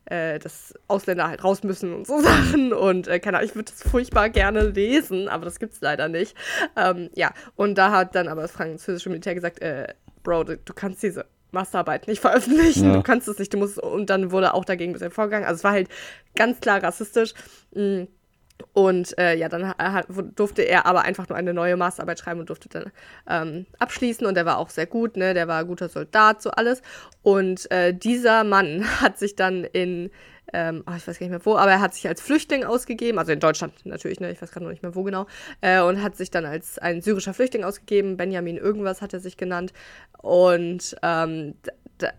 äh, 0.07 0.39
dass 0.39 0.75
Ausländer 0.89 1.29
halt 1.29 1.45
raus 1.45 1.63
müssen 1.63 1.95
und 1.95 2.07
so 2.07 2.21
Sachen. 2.23 2.73
Und 2.73 3.09
äh, 3.09 3.21
keine 3.21 3.39
Ahnung, 3.39 3.49
ich 3.51 3.55
würde 3.57 3.73
das 3.73 3.83
furchtbar 3.91 4.29
gerne 4.31 4.63
lesen, 4.69 5.29
aber 5.29 5.45
das 5.45 5.59
gibt's 5.59 5.81
leider 5.81 6.09
nicht. 6.09 6.37
Ähm, 6.77 7.11
ja, 7.15 7.33
und 7.57 7.77
da 7.77 7.91
hat 7.91 8.15
dann 8.15 8.29
aber 8.29 8.43
das 8.43 8.53
französische 8.53 9.09
Militär 9.09 9.35
gesagt, 9.35 9.61
äh, 9.63 9.89
Bro, 10.23 10.45
du, 10.45 10.57
du 10.59 10.73
kannst 10.73 11.03
diese 11.03 11.27
Masterarbeit 11.53 12.09
nicht 12.09 12.21
veröffentlichen, 12.21 12.87
Ja. 12.87 12.93
du 12.95 13.03
kannst 13.03 13.29
es 13.29 13.39
nicht, 13.39 13.53
du 13.55 13.59
musst, 13.59 13.79
und 13.79 14.11
dann 14.11 14.33
wurde 14.33 14.55
auch 14.55 14.65
dagegen 14.65 14.91
ein 14.91 14.95
bisschen 14.95 15.11
vorgegangen. 15.11 15.47
Also 15.47 15.59
es 15.59 15.65
war 15.65 15.73
halt 15.73 15.89
ganz 16.35 16.61
klar 16.61 16.83
rassistisch. 16.83 17.33
Mm. 17.75 18.05
Und 18.73 19.17
äh, 19.19 19.35
ja, 19.37 19.49
dann 19.49 19.69
ha- 19.69 19.93
hat, 19.93 20.07
durfte 20.37 20.63
er 20.63 20.87
aber 20.87 21.03
einfach 21.03 21.29
nur 21.29 21.37
eine 21.37 21.55
neue 21.55 21.77
Masterarbeit 21.77 22.19
schreiben 22.19 22.41
und 22.41 22.49
durfte 22.49 22.69
dann 22.69 22.93
ähm, 23.29 23.67
abschließen. 23.79 24.27
Und 24.27 24.35
der 24.35 24.47
war 24.47 24.59
auch 24.59 24.71
sehr 24.71 24.87
gut, 24.87 25.17
ne? 25.17 25.35
Der 25.35 25.49
war 25.49 25.61
ein 25.61 25.67
guter 25.67 25.89
Soldat, 25.89 26.43
so 26.43 26.51
alles. 26.51 26.83
Und 27.23 27.71
äh, 27.71 27.93
dieser 27.95 28.45
Mann 28.45 28.85
hat 29.01 29.19
sich 29.19 29.37
dann 29.37 29.65
in, 29.65 30.11
ähm, 30.53 30.83
ach, 30.87 30.97
ich 30.97 31.07
weiß 31.07 31.19
gar 31.19 31.27
nicht 31.27 31.31
mehr 31.33 31.45
wo, 31.47 31.57
aber 31.57 31.73
er 31.73 31.81
hat 31.81 31.95
sich 31.95 32.07
als 32.07 32.21
Flüchtling 32.21 32.65
ausgegeben, 32.65 33.19
also 33.19 33.33
in 33.33 33.41
Deutschland 33.41 33.75
natürlich, 33.87 34.21
ne? 34.21 34.31
Ich 34.31 34.41
weiß 34.41 34.51
gerade 34.51 34.65
noch 34.65 34.71
nicht 34.73 34.83
mehr 34.83 34.95
wo 34.95 35.03
genau. 35.03 35.27
Äh, 35.61 35.81
und 35.81 36.03
hat 36.03 36.17
sich 36.17 36.31
dann 36.31 36.45
als 36.45 36.79
ein 36.79 37.01
syrischer 37.01 37.35
Flüchtling 37.35 37.65
ausgegeben. 37.65 38.17
Benjamin 38.17 38.57
irgendwas 38.57 39.03
hat 39.03 39.13
er 39.13 39.21
sich 39.21 39.37
genannt. 39.37 39.73
Und 40.19 40.97
ähm, 41.03 41.55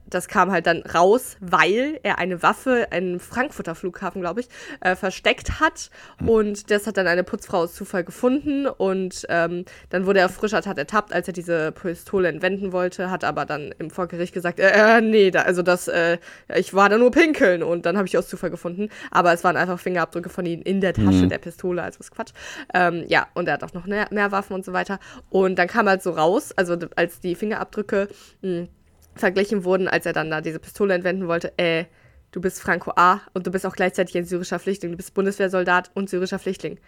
das 0.05 0.27
kam 0.27 0.51
halt 0.51 0.67
dann 0.67 0.81
raus, 0.81 1.37
weil 1.41 1.99
er 2.03 2.17
eine 2.17 2.41
Waffe 2.41 2.87
einen 2.91 3.19
Frankfurter 3.19 3.75
Flughafen, 3.75 4.21
glaube 4.21 4.41
ich, 4.41 4.47
äh, 4.79 4.95
versteckt 4.95 5.59
hat. 5.59 5.89
Und 6.25 6.71
das 6.71 6.87
hat 6.87 6.97
dann 6.97 7.07
eine 7.07 7.23
Putzfrau 7.23 7.59
aus 7.59 7.75
Zufall 7.75 8.03
gefunden. 8.03 8.67
Und 8.67 9.25
ähm, 9.29 9.65
dann 9.89 10.05
wurde 10.05 10.19
er 10.19 10.29
frisch 10.29 10.53
hat 10.53 10.65
ertappt, 10.65 11.13
als 11.13 11.27
er 11.27 11.33
diese 11.33 11.71
Pistole 11.71 12.29
entwenden 12.29 12.71
wollte, 12.71 13.11
hat 13.11 13.23
aber 13.23 13.45
dann 13.45 13.73
im 13.77 13.89
Vorgericht 13.89 14.33
gesagt, 14.33 14.59
äh, 14.59 14.97
äh, 14.97 15.01
nee, 15.01 15.31
da, 15.31 15.41
also 15.41 15.61
das, 15.61 15.87
äh, 15.87 16.17
ich 16.55 16.73
war 16.73 16.89
da 16.89 16.97
nur 16.97 17.11
pinkeln. 17.11 17.61
Und 17.61 17.85
dann 17.85 17.97
habe 17.97 18.07
ich 18.07 18.17
aus 18.17 18.27
Zufall 18.27 18.49
gefunden. 18.49 18.89
Aber 19.11 19.33
es 19.33 19.43
waren 19.43 19.57
einfach 19.57 19.79
Fingerabdrücke 19.79 20.29
von 20.29 20.45
ihm 20.45 20.61
in 20.61 20.79
der 20.79 20.93
Tasche 20.93 21.27
der 21.27 21.37
Pistole, 21.37 21.83
also 21.83 21.99
was 21.99 22.11
Quatsch. 22.11 22.31
Ähm, 22.73 23.03
ja, 23.07 23.27
und 23.33 23.47
er 23.47 23.55
hat 23.55 23.63
auch 23.63 23.73
noch 23.73 23.85
mehr, 23.85 24.07
mehr 24.11 24.31
Waffen 24.31 24.53
und 24.53 24.63
so 24.63 24.71
weiter. 24.71 24.99
Und 25.29 25.59
dann 25.59 25.67
kam 25.67 25.87
halt 25.89 26.01
so 26.01 26.11
raus, 26.11 26.53
also 26.55 26.77
als 26.95 27.19
die 27.19 27.35
Fingerabdrücke 27.35 28.07
mh, 28.41 28.67
verglichen 29.15 29.63
wurden, 29.63 29.87
als 29.87 30.05
er 30.05 30.13
dann 30.13 30.29
da 30.29 30.41
diese 30.41 30.59
Pistole 30.59 30.93
entwenden 30.93 31.27
wollte, 31.27 31.57
äh, 31.57 31.85
du 32.31 32.41
bist 32.41 32.61
Franco 32.61 32.91
A. 32.95 33.21
und 33.33 33.47
du 33.47 33.51
bist 33.51 33.65
auch 33.65 33.75
gleichzeitig 33.75 34.17
ein 34.17 34.25
syrischer 34.25 34.59
Flüchtling. 34.59 34.91
Du 34.91 34.97
bist 34.97 35.13
Bundeswehrsoldat 35.13 35.91
und 35.93 36.09
syrischer 36.09 36.39
Flüchtling. 36.39 36.79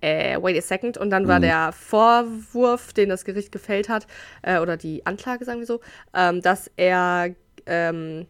Äh, 0.00 0.36
wait 0.42 0.58
a 0.58 0.60
second. 0.60 0.98
Und 0.98 1.10
dann 1.10 1.28
war 1.28 1.38
der 1.38 1.72
Vorwurf, 1.72 2.92
den 2.92 3.08
das 3.08 3.24
Gericht 3.24 3.52
gefällt 3.52 3.88
hat, 3.88 4.06
äh, 4.42 4.58
oder 4.58 4.76
die 4.76 5.06
Anklage, 5.06 5.44
sagen 5.44 5.60
wir 5.60 5.66
so, 5.66 5.80
ähm, 6.12 6.42
dass 6.42 6.70
er 6.76 7.34
ähm, 7.66 8.26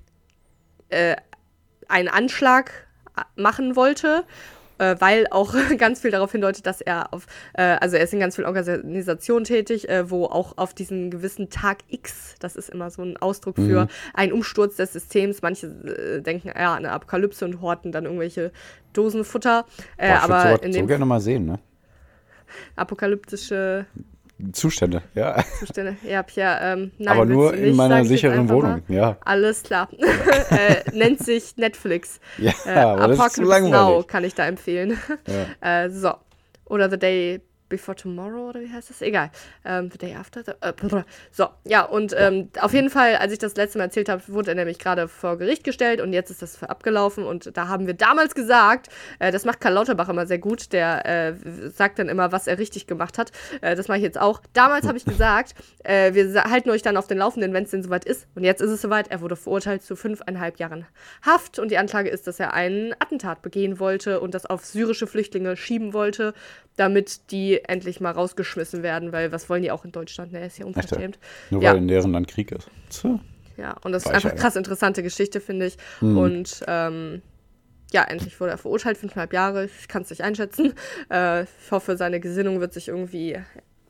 äh, 0.91 1.17
einen 1.89 2.09
Anschlag 2.09 2.87
machen 3.37 3.75
wollte, 3.75 4.25
äh, 4.79 4.97
weil 4.99 5.27
auch 5.31 5.55
ganz 5.79 6.01
viel 6.01 6.11
darauf 6.11 6.33
hindeutet, 6.33 6.67
dass 6.67 6.81
er 6.81 7.13
auf, 7.13 7.27
äh, 7.55 7.63
also 7.63 7.97
er 7.97 8.05
ist 8.05 8.13
in 8.13 8.21
ganz 8.21 8.37
vielen 8.37 8.47
Organisationen 8.47 9.45
tätig, 9.45 9.89
äh, 9.89 10.11
wo 10.11 10.27
auch 10.27 10.59
auf 10.59 10.75
diesen 10.75 11.11
gewissen 11.11 11.51
Tag 11.51 11.79
X, 11.89 12.35
das 12.41 12.57
ist 12.57 12.71
immer 12.71 12.91
so 12.91 13.03
ein 13.03 13.17
Ausdruck 13.17 13.57
für 13.57 13.89
einen 14.15 14.33
Umsturz 14.33 14.77
des 14.77 14.93
Systems. 14.93 15.43
Manche 15.43 15.67
äh, 15.67 16.21
denken 16.21 16.49
ja 16.49 16.73
an 16.73 16.79
eine 16.79 16.93
Apokalypse 16.93 17.45
und 17.45 17.61
horten 17.61 17.93
dann 17.93 18.05
irgendwelche 18.05 18.53
Dosenfutter, 18.93 19.65
äh, 19.97 20.09
Boah, 20.09 20.17
ich 20.17 20.23
aber 20.23 20.51
würde 20.51 20.67
in 20.67 20.73
so, 20.73 20.79
so 20.79 20.83
dem 20.83 20.89
gerne 20.89 21.07
mal 21.07 21.21
sehen, 21.21 21.47
ne? 21.47 21.59
apokalyptische 22.77 23.87
Zustände, 24.53 25.03
ja. 25.15 25.37
Zustände. 25.61 25.97
Ja, 26.03 26.23
Pia, 26.23 26.73
ähm, 26.73 26.91
nein, 26.99 27.09
Aber 27.17 27.25
nur 27.27 27.55
in 27.55 27.77
meiner 27.77 28.05
sicheren 28.05 28.49
Wohnung, 28.49 28.83
mal. 28.89 28.95
ja. 28.97 29.17
Alles 29.25 29.63
klar. 29.63 29.89
äh, 30.51 30.83
nennt 30.93 31.21
sich 31.21 31.57
Netflix. 31.57 32.19
Ja, 32.39 32.53
Äh, 32.67 32.71
aber 32.79 33.09
das 33.09 33.19
ist 33.19 33.35
zu 33.35 33.43
Apocalypse 33.43 33.71
Now 33.71 33.79
langweilig. 33.79 34.07
kann 34.09 34.25
ich 34.25 34.35
da 34.35 34.47
empfehlen. 34.47 34.99
Ja. 35.61 35.85
äh, 35.85 35.91
so. 35.91 36.13
Oder 36.65 36.91
The 36.91 36.99
Day 36.99 37.41
Before 37.73 37.97
Tomorrow 37.97 38.51
oder 38.51 38.61
wie 38.61 38.71
heißt 38.71 38.91
das? 38.91 39.01
Egal. 39.01 39.31
Ähm, 39.65 39.89
the 39.91 39.97
Day 39.97 40.15
After. 40.15 40.45
The, 40.45 40.53
äh, 40.61 41.03
so, 41.31 41.49
ja, 41.65 41.83
und 41.83 42.15
ähm, 42.19 42.51
auf 42.61 42.75
jeden 42.75 42.91
Fall, 42.91 43.17
als 43.17 43.33
ich 43.33 43.39
das 43.39 43.57
letzte 43.57 43.79
Mal 43.79 43.85
erzählt 43.85 44.11
habe, 44.11 44.23
wurde 44.29 44.51
er 44.51 44.57
nämlich 44.57 44.79
gerade 44.79 45.09
vor 45.09 45.39
Gericht 45.39 45.65
gestellt 45.65 46.03
und 46.03 46.13
jetzt 46.13 46.31
ist 46.31 46.43
das 46.43 46.63
abgelaufen 46.63 47.25
und 47.25 47.57
da 47.57 47.69
haben 47.69 47.87
wir 47.87 47.95
damals 47.95 48.35
gesagt, 48.35 48.91
äh, 49.21 49.33
das 49.33 49.47
macht 49.47 49.63
Karl 49.63 49.73
Lauterbach 49.73 50.11
immer 50.11 50.27
sehr 50.27 50.37
gut, 50.37 50.75
der 50.75 51.07
äh, 51.07 51.35
sagt 51.71 51.99
dann 51.99 52.11
immer, 52.11 52.31
was 52.31 52.47
er 52.47 52.59
richtig 52.59 52.87
gemacht 52.87 53.17
hat. 53.17 53.33
Äh, 53.63 53.75
das 53.75 53.89
mache 53.89 53.99
ich 53.99 54.05
jetzt 54.05 54.21
auch. 54.21 54.43
Damals 54.53 54.87
habe 54.87 54.99
ich 54.99 55.07
gesagt, 55.07 55.55
äh, 55.83 56.13
wir 56.13 56.45
halten 56.45 56.69
euch 56.69 56.83
dann 56.83 56.99
auf 56.99 57.07
den 57.07 57.17
Laufenden, 57.17 57.55
wenn 57.55 57.65
es 57.65 57.71
denn 57.71 57.83
soweit 57.83 58.05
ist. 58.05 58.27
Und 58.35 58.45
jetzt 58.45 58.61
ist 58.61 58.71
es 58.71 58.83
soweit. 58.83 59.11
Er 59.11 59.23
wurde 59.23 59.37
verurteilt 59.37 59.83
zu 59.83 59.97
fünfeinhalb 59.97 60.59
Jahren 60.59 60.85
Haft 61.23 61.59
und 61.59 61.71
die 61.71 61.79
Anklage 61.79 62.11
ist, 62.11 62.27
dass 62.27 62.39
er 62.39 62.53
einen 62.53 62.93
Attentat 62.99 63.41
begehen 63.41 63.81
wollte 63.81 64.21
und 64.21 64.35
das 64.35 64.45
auf 64.45 64.67
syrische 64.67 65.07
Flüchtlinge 65.07 65.57
schieben 65.57 65.95
wollte, 65.95 66.35
damit 66.77 67.31
die 67.31 67.62
endlich 67.69 68.01
mal 68.01 68.11
rausgeschmissen 68.13 68.83
werden, 68.83 69.13
weil 69.13 69.31
was 69.33 69.49
wollen 69.51 69.63
die 69.63 69.71
auch 69.71 69.85
in 69.85 69.93
Deutschland? 69.93 70.33
Ne, 70.33 70.47
ist 70.47 70.59
ja 70.59 70.65
unverschämt. 70.67 71.19
Nur 71.51 71.63
Ja. 71.63 71.71
weil 71.71 71.79
in 71.79 71.89
deren 71.89 72.13
Land 72.13 72.29
Krieg 72.29 72.51
ist. 72.53 72.69
So. 72.91 73.21
Ja, 73.57 73.77
und 73.85 73.93
das 73.93 74.03
ist 74.03 74.07
Weicher, 74.09 74.17
einfach 74.17 74.31
ja. 74.31 74.37
krass 74.37 74.57
interessante 74.57 75.03
Geschichte, 75.03 75.41
finde 75.41 75.67
ich. 75.67 75.77
Mhm. 76.01 76.17
Und 76.19 76.65
ähm, 76.67 77.21
ja, 77.93 78.03
endlich 78.05 78.41
wurde 78.41 78.53
er 78.53 78.59
verurteilt, 78.59 78.97
fünfeinhalb 78.97 79.33
Jahre. 79.35 79.67
Ich 79.67 79.89
kann 79.89 80.03
es 80.03 80.11
nicht 80.11 80.23
einschätzen. 80.23 80.73
Äh, 81.11 81.43
ich 81.43 81.49
hoffe, 81.71 81.97
seine 81.99 82.19
Gesinnung 82.21 82.61
wird 82.61 82.73
sich 82.73 82.89
irgendwie 82.89 83.37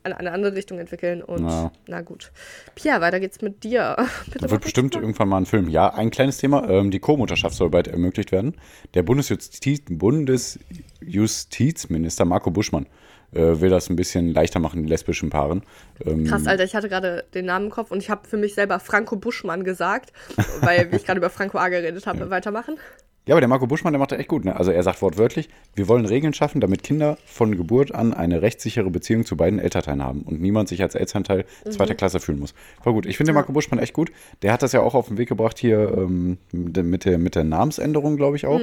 in 0.05 0.13
eine 0.13 0.33
andere 0.33 0.57
Richtung 0.57 0.81
entwickeln. 0.81 1.23
Und 1.23 1.47
Ja. 1.49 1.71
na 1.87 2.01
gut. 2.01 2.33
Pia, 2.75 3.01
weiter 3.01 3.21
geht's 3.21 3.41
mit 3.41 3.63
dir. 3.63 3.95
Bitte 4.27 4.39
Da 4.41 4.51
wird 4.51 4.63
bestimmt 4.63 4.95
mal. 4.95 5.01
irgendwann 5.01 5.29
mal 5.29 5.37
ein 5.37 5.47
Film. 5.47 5.69
Ja, 5.69 5.95
ein 5.95 6.11
kleines 6.11 6.39
Thema. 6.39 6.69
Ähm, 6.69 6.91
die 6.91 6.99
Co-Mutterschaft 6.99 7.55
soll 7.55 7.71
bald 7.71 7.87
ermöglicht 7.87 8.33
werden. 8.33 8.57
Der 8.95 9.05
Bundesjustiz, 9.05 9.83
Bundesjustizminister 9.89 12.25
Marco 12.25 12.51
Buschmann 12.51 12.87
äh, 13.33 13.61
will 13.61 13.71
das 13.71 13.91
ein 13.91 13.97
bisschen 13.97 14.33
leichter 14.33 14.61
machen, 14.61 14.87
lesbischen 14.87 15.31
Paaren. 15.31 15.63
Ähm, 16.05 16.25
Krass, 16.25 16.47
Alter, 16.47 16.65
ich 16.65 16.75
hatte 16.75 16.89
gerade 16.89 17.25
den 17.35 17.47
Namen 17.47 17.67
im 17.67 17.71
Kopf 17.71 17.91
und 17.91 18.03
ich 18.03 18.11
habe 18.11 18.27
für 18.27 18.37
mich 18.37 18.55
selber 18.55 18.81
Franco 18.81 19.17
Buschmann 19.17 19.65
gesagt, 19.65 20.13
weil 20.61 20.89
ich 20.93 21.05
gerade 21.05 21.19
über 21.19 21.31
Franco 21.31 21.59
A 21.59 21.69
geredet 21.69 22.07
habe. 22.07 22.31
Weitermachen. 22.31 22.77
Ja, 23.25 23.35
aber 23.35 23.41
der 23.41 23.49
Marco 23.49 23.69
Buschmann, 23.69 23.93
der 23.93 24.01
macht 24.01 24.11
das 24.11 24.19
echt 24.19 24.29
gut. 24.29 24.45
Ne? 24.45 24.57
Also 24.57 24.73
er 24.73 24.83
sagt 24.83 25.01
wortwörtlich, 25.01 25.49
wir 25.77 25.87
wollen 25.87 26.07
Regeln 26.07 26.35
schaffen, 26.35 26.61
damit 26.61 26.83
Kinder 26.83 27.19
von 27.25 27.57
Geburt 27.57 27.95
an 27.95 28.13
eine 28.13 28.43
rechtssichere 28.43 28.91
Beziehung 28.91 29.25
zu 29.25 29.37
beiden 29.37 29.61
Elternteilen 29.61 30.03
haben 30.03 30.23
und 30.23 30.41
niemand 30.41 30.69
sich 30.69 30.83
als 30.83 30.97
Elternteil 30.97 31.45
zweiter 31.71 31.95
Klasse 31.95 32.19
fühlen 32.19 32.41
muss. 32.41 32.53
War 32.83 32.93
gut. 32.93 33.07
Ich 33.07 33.17
finde 33.17 33.31
den 33.31 33.37
Marco 33.37 33.53
Buschmann 33.53 33.79
echt 33.79 33.93
gut. 33.93 34.11
Der 34.43 34.53
hat 34.53 34.63
das 34.63 34.73
ja 34.73 34.81
auch 34.81 34.95
auf 34.95 35.07
den 35.07 35.19
Weg 35.19 35.29
gebracht 35.29 35.57
hier 35.61 35.93
ähm, 35.97 36.39
mit, 36.51 37.05
der, 37.05 37.19
mit 37.19 37.37
der 37.37 37.45
Namensänderung, 37.45 38.17
glaube 38.17 38.35
ich 38.35 38.47
auch. 38.47 38.61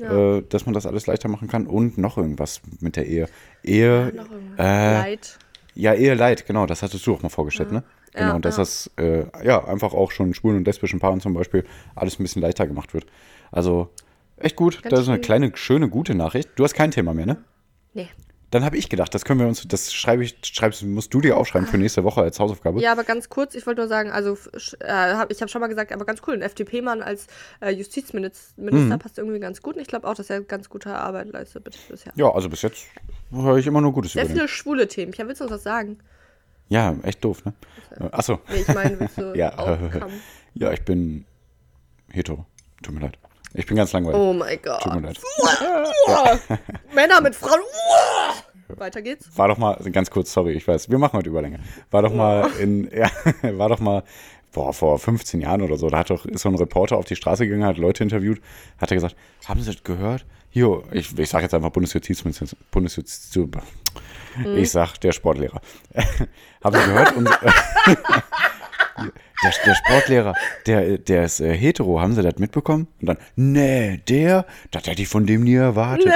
Äh, 0.00 0.42
dass 0.48 0.64
man 0.66 0.74
das 0.74 0.86
alles 0.86 1.06
leichter 1.06 1.28
machen 1.28 1.48
kann. 1.48 1.66
Und 1.66 1.98
noch 1.98 2.16
irgendwas 2.18 2.60
mit 2.80 2.96
der 2.96 3.06
Ehe. 3.06 3.28
Ehe. 3.64 4.10
Irgendwas. 4.10 4.28
Äh, 4.58 4.92
Leid. 4.94 5.38
Ja, 5.74 5.94
Ehe 5.94 6.14
leid, 6.14 6.44
genau, 6.46 6.66
das 6.66 6.82
hattest 6.82 7.06
du 7.06 7.14
auch 7.14 7.22
mal 7.22 7.28
vorgestellt, 7.28 7.70
ne? 7.70 7.84
Genau, 8.12 8.28
Ja, 8.28 8.34
und 8.34 8.44
dass 8.44 8.56
ja. 8.56 8.62
das 8.62 8.90
äh, 8.96 9.24
ja 9.46 9.64
einfach 9.64 9.94
auch 9.94 10.10
schon 10.10 10.34
schwulen 10.34 10.56
und 10.56 10.66
lesbischen 10.66 10.98
Paaren 10.98 11.20
zum 11.20 11.34
Beispiel 11.34 11.64
alles 11.94 12.18
ein 12.18 12.22
bisschen 12.24 12.42
leichter 12.42 12.66
gemacht 12.66 12.94
wird. 12.94 13.06
Also 13.52 13.88
echt 14.38 14.56
gut, 14.56 14.82
Ganz 14.82 14.90
das 14.90 15.00
ist 15.02 15.08
eine 15.08 15.16
schön. 15.18 15.22
kleine, 15.22 15.52
schöne, 15.54 15.88
gute 15.88 16.14
Nachricht. 16.16 16.48
Du 16.56 16.64
hast 16.64 16.74
kein 16.74 16.90
Thema 16.90 17.14
mehr, 17.14 17.26
ne? 17.26 17.36
Nee. 17.94 18.08
Dann 18.50 18.64
habe 18.64 18.78
ich 18.78 18.88
gedacht, 18.88 19.14
das 19.14 19.26
können 19.26 19.40
wir 19.40 19.46
uns, 19.46 19.68
das 19.68 19.92
schreibe 19.92 20.24
ich, 20.24 20.36
schreibst, 20.42 20.82
musst 20.82 21.12
du 21.12 21.20
dir 21.20 21.36
aufschreiben 21.36 21.68
für 21.68 21.76
nächste 21.76 22.02
Woche 22.02 22.22
als 22.22 22.40
Hausaufgabe. 22.40 22.80
Ja, 22.80 22.92
aber 22.92 23.04
ganz 23.04 23.28
kurz, 23.28 23.54
ich 23.54 23.66
wollte 23.66 23.82
nur 23.82 23.88
sagen, 23.88 24.10
also 24.10 24.38
äh, 24.80 25.14
ich 25.28 25.40
habe 25.42 25.48
schon 25.48 25.60
mal 25.60 25.66
gesagt, 25.66 25.92
aber 25.92 26.06
ganz 26.06 26.22
cool, 26.26 26.32
ein 26.34 26.40
FDP-Mann 26.42 27.02
als 27.02 27.26
äh, 27.60 27.70
Justizminister 27.70 28.54
Mhm. 28.56 28.98
passt 28.98 29.18
irgendwie 29.18 29.38
ganz 29.38 29.60
gut. 29.60 29.76
Und 29.76 29.82
ich 29.82 29.88
glaube 29.88 30.08
auch, 30.08 30.14
dass 30.14 30.30
er 30.30 30.40
ganz 30.40 30.70
gute 30.70 30.94
Arbeit 30.94 31.28
leistet 31.28 31.62
bis- 31.64 31.76
bisher. 31.76 32.12
Ja, 32.16 32.32
also 32.32 32.48
bis 32.48 32.62
jetzt 32.62 32.86
höre 33.30 33.58
ich 33.58 33.66
immer 33.66 33.82
nur 33.82 33.92
Gutes 33.92 34.12
Sehr 34.14 34.24
über 34.24 34.32
viele 34.32 34.48
schwule 34.48 34.88
Themen. 34.88 35.12
Ja, 35.12 35.26
willst 35.28 35.40
du 35.40 35.44
uns 35.44 35.52
was 35.52 35.62
sagen? 35.62 35.98
Ja, 36.70 36.96
echt 37.02 37.22
doof, 37.24 37.44
ne? 37.44 37.52
Äh, 38.00 38.04
Achso. 38.12 38.40
Nee, 38.50 38.62
ich 38.66 38.68
meine, 38.74 38.98
willst 38.98 39.18
du 39.18 39.32
Ja, 39.36 39.56
aufkommen? 39.58 40.20
ja, 40.54 40.72
ich 40.72 40.82
bin 40.86 41.26
hetero. 42.10 42.46
Tut 42.82 42.94
mir 42.94 43.00
leid. 43.00 43.18
Ich 43.54 43.66
bin 43.66 43.76
ganz 43.76 43.92
langweilig. 43.92 44.18
Oh 44.18 44.32
mein 44.32 44.58
Gott. 44.62 44.82
Tut 44.82 44.94
mir 44.94 45.00
leid. 45.00 45.20
Uah. 46.06 46.38
Männer 46.94 47.20
mit 47.20 47.34
Frauen. 47.34 47.60
Weiter 48.76 49.02
geht's. 49.02 49.36
War 49.36 49.48
doch 49.48 49.58
mal, 49.58 49.76
ganz 49.92 50.10
kurz, 50.10 50.32
sorry, 50.32 50.52
ich 50.52 50.68
weiß, 50.68 50.90
wir 50.90 50.98
machen 50.98 51.16
heute 51.16 51.30
Überlänge. 51.30 51.60
War 51.90 52.02
doch 52.02 52.12
mal 52.12 52.50
in, 52.60 52.90
ja, 52.94 53.10
war 53.58 53.70
doch 53.70 53.80
mal, 53.80 54.02
boah, 54.52 54.72
vor 54.72 54.98
15 54.98 55.40
Jahren 55.40 55.62
oder 55.62 55.76
so, 55.76 55.88
da 55.88 55.98
hat 55.98 56.10
doch, 56.10 56.26
ist 56.26 56.42
so 56.42 56.48
ein 56.48 56.54
Reporter 56.54 56.96
auf 56.98 57.06
die 57.06 57.16
Straße 57.16 57.46
gegangen, 57.46 57.64
hat 57.64 57.78
Leute 57.78 58.02
interviewt, 58.02 58.40
hat 58.78 58.90
er 58.90 58.96
gesagt, 58.96 59.16
haben 59.46 59.60
Sie 59.60 59.72
das 59.72 59.82
gehört? 59.82 60.26
Hier, 60.50 60.82
ich, 60.92 61.18
ich 61.18 61.28
sage 61.28 61.44
jetzt 61.44 61.54
einfach 61.54 61.70
Bundesjustizminister, 61.70 62.46
Bundesjustiz, 62.70 63.38
ich 64.54 64.70
sag 64.70 64.98
der 64.98 65.12
Sportlehrer. 65.12 65.60
haben 66.64 66.76
Sie 66.76 66.84
gehört? 66.86 67.16
Und, 67.16 67.28
der, 69.42 69.52
der 69.66 69.74
Sportlehrer, 69.74 70.34
der, 70.66 70.98
der 70.98 71.24
ist 71.24 71.40
äh, 71.40 71.54
hetero, 71.54 72.00
haben 72.00 72.14
Sie 72.14 72.22
das 72.22 72.38
mitbekommen? 72.38 72.88
Und 73.00 73.06
dann, 73.06 73.18
nee, 73.36 74.00
der, 74.08 74.46
das 74.70 74.86
hätte 74.86 75.02
ich 75.02 75.08
von 75.08 75.26
dem 75.26 75.44
nie 75.44 75.54
erwartet. 75.54 76.12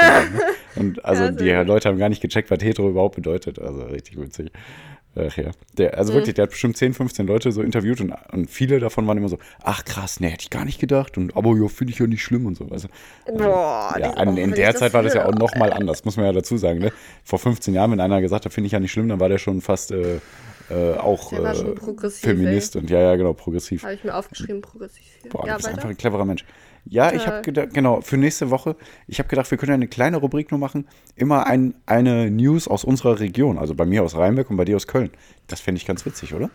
Und 0.76 1.04
also 1.04 1.24
Ja, 1.24 1.30
die. 1.62 1.68
Leute 1.68 1.88
haben 1.88 1.98
gar 1.98 2.08
nicht 2.08 2.22
gecheckt, 2.22 2.50
was 2.50 2.62
hetero 2.62 2.88
überhaupt 2.88 3.16
bedeutet. 3.16 3.58
Also 3.58 3.82
richtig 3.82 4.18
witzig. 4.18 4.50
Ach 5.14 5.36
ja. 5.36 5.50
Der, 5.76 5.98
also 5.98 6.14
wirklich, 6.14 6.34
der 6.34 6.44
hat 6.44 6.50
bestimmt 6.50 6.76
10, 6.78 6.94
15 6.94 7.26
Leute 7.26 7.52
so 7.52 7.60
interviewt 7.60 8.00
und, 8.00 8.14
und 8.32 8.50
viele 8.50 8.80
davon 8.80 9.06
waren 9.06 9.18
immer 9.18 9.28
so, 9.28 9.38
ach 9.62 9.84
krass, 9.84 10.20
nee, 10.20 10.28
hätte 10.28 10.44
ich 10.44 10.50
gar 10.50 10.64
nicht 10.64 10.80
gedacht. 10.80 11.18
Und 11.18 11.36
aber 11.36 11.54
ja, 11.54 11.68
finde 11.68 11.92
ich 11.92 11.98
ja 11.98 12.06
nicht 12.06 12.22
schlimm 12.22 12.46
und 12.46 12.56
so. 12.56 12.66
Also, 12.70 12.88
Boah, 13.26 13.94
ja, 14.00 14.12
an, 14.12 14.38
in 14.38 14.52
der 14.52 14.74
Zeit 14.74 14.94
war 14.94 15.02
das 15.02 15.12
ja 15.12 15.22
auch 15.26 15.32
höre. 15.32 15.38
noch 15.38 15.54
mal 15.56 15.70
anders, 15.72 16.06
muss 16.06 16.16
man 16.16 16.24
ja 16.24 16.32
dazu 16.32 16.56
sagen. 16.56 16.78
Ne? 16.78 16.92
Vor 17.24 17.38
15 17.38 17.74
Jahren, 17.74 17.90
wenn 17.90 18.00
einer 18.00 18.22
gesagt 18.22 18.46
hat, 18.46 18.52
finde 18.54 18.66
ich 18.66 18.72
ja 18.72 18.80
nicht 18.80 18.92
schlimm, 18.92 19.08
dann 19.08 19.20
war 19.20 19.28
der 19.28 19.38
schon 19.38 19.60
fast 19.60 19.92
äh, 19.92 20.20
äh, 20.70 20.94
auch 20.94 21.32
äh, 21.32 22.10
Feminist 22.10 22.76
und 22.76 22.90
ja, 22.90 23.00
ja, 23.00 23.16
genau, 23.16 23.32
progressiv. 23.32 23.82
Habe 23.82 23.94
ich 23.94 24.04
mir 24.04 24.14
aufgeschrieben, 24.14 24.60
progressiv. 24.62 25.04
Boah, 25.30 25.46
ja, 25.46 25.52
du 25.52 25.56
bist 25.56 25.68
weiter. 25.68 25.76
einfach 25.76 25.90
ein 25.90 25.96
cleverer 25.96 26.24
Mensch. 26.24 26.44
Ja, 26.84 27.12
ich 27.12 27.26
habe 27.26 27.36
Toll. 27.36 27.42
gedacht, 27.42 27.74
genau, 27.74 28.00
für 28.00 28.16
nächste 28.16 28.50
Woche, 28.50 28.76
ich 29.06 29.18
habe 29.18 29.28
gedacht, 29.28 29.50
wir 29.50 29.58
können 29.58 29.72
eine 29.72 29.88
kleine 29.88 30.16
Rubrik 30.16 30.50
nur 30.50 30.58
machen. 30.58 30.88
Immer 31.14 31.46
ein, 31.46 31.74
eine 31.86 32.30
News 32.30 32.66
aus 32.66 32.84
unserer 32.84 33.20
Region, 33.20 33.58
also 33.58 33.74
bei 33.74 33.86
mir 33.86 34.02
aus 34.02 34.16
Rheinberg 34.16 34.50
und 34.50 34.56
bei 34.56 34.64
dir 34.64 34.76
aus 34.76 34.86
Köln. 34.86 35.10
Das 35.46 35.60
fände 35.60 35.78
ich 35.78 35.86
ganz 35.86 36.04
witzig, 36.04 36.34
oder? 36.34 36.50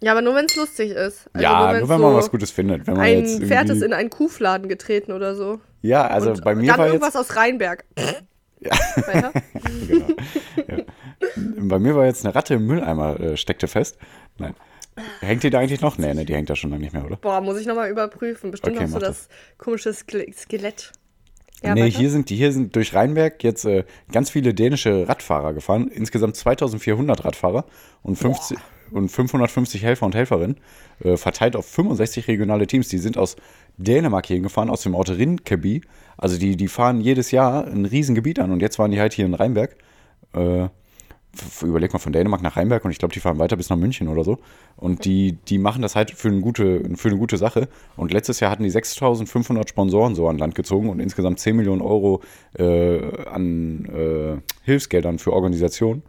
Ja, 0.00 0.10
aber 0.10 0.22
nur 0.22 0.34
wenn 0.34 0.46
es 0.46 0.56
lustig 0.56 0.90
ist. 0.90 1.30
Also 1.32 1.44
ja, 1.44 1.72
wenn's 1.72 1.80
nur 1.80 1.88
wenn 1.88 2.00
man 2.00 2.12
so 2.12 2.18
was 2.18 2.30
Gutes 2.30 2.50
findet. 2.50 2.88
Wenn 2.88 2.94
man 2.94 3.04
Ein 3.04 3.18
jetzt 3.20 3.44
Pferd 3.44 3.70
ist 3.70 3.82
in 3.82 3.92
einen 3.92 4.10
Kuhfladen 4.10 4.68
getreten 4.68 5.12
oder 5.12 5.36
so. 5.36 5.60
Ja, 5.80 6.08
also 6.08 6.30
Und 6.30 6.42
bei 6.42 6.56
mir 6.56 6.66
dann 6.72 6.78
war 6.78 6.86
irgendwas 6.88 7.14
jetzt, 7.14 7.30
aus 7.30 7.36
Rheinberg. 7.36 7.84
Weiter? 8.60 9.32
genau, 9.86 10.06
ja. 10.68 10.84
Bei 11.58 11.78
mir 11.78 11.94
war 11.94 12.06
jetzt 12.06 12.24
eine 12.24 12.34
Ratte 12.34 12.54
im 12.54 12.66
Mülleimer, 12.66 13.18
äh, 13.20 13.36
steckte 13.36 13.68
fest. 13.68 13.98
Nein. 14.38 14.54
Hängt 15.20 15.42
die 15.42 15.50
da 15.50 15.58
eigentlich 15.58 15.80
noch? 15.80 15.96
Nee, 15.96 16.12
ne, 16.12 16.24
die 16.26 16.34
hängt 16.34 16.50
da 16.50 16.56
schon 16.56 16.70
lange 16.70 16.82
nicht 16.82 16.92
mehr, 16.92 17.04
oder? 17.04 17.16
Boah, 17.16 17.40
muss 17.40 17.58
ich 17.58 17.66
nochmal 17.66 17.88
überprüfen. 17.90 18.50
Bestimmt 18.50 18.76
Okay, 18.76 18.84
noch 18.84 18.90
so 18.92 18.98
mach 18.98 19.06
das 19.06 19.28
komische 19.56 19.94
Ske- 19.94 20.30
Skelett. 20.36 20.92
Ja, 21.62 21.74
nee, 21.74 21.84
weiter? 21.84 21.96
hier 21.98 22.10
sind 22.10 22.28
die 22.28 22.36
hier 22.36 22.52
sind 22.52 22.74
durch 22.76 22.92
Rheinberg 22.94 23.42
jetzt 23.44 23.64
äh, 23.64 23.84
ganz 24.10 24.28
viele 24.30 24.52
dänische 24.52 25.08
Radfahrer 25.08 25.54
gefahren. 25.54 25.88
Insgesamt 25.88 26.36
2400 26.36 27.24
Radfahrer 27.24 27.64
und, 28.02 28.16
50, 28.16 28.58
und 28.90 29.08
550 29.08 29.82
Helfer 29.82 30.04
und 30.04 30.14
Helferinnen, 30.14 30.58
äh, 31.02 31.16
verteilt 31.16 31.56
auf 31.56 31.66
65 31.66 32.28
regionale 32.28 32.66
Teams. 32.66 32.88
Die 32.88 32.98
sind 32.98 33.16
aus 33.16 33.36
Dänemark 33.78 34.26
hier 34.26 34.40
gefahren, 34.40 34.68
aus 34.68 34.82
dem 34.82 34.94
Ort 34.94 35.08
Rinkeby. 35.10 35.80
Also 36.18 36.36
die, 36.36 36.56
die 36.56 36.68
fahren 36.68 37.00
jedes 37.00 37.30
Jahr 37.30 37.66
ein 37.66 37.86
Riesengebiet 37.86 38.40
an 38.40 38.50
und 38.50 38.60
jetzt 38.60 38.78
waren 38.78 38.90
die 38.90 39.00
halt 39.00 39.14
hier 39.14 39.24
in 39.24 39.32
Rheinberg. 39.34 39.76
Äh, 40.34 40.68
überleg 41.62 41.92
mal 41.92 41.98
von 41.98 42.12
Dänemark 42.12 42.42
nach 42.42 42.56
Rheinberg 42.56 42.84
und 42.84 42.90
ich 42.90 42.98
glaube, 42.98 43.14
die 43.14 43.20
fahren 43.20 43.38
weiter 43.38 43.56
bis 43.56 43.70
nach 43.70 43.76
München 43.76 44.08
oder 44.08 44.24
so. 44.24 44.38
Und 44.76 45.04
die, 45.04 45.38
die 45.48 45.58
machen 45.58 45.82
das 45.82 45.96
halt 45.96 46.10
für 46.10 46.28
eine, 46.28 46.40
gute, 46.40 46.82
für 46.96 47.08
eine 47.08 47.18
gute 47.18 47.36
Sache. 47.36 47.68
Und 47.96 48.12
letztes 48.12 48.40
Jahr 48.40 48.50
hatten 48.50 48.64
die 48.64 48.70
6500 48.70 49.68
Sponsoren 49.68 50.14
so 50.14 50.28
an 50.28 50.38
Land 50.38 50.54
gezogen 50.54 50.90
und 50.90 51.00
insgesamt 51.00 51.40
10 51.40 51.56
Millionen 51.56 51.82
Euro 51.82 52.22
äh, 52.58 53.26
an 53.26 53.86
äh, 53.86 54.40
Hilfsgeldern 54.64 55.18
für 55.18 55.32
Organisationen 55.32 56.02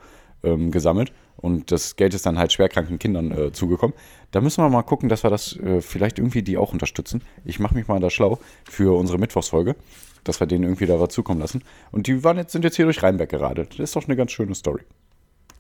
ähm, 0.44 0.72
gesammelt. 0.72 1.14
Und 1.38 1.72
das 1.72 1.96
Geld 1.96 2.14
ist 2.14 2.26
dann 2.26 2.38
halt 2.38 2.54
schwerkranken 2.54 3.00
Kindern 3.00 3.32
äh, 3.32 3.52
zugekommen. 3.52 3.96
Da 4.32 4.42
müssen 4.42 4.64
wir 4.64 4.70
mal 4.70 4.84
gucken, 4.84 5.10
dass 5.10 5.24
wir 5.24 5.30
das 5.30 5.58
äh, 5.58 5.82
vielleicht 5.82 6.20
irgendwie 6.20 6.42
die 6.42 6.58
auch 6.58 6.74
unterstützen. 6.74 7.22
Ich 7.44 7.60
mache 7.60 7.76
mich 7.76 7.88
mal 7.88 8.00
da 8.00 8.10
schlau 8.10 8.40
für 8.64 8.98
unsere 8.98 9.20
Mittwochsfolge, 9.20 9.76
dass 10.24 10.40
wir 10.40 10.48
denen 10.48 10.64
irgendwie 10.64 10.86
da 10.86 11.00
was 11.00 11.10
zukommen 11.10 11.40
lassen. 11.40 11.64
Und 11.92 12.08
die 12.08 12.24
waren 12.24 12.38
jetzt, 12.38 12.54
sind 12.54 12.64
jetzt 12.64 12.76
hier 12.76 12.86
durch 12.86 13.04
Rheinberg 13.04 13.30
geradelt. 13.30 13.74
Das 13.74 13.90
ist 13.90 13.96
doch 13.96 14.06
eine 14.06 14.16
ganz 14.16 14.32
schöne 14.32 14.56
Story. 14.56 14.84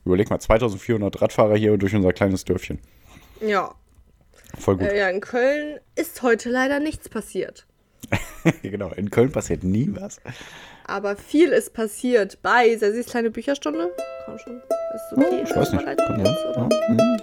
Überleg 0.06 0.30
mal, 0.30 0.39
2400 0.39 1.22
Radfahrer 1.22 1.56
hier 1.56 1.78
durch 1.78 1.95
unser 1.95 2.12
kleines 2.12 2.43
Dörfchen. 2.43 2.80
Ja. 3.39 3.74
Voll 4.60 4.78
gut. 4.78 4.88
Äh, 4.88 4.99
ja, 4.99 5.10
in 5.10 5.22
Köln 5.22 5.80
ist 5.95 6.22
heute 6.22 6.49
leider 6.49 6.80
nichts 6.80 7.10
passiert. 7.10 7.66
genau, 8.62 8.91
in 8.91 9.10
Köln 9.10 9.32
passiert 9.32 9.64
nie 9.64 9.89
was. 9.93 10.20
Aber 10.86 11.16
viel 11.16 11.49
ist 11.49 11.74
passiert 11.74 12.41
bei 12.41 12.76
Sessis 12.76 13.06
kleine 13.06 13.32
Bücherstunde. 13.32 13.91
Komm 14.26 14.38
schon. 14.39 14.58
Ist 14.58 15.18
okay. 15.18 15.26
Oh, 15.32 15.43
ich 15.43 15.56
weiß 15.56 15.72
nicht. 15.72 15.88
Jetzt, 15.88 15.99
Ja, 15.99 16.68
mhm. 16.89 17.22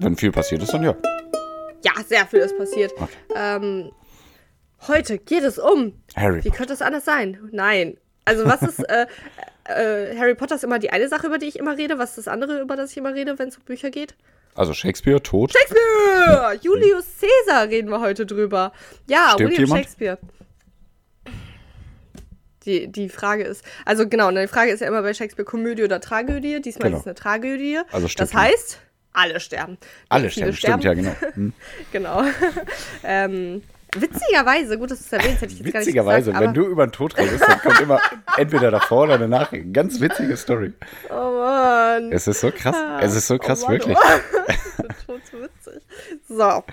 Wenn 0.00 0.16
viel 0.16 0.30
passiert 0.30 0.62
ist, 0.62 0.72
dann 0.72 0.84
ja. 0.84 0.94
Ja, 1.84 1.92
sehr 2.06 2.26
viel 2.26 2.40
ist 2.40 2.56
passiert. 2.56 2.92
Okay. 2.92 3.08
Ähm, 3.34 3.90
heute 4.86 5.18
geht 5.18 5.42
es 5.42 5.58
um. 5.58 5.92
Harry. 6.16 6.44
Wie 6.44 6.50
könnte 6.50 6.72
es 6.72 6.82
anders 6.82 7.04
sein? 7.04 7.38
Nein. 7.50 7.96
Also 8.24 8.44
was 8.44 8.62
ist, 8.62 8.80
äh, 8.90 9.06
äh, 9.64 10.16
Harry 10.18 10.34
Potter 10.34 10.54
ist 10.54 10.64
immer 10.64 10.78
die 10.78 10.90
eine 10.90 11.08
Sache, 11.08 11.26
über 11.26 11.38
die 11.38 11.46
ich 11.46 11.58
immer 11.58 11.76
rede. 11.76 11.98
Was 11.98 12.10
ist 12.10 12.18
das 12.18 12.28
andere, 12.28 12.60
über 12.60 12.76
das 12.76 12.90
ich 12.90 12.98
immer 12.98 13.14
rede, 13.14 13.38
wenn 13.38 13.48
es 13.48 13.56
um 13.56 13.64
Bücher 13.64 13.90
geht? 13.90 14.14
Also 14.54 14.74
Shakespeare 14.74 15.22
tot. 15.22 15.52
Shakespeare! 15.52 16.58
Julius 16.60 17.06
Caesar 17.20 17.68
reden 17.68 17.90
wir 17.90 18.00
heute 18.00 18.26
drüber. 18.26 18.72
Ja, 19.08 19.30
Stirbt 19.34 19.52
William 19.52 19.64
jemand? 19.64 19.80
Shakespeare. 19.84 20.18
Die, 22.64 22.88
die 22.88 23.08
Frage 23.08 23.44
ist, 23.44 23.64
also 23.86 24.08
genau, 24.08 24.30
ne, 24.30 24.42
die 24.42 24.48
Frage 24.48 24.70
ist 24.72 24.80
ja 24.80 24.88
immer 24.88 25.00
bei 25.00 25.14
Shakespeare 25.14 25.46
Komödie 25.46 25.84
oder 25.84 26.00
Tragödie. 26.00 26.60
Diesmal 26.60 26.88
Genau. 26.88 26.96
ist 26.98 27.02
es 27.02 27.06
eine 27.06 27.14
Tragödie. 27.14 27.80
Also 27.92 28.08
stirbt 28.08 28.34
das 28.34 28.38
heißt, 28.38 28.78
alle 29.12 29.40
sterben. 29.40 29.78
Alle 30.08 30.28
Viele 30.28 30.52
sterben, 30.52 30.82
stimmt, 30.82 30.84
ja, 30.84 30.94
genau. 30.94 31.34
Hm. 31.34 31.52
Genau. 31.92 32.22
ähm, 33.04 33.62
witzigerweise, 34.00 34.78
gut, 34.78 34.90
dass 34.90 34.98
du 34.98 35.04
es 35.04 35.12
erwähnst, 35.12 35.42
hätte 35.42 35.52
ich 35.52 35.58
jetzt 35.60 35.72
gar 35.72 35.80
nicht 35.80 35.86
Witzigerweise, 35.88 36.30
gesagt, 36.30 36.46
wenn 36.46 36.54
du 36.54 36.66
über 36.66 36.86
den 36.86 36.92
Tod 36.92 37.16
redest, 37.18 37.42
dann 37.46 37.60
kommt 37.60 37.80
immer 37.80 38.00
entweder 38.36 38.70
davor 38.70 39.04
oder 39.04 39.18
danach 39.18 39.52
ganz 39.72 40.00
witzige 40.00 40.36
Story. 40.36 40.72
Oh 41.10 41.14
Mann. 41.14 42.12
Es 42.12 42.26
ist 42.26 42.40
so 42.40 42.50
krass. 42.50 42.76
Es 43.00 43.14
ist 43.14 43.26
so 43.26 43.38
krass, 43.38 43.62
oh 43.62 43.66
Mann, 43.66 43.74
wirklich. 43.74 43.96
Oh. 43.96 45.12
witzig. 45.32 45.82
So. 46.28 46.64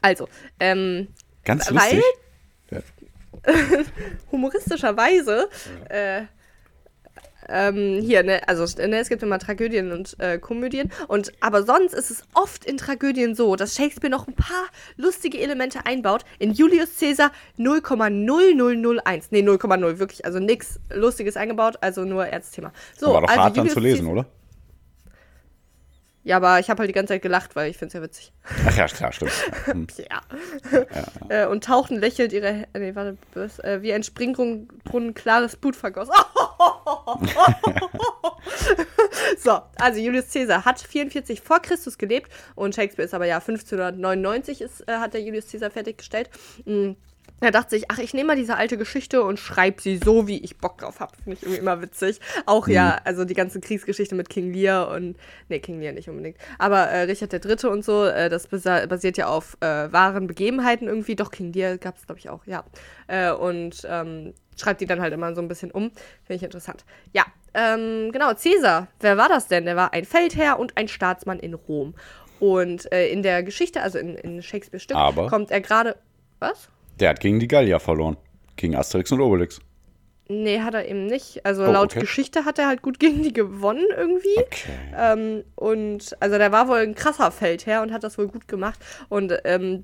Also, 0.00 0.28
ähm, 0.60 1.08
Ganz 1.44 1.72
Weil- 1.72 1.96
lustig. 1.96 2.04
humoristischerweise, 4.30 5.48
äh, 5.88 6.22
ähm, 7.48 8.00
hier, 8.00 8.22
ne, 8.22 8.46
also 8.48 8.64
ne, 8.86 8.98
es 8.98 9.08
gibt 9.08 9.22
immer 9.22 9.38
Tragödien 9.38 9.92
und 9.92 10.18
äh, 10.18 10.38
Komödien. 10.38 10.90
Und 11.08 11.32
aber 11.40 11.64
sonst 11.64 11.94
ist 11.94 12.10
es 12.10 12.22
oft 12.34 12.64
in 12.64 12.76
Tragödien 12.76 13.34
so, 13.34 13.56
dass 13.56 13.74
Shakespeare 13.74 14.10
noch 14.10 14.28
ein 14.28 14.34
paar 14.34 14.66
lustige 14.96 15.38
Elemente 15.38 15.86
einbaut. 15.86 16.24
In 16.38 16.52
Julius 16.52 16.98
Caesar 16.98 17.30
0,0001. 17.58 19.24
Nee, 19.30 19.42
0,0, 19.42 19.98
wirklich, 19.98 20.24
also 20.24 20.38
nichts 20.38 20.80
Lustiges 20.92 21.36
eingebaut, 21.36 21.78
also 21.80 22.04
nur 22.04 22.26
Erzthema. 22.26 22.72
So, 22.96 23.12
War 23.12 23.22
doch 23.22 23.28
also 23.28 23.40
hart 23.40 23.56
dann 23.56 23.68
zu 23.68 23.80
lesen, 23.80 24.06
Caesar- 24.06 24.12
oder? 24.12 24.26
Ja, 26.24 26.36
aber 26.36 26.60
ich 26.60 26.70
habe 26.70 26.78
halt 26.80 26.88
die 26.88 26.94
ganze 26.94 27.14
Zeit 27.14 27.22
gelacht, 27.22 27.56
weil 27.56 27.68
ich 27.70 27.76
finde 27.76 27.88
es 27.88 27.94
ja 27.94 28.02
witzig. 28.02 28.32
Ach 28.66 28.76
ja, 28.76 28.86
klar, 28.86 29.12
stimmt. 29.12 29.32
Ja. 29.66 29.72
Hm. 29.72 29.86
ja. 29.98 30.22
Äh, 31.28 31.46
und 31.46 31.64
tauchten 31.64 31.96
lächelnd 31.96 32.32
ihre. 32.32 32.68
Nee, 32.74 32.94
warte, 32.94 33.18
was, 33.34 33.58
äh, 33.60 33.82
wie 33.82 33.92
ein 33.92 34.04
Springbrunnen 34.04 35.14
klares 35.14 35.56
Blut 35.56 35.74
vergoss. 35.74 36.08
so, 39.38 39.60
also 39.76 40.00
Julius 40.00 40.32
Caesar 40.32 40.64
hat 40.64 40.80
44 40.80 41.40
vor 41.40 41.60
Christus 41.60 41.98
gelebt 41.98 42.30
und 42.54 42.74
Shakespeare 42.74 43.06
ist 43.06 43.14
aber 43.14 43.26
ja 43.26 43.36
1599 43.38 44.60
ist, 44.60 44.88
äh, 44.88 44.98
hat 44.98 45.14
der 45.14 45.22
Julius 45.22 45.50
Caesar 45.50 45.70
fertiggestellt. 45.70 46.30
Mhm. 46.64 46.96
Er 47.42 47.50
dachte 47.50 47.70
sich, 47.70 47.90
ach, 47.90 47.98
ich 47.98 48.14
nehme 48.14 48.28
mal 48.28 48.36
diese 48.36 48.56
alte 48.56 48.78
Geschichte 48.78 49.22
und 49.22 49.38
schreibe 49.38 49.82
sie 49.82 49.98
so, 50.02 50.28
wie 50.28 50.38
ich 50.38 50.58
Bock 50.58 50.78
drauf 50.78 51.00
habe. 51.00 51.12
Finde 51.16 51.36
ich 51.36 51.42
irgendwie 51.42 51.60
immer 51.60 51.82
witzig. 51.82 52.20
Auch 52.46 52.66
mhm. 52.66 52.72
ja, 52.72 53.00
also 53.04 53.24
die 53.24 53.34
ganze 53.34 53.60
Kriegsgeschichte 53.60 54.14
mit 54.14 54.28
King 54.28 54.52
Lear 54.52 54.88
und, 54.90 55.16
nee, 55.48 55.58
King 55.58 55.80
Lear 55.80 55.92
nicht 55.92 56.08
unbedingt, 56.08 56.36
aber 56.58 56.88
äh, 56.88 57.02
Richard 57.02 57.32
III. 57.32 57.68
und 57.68 57.84
so, 57.84 58.04
äh, 58.04 58.28
das 58.28 58.46
basiert 58.46 59.16
ja 59.16 59.26
auf 59.26 59.56
äh, 59.60 59.92
wahren 59.92 60.26
Begebenheiten 60.26 60.88
irgendwie. 60.88 61.16
Doch, 61.16 61.30
King 61.30 61.52
Lear 61.52 61.78
gab 61.78 61.96
es, 61.96 62.06
glaube 62.06 62.18
ich, 62.18 62.30
auch, 62.30 62.46
ja. 62.46 62.64
Äh, 63.08 63.32
und 63.32 63.86
ähm, 63.88 64.34
schreibt 64.56 64.80
die 64.80 64.86
dann 64.86 65.00
halt 65.00 65.12
immer 65.12 65.34
so 65.34 65.40
ein 65.40 65.48
bisschen 65.48 65.70
um. 65.70 65.90
Finde 66.24 66.36
ich 66.36 66.42
interessant. 66.42 66.84
Ja, 67.12 67.24
ähm, 67.54 68.10
genau, 68.12 68.32
Caesar, 68.34 68.88
wer 69.00 69.16
war 69.16 69.28
das 69.28 69.48
denn? 69.48 69.64
Der 69.64 69.76
war 69.76 69.92
ein 69.92 70.04
Feldherr 70.04 70.58
und 70.58 70.76
ein 70.76 70.88
Staatsmann 70.88 71.38
in 71.38 71.54
Rom. 71.54 71.94
Und 72.40 72.90
äh, 72.92 73.08
in 73.08 73.22
der 73.22 73.42
Geschichte, 73.42 73.82
also 73.82 73.98
in, 73.98 74.16
in 74.16 74.42
Shakespeares 74.42 74.82
Stück, 74.82 74.96
aber 74.96 75.28
kommt 75.28 75.50
er 75.50 75.60
gerade. 75.60 75.96
Was? 76.40 76.68
Der 77.02 77.10
hat 77.10 77.18
gegen 77.18 77.40
die 77.40 77.48
Gallier 77.48 77.80
verloren. 77.80 78.16
Gegen 78.54 78.76
Asterix 78.76 79.10
und 79.10 79.20
Obelix. 79.20 79.58
Nee, 80.28 80.60
hat 80.60 80.74
er 80.74 80.88
eben 80.88 81.06
nicht. 81.06 81.44
Also 81.44 81.64
oh, 81.64 81.72
laut 81.72 81.90
okay. 81.90 81.98
Geschichte 81.98 82.44
hat 82.44 82.60
er 82.60 82.68
halt 82.68 82.80
gut 82.80 83.00
gegen 83.00 83.24
die 83.24 83.32
gewonnen 83.32 83.86
irgendwie. 83.96 84.38
Okay. 84.38 84.72
Ähm, 84.96 85.42
und 85.56 86.16
also 86.20 86.38
der 86.38 86.52
war 86.52 86.68
wohl 86.68 86.78
ein 86.78 86.94
krasser 86.94 87.32
Feldherr 87.32 87.82
und 87.82 87.92
hat 87.92 88.04
das 88.04 88.18
wohl 88.18 88.28
gut 88.28 88.46
gemacht. 88.46 88.78
Und 89.08 89.34
ähm, 89.44 89.82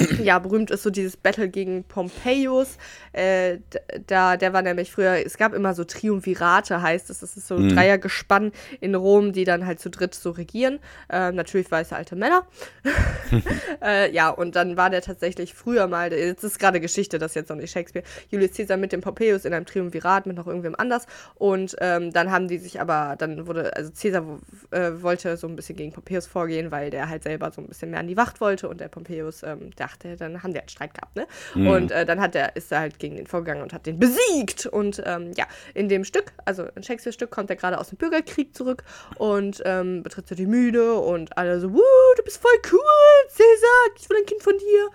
ja, 0.22 0.38
berühmt 0.38 0.70
ist 0.70 0.82
so 0.82 0.90
dieses 0.90 1.16
Battle 1.16 1.48
gegen 1.48 1.84
Pompeius. 1.84 2.78
Äh, 3.12 3.58
da, 4.06 4.36
der 4.36 4.52
war 4.52 4.62
nämlich 4.62 4.90
früher, 4.90 5.24
es 5.24 5.36
gab 5.36 5.52
immer 5.52 5.74
so 5.74 5.84
Triumvirate, 5.84 6.82
heißt 6.82 7.10
es. 7.10 7.20
Das 7.20 7.36
ist 7.36 7.46
so 7.46 7.56
ein 7.56 7.64
mhm. 7.64 7.74
Dreiergespann 7.74 8.52
in 8.80 8.94
Rom, 8.94 9.32
die 9.32 9.44
dann 9.44 9.66
halt 9.66 9.80
zu 9.80 9.90
dritt 9.90 10.14
so 10.14 10.30
regieren. 10.30 10.78
Äh, 11.08 11.32
natürlich 11.32 11.70
weiße 11.70 11.94
alte 11.94 12.16
Männer. 12.16 12.46
äh, 13.82 14.12
ja, 14.12 14.30
und 14.30 14.56
dann 14.56 14.76
war 14.76 14.90
der 14.90 15.02
tatsächlich 15.02 15.54
früher 15.54 15.86
mal, 15.86 16.12
jetzt 16.12 16.44
ist 16.44 16.58
gerade 16.58 16.80
Geschichte, 16.80 17.18
das 17.18 17.32
ist 17.32 17.36
jetzt 17.36 17.50
noch 17.50 17.56
nicht 17.56 17.70
Shakespeare, 17.70 18.04
Julius 18.30 18.56
Caesar 18.56 18.76
mit 18.76 18.92
dem 18.92 19.00
Pompeius 19.00 19.44
in 19.44 19.54
einem 19.54 19.66
Triumvirat 19.66 20.26
mit 20.26 20.36
noch 20.36 20.46
irgendwem 20.46 20.74
anders. 20.76 21.06
Und 21.34 21.76
ähm, 21.80 22.12
dann 22.12 22.30
haben 22.30 22.48
die 22.48 22.58
sich 22.58 22.80
aber, 22.80 23.16
dann 23.18 23.46
wurde, 23.46 23.76
also 23.76 23.90
Caesar 23.92 24.24
äh, 24.70 24.90
wollte 25.02 25.36
so 25.36 25.46
ein 25.46 25.56
bisschen 25.56 25.76
gegen 25.76 25.92
Pompeius 25.92 26.26
vorgehen, 26.26 26.70
weil 26.70 26.90
der 26.90 27.08
halt 27.08 27.22
selber 27.22 27.50
so 27.50 27.60
ein 27.60 27.68
bisschen 27.68 27.90
mehr 27.90 28.00
an 28.00 28.08
die 28.08 28.16
Wacht 28.16 28.40
wollte 28.40 28.68
und 28.68 28.80
der 28.80 28.88
Pompeius, 28.88 29.42
ähm, 29.42 29.70
der 29.76 29.89
dachte, 29.90 30.16
dann 30.16 30.42
haben 30.42 30.52
die 30.52 30.58
halt 30.58 30.70
Streit 30.70 30.94
gehabt, 30.94 31.16
ne? 31.16 31.26
Mhm. 31.54 31.66
Und 31.68 31.90
äh, 31.90 32.04
dann 32.04 32.20
hat 32.20 32.34
er, 32.34 32.56
ist 32.56 32.72
er 32.72 32.80
halt 32.80 32.98
gegen 32.98 33.16
den 33.16 33.26
vorgegangen 33.26 33.62
und 33.62 33.72
hat 33.72 33.86
den 33.86 33.98
besiegt. 33.98 34.66
Und 34.66 35.02
ähm, 35.04 35.32
ja, 35.36 35.46
in 35.74 35.88
dem 35.88 36.04
Stück, 36.04 36.32
also 36.44 36.64
in 36.74 36.82
Shakespeare-Stück, 36.82 37.30
kommt 37.30 37.50
er 37.50 37.56
gerade 37.56 37.78
aus 37.78 37.88
dem 37.88 37.98
Bürgerkrieg 37.98 38.54
zurück 38.54 38.84
und 39.16 39.62
ähm, 39.64 40.02
betritt 40.02 40.28
so 40.28 40.34
die 40.34 40.46
Mühle 40.46 40.94
und 40.94 41.36
alle 41.36 41.60
so, 41.60 41.72
Wuh, 41.72 42.14
du 42.16 42.22
bist 42.22 42.40
voll 42.40 42.58
cool, 42.72 43.28
Cäsar, 43.28 43.96
ich 43.96 44.08
will 44.08 44.18
ein 44.18 44.26
Kind 44.26 44.42
von 44.42 44.56
dir. 44.56 44.90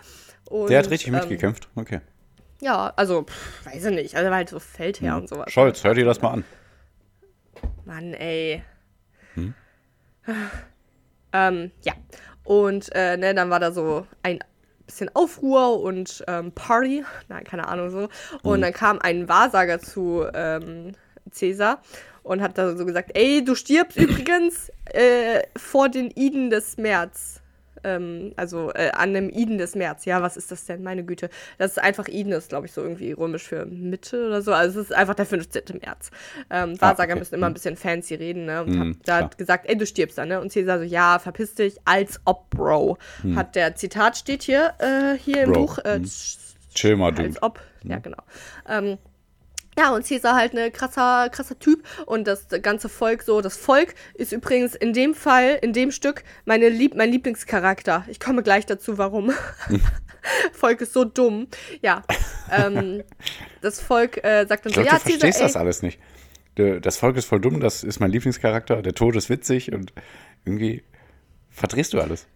Und, 0.49 0.69
der 0.69 0.79
hat 0.79 0.89
richtig 0.89 1.07
ähm, 1.07 1.15
mitgekämpft, 1.15 1.69
okay. 1.75 2.01
Ja, 2.61 2.93
also, 2.95 3.23
pff, 3.23 3.65
weiß 3.65 3.85
ich 3.85 3.91
nicht. 3.93 4.15
Also, 4.15 4.25
er 4.25 4.31
war 4.31 4.37
halt 4.37 4.49
so 4.49 4.59
Feldherr 4.59 5.15
mhm. 5.15 5.21
und 5.21 5.29
sowas. 5.29 5.51
Scholz, 5.51 5.83
hör 5.83 5.93
dir 5.93 6.05
das 6.05 6.21
mal 6.21 6.31
an. 6.31 6.45
Mann, 7.83 8.13
ey. 8.13 8.63
Hm? 9.33 9.53
ähm, 11.33 11.71
ja. 11.83 11.93
Und 12.43 12.89
äh, 12.93 13.17
ne, 13.17 13.33
dann 13.33 13.49
war 13.49 13.59
da 13.59 13.71
so 13.71 14.07
ein 14.23 14.39
bisschen 14.85 15.09
Aufruhr 15.13 15.81
und 15.81 16.23
ähm, 16.27 16.51
Party. 16.51 17.03
Nein, 17.27 17.43
keine 17.43 17.67
Ahnung 17.67 17.89
so. 17.89 18.09
Und 18.43 18.59
mhm. 18.59 18.63
dann 18.63 18.73
kam 18.73 18.99
ein 18.99 19.27
Wahrsager 19.27 19.79
zu 19.79 20.25
ähm, 20.33 20.93
Cäsar 21.31 21.81
und 22.23 22.41
hat 22.41 22.57
da 22.57 22.75
so 22.75 22.85
gesagt, 22.85 23.11
ey, 23.13 23.43
du 23.43 23.55
stirbst 23.55 23.97
übrigens 23.97 24.71
äh, 24.85 25.41
vor 25.57 25.89
den 25.89 26.11
Iden 26.11 26.49
des 26.49 26.77
März 26.77 27.41
ähm, 27.85 28.33
also 28.35 28.71
äh, 28.73 28.91
an 28.91 29.13
dem 29.13 29.29
Iden 29.29 29.57
des 29.57 29.75
März. 29.75 30.05
Ja, 30.05 30.21
was 30.21 30.35
ist 30.35 30.51
das 30.51 30.65
denn? 30.65 30.83
Meine 30.83 31.03
Güte. 31.03 31.29
Das 31.57 31.71
ist 31.71 31.77
einfach 31.77 32.07
Iden, 32.07 32.33
ist 32.33 32.49
glaube 32.49 32.65
ich 32.65 32.73
so 32.73 32.81
irgendwie 32.81 33.11
römisch 33.11 33.43
für 33.43 33.65
Mitte 33.65 34.27
oder 34.27 34.41
so. 34.41 34.53
Also 34.53 34.81
es 34.81 34.87
ist 34.87 34.95
einfach 34.95 35.15
der 35.15 35.25
15. 35.25 35.63
März. 35.81 36.11
Ähm, 36.49 36.75
ah, 36.77 36.81
Wahrsager 36.81 37.13
okay. 37.13 37.19
müssen 37.19 37.35
immer 37.35 37.47
ein 37.47 37.51
mhm. 37.51 37.53
bisschen 37.53 37.77
fancy 37.77 38.15
reden, 38.15 38.45
ne? 38.45 38.63
Und 38.63 38.75
mm, 38.75 38.79
hab 38.79 39.03
da 39.03 39.17
hat 39.17 39.37
gesagt, 39.37 39.69
ey, 39.69 39.77
du 39.77 39.85
stirbst 39.85 40.17
dann, 40.17 40.29
ne? 40.29 40.41
Und 40.41 40.51
Caesar 40.51 40.79
so, 40.79 40.85
ja, 40.85 41.19
verpiss 41.19 41.55
dich, 41.55 41.77
als 41.85 42.19
ob, 42.25 42.49
Bro. 42.49 42.97
Hm. 43.21 43.35
Hat 43.35 43.55
der 43.55 43.75
Zitat 43.75 44.17
steht 44.17 44.43
hier, 44.43 44.73
äh, 44.79 45.17
hier 45.17 45.43
im 45.43 45.53
Buch. 45.53 45.77
Äh, 45.79 45.95
hm. 45.95 46.09
Chill 46.73 46.95
mal, 46.95 47.11
du. 47.11 47.23
Als 47.23 47.41
ob, 47.41 47.59
ja, 47.83 47.99
genau. 47.99 48.21
Ähm, 48.67 48.97
ja, 49.77 49.93
und 49.93 50.07
Caesar 50.07 50.35
halt 50.35 50.55
ein 50.55 50.71
krasser, 50.71 51.29
krasser 51.29 51.57
Typ 51.59 51.83
und 52.05 52.27
das 52.27 52.47
ganze 52.61 52.89
Volk 52.89 53.23
so. 53.23 53.41
Das 53.41 53.57
Volk 53.57 53.93
ist 54.13 54.31
übrigens 54.31 54.75
in 54.75 54.93
dem 54.93 55.13
Fall, 55.13 55.59
in 55.61 55.73
dem 55.73 55.91
Stück, 55.91 56.23
meine 56.45 56.69
Lieb 56.69 56.95
mein 56.95 57.11
Lieblingscharakter. 57.11 58.05
Ich 58.07 58.19
komme 58.19 58.43
gleich 58.43 58.65
dazu, 58.65 58.97
warum. 58.97 59.31
Volk 60.53 60.81
ist 60.81 60.93
so 60.93 61.03
dumm. 61.03 61.47
Ja. 61.81 62.03
Ähm, 62.51 63.03
das 63.61 63.81
Volk 63.81 64.23
äh, 64.23 64.45
sagt 64.47 64.65
dann 64.65 64.71
ich 64.71 64.75
so, 64.75 64.81
glaub, 64.81 64.93
ja, 64.93 64.99
du 64.99 65.03
Caesar, 65.03 65.19
verstehst 65.19 65.39
ey, 65.39 65.43
das 65.43 65.55
alles 65.55 65.81
nicht. 65.81 65.99
Das 66.55 66.97
Volk 66.97 67.17
ist 67.17 67.25
voll 67.25 67.41
dumm, 67.41 67.59
das 67.59 67.83
ist 67.83 67.99
mein 67.99 68.11
Lieblingscharakter, 68.11 68.81
der 68.81 68.93
Tod 68.93 69.17
ist 69.17 69.29
witzig 69.29 69.73
und 69.73 69.91
irgendwie 70.45 70.83
verdrehst 71.49 71.93
du 71.93 71.99
alles 71.99 72.27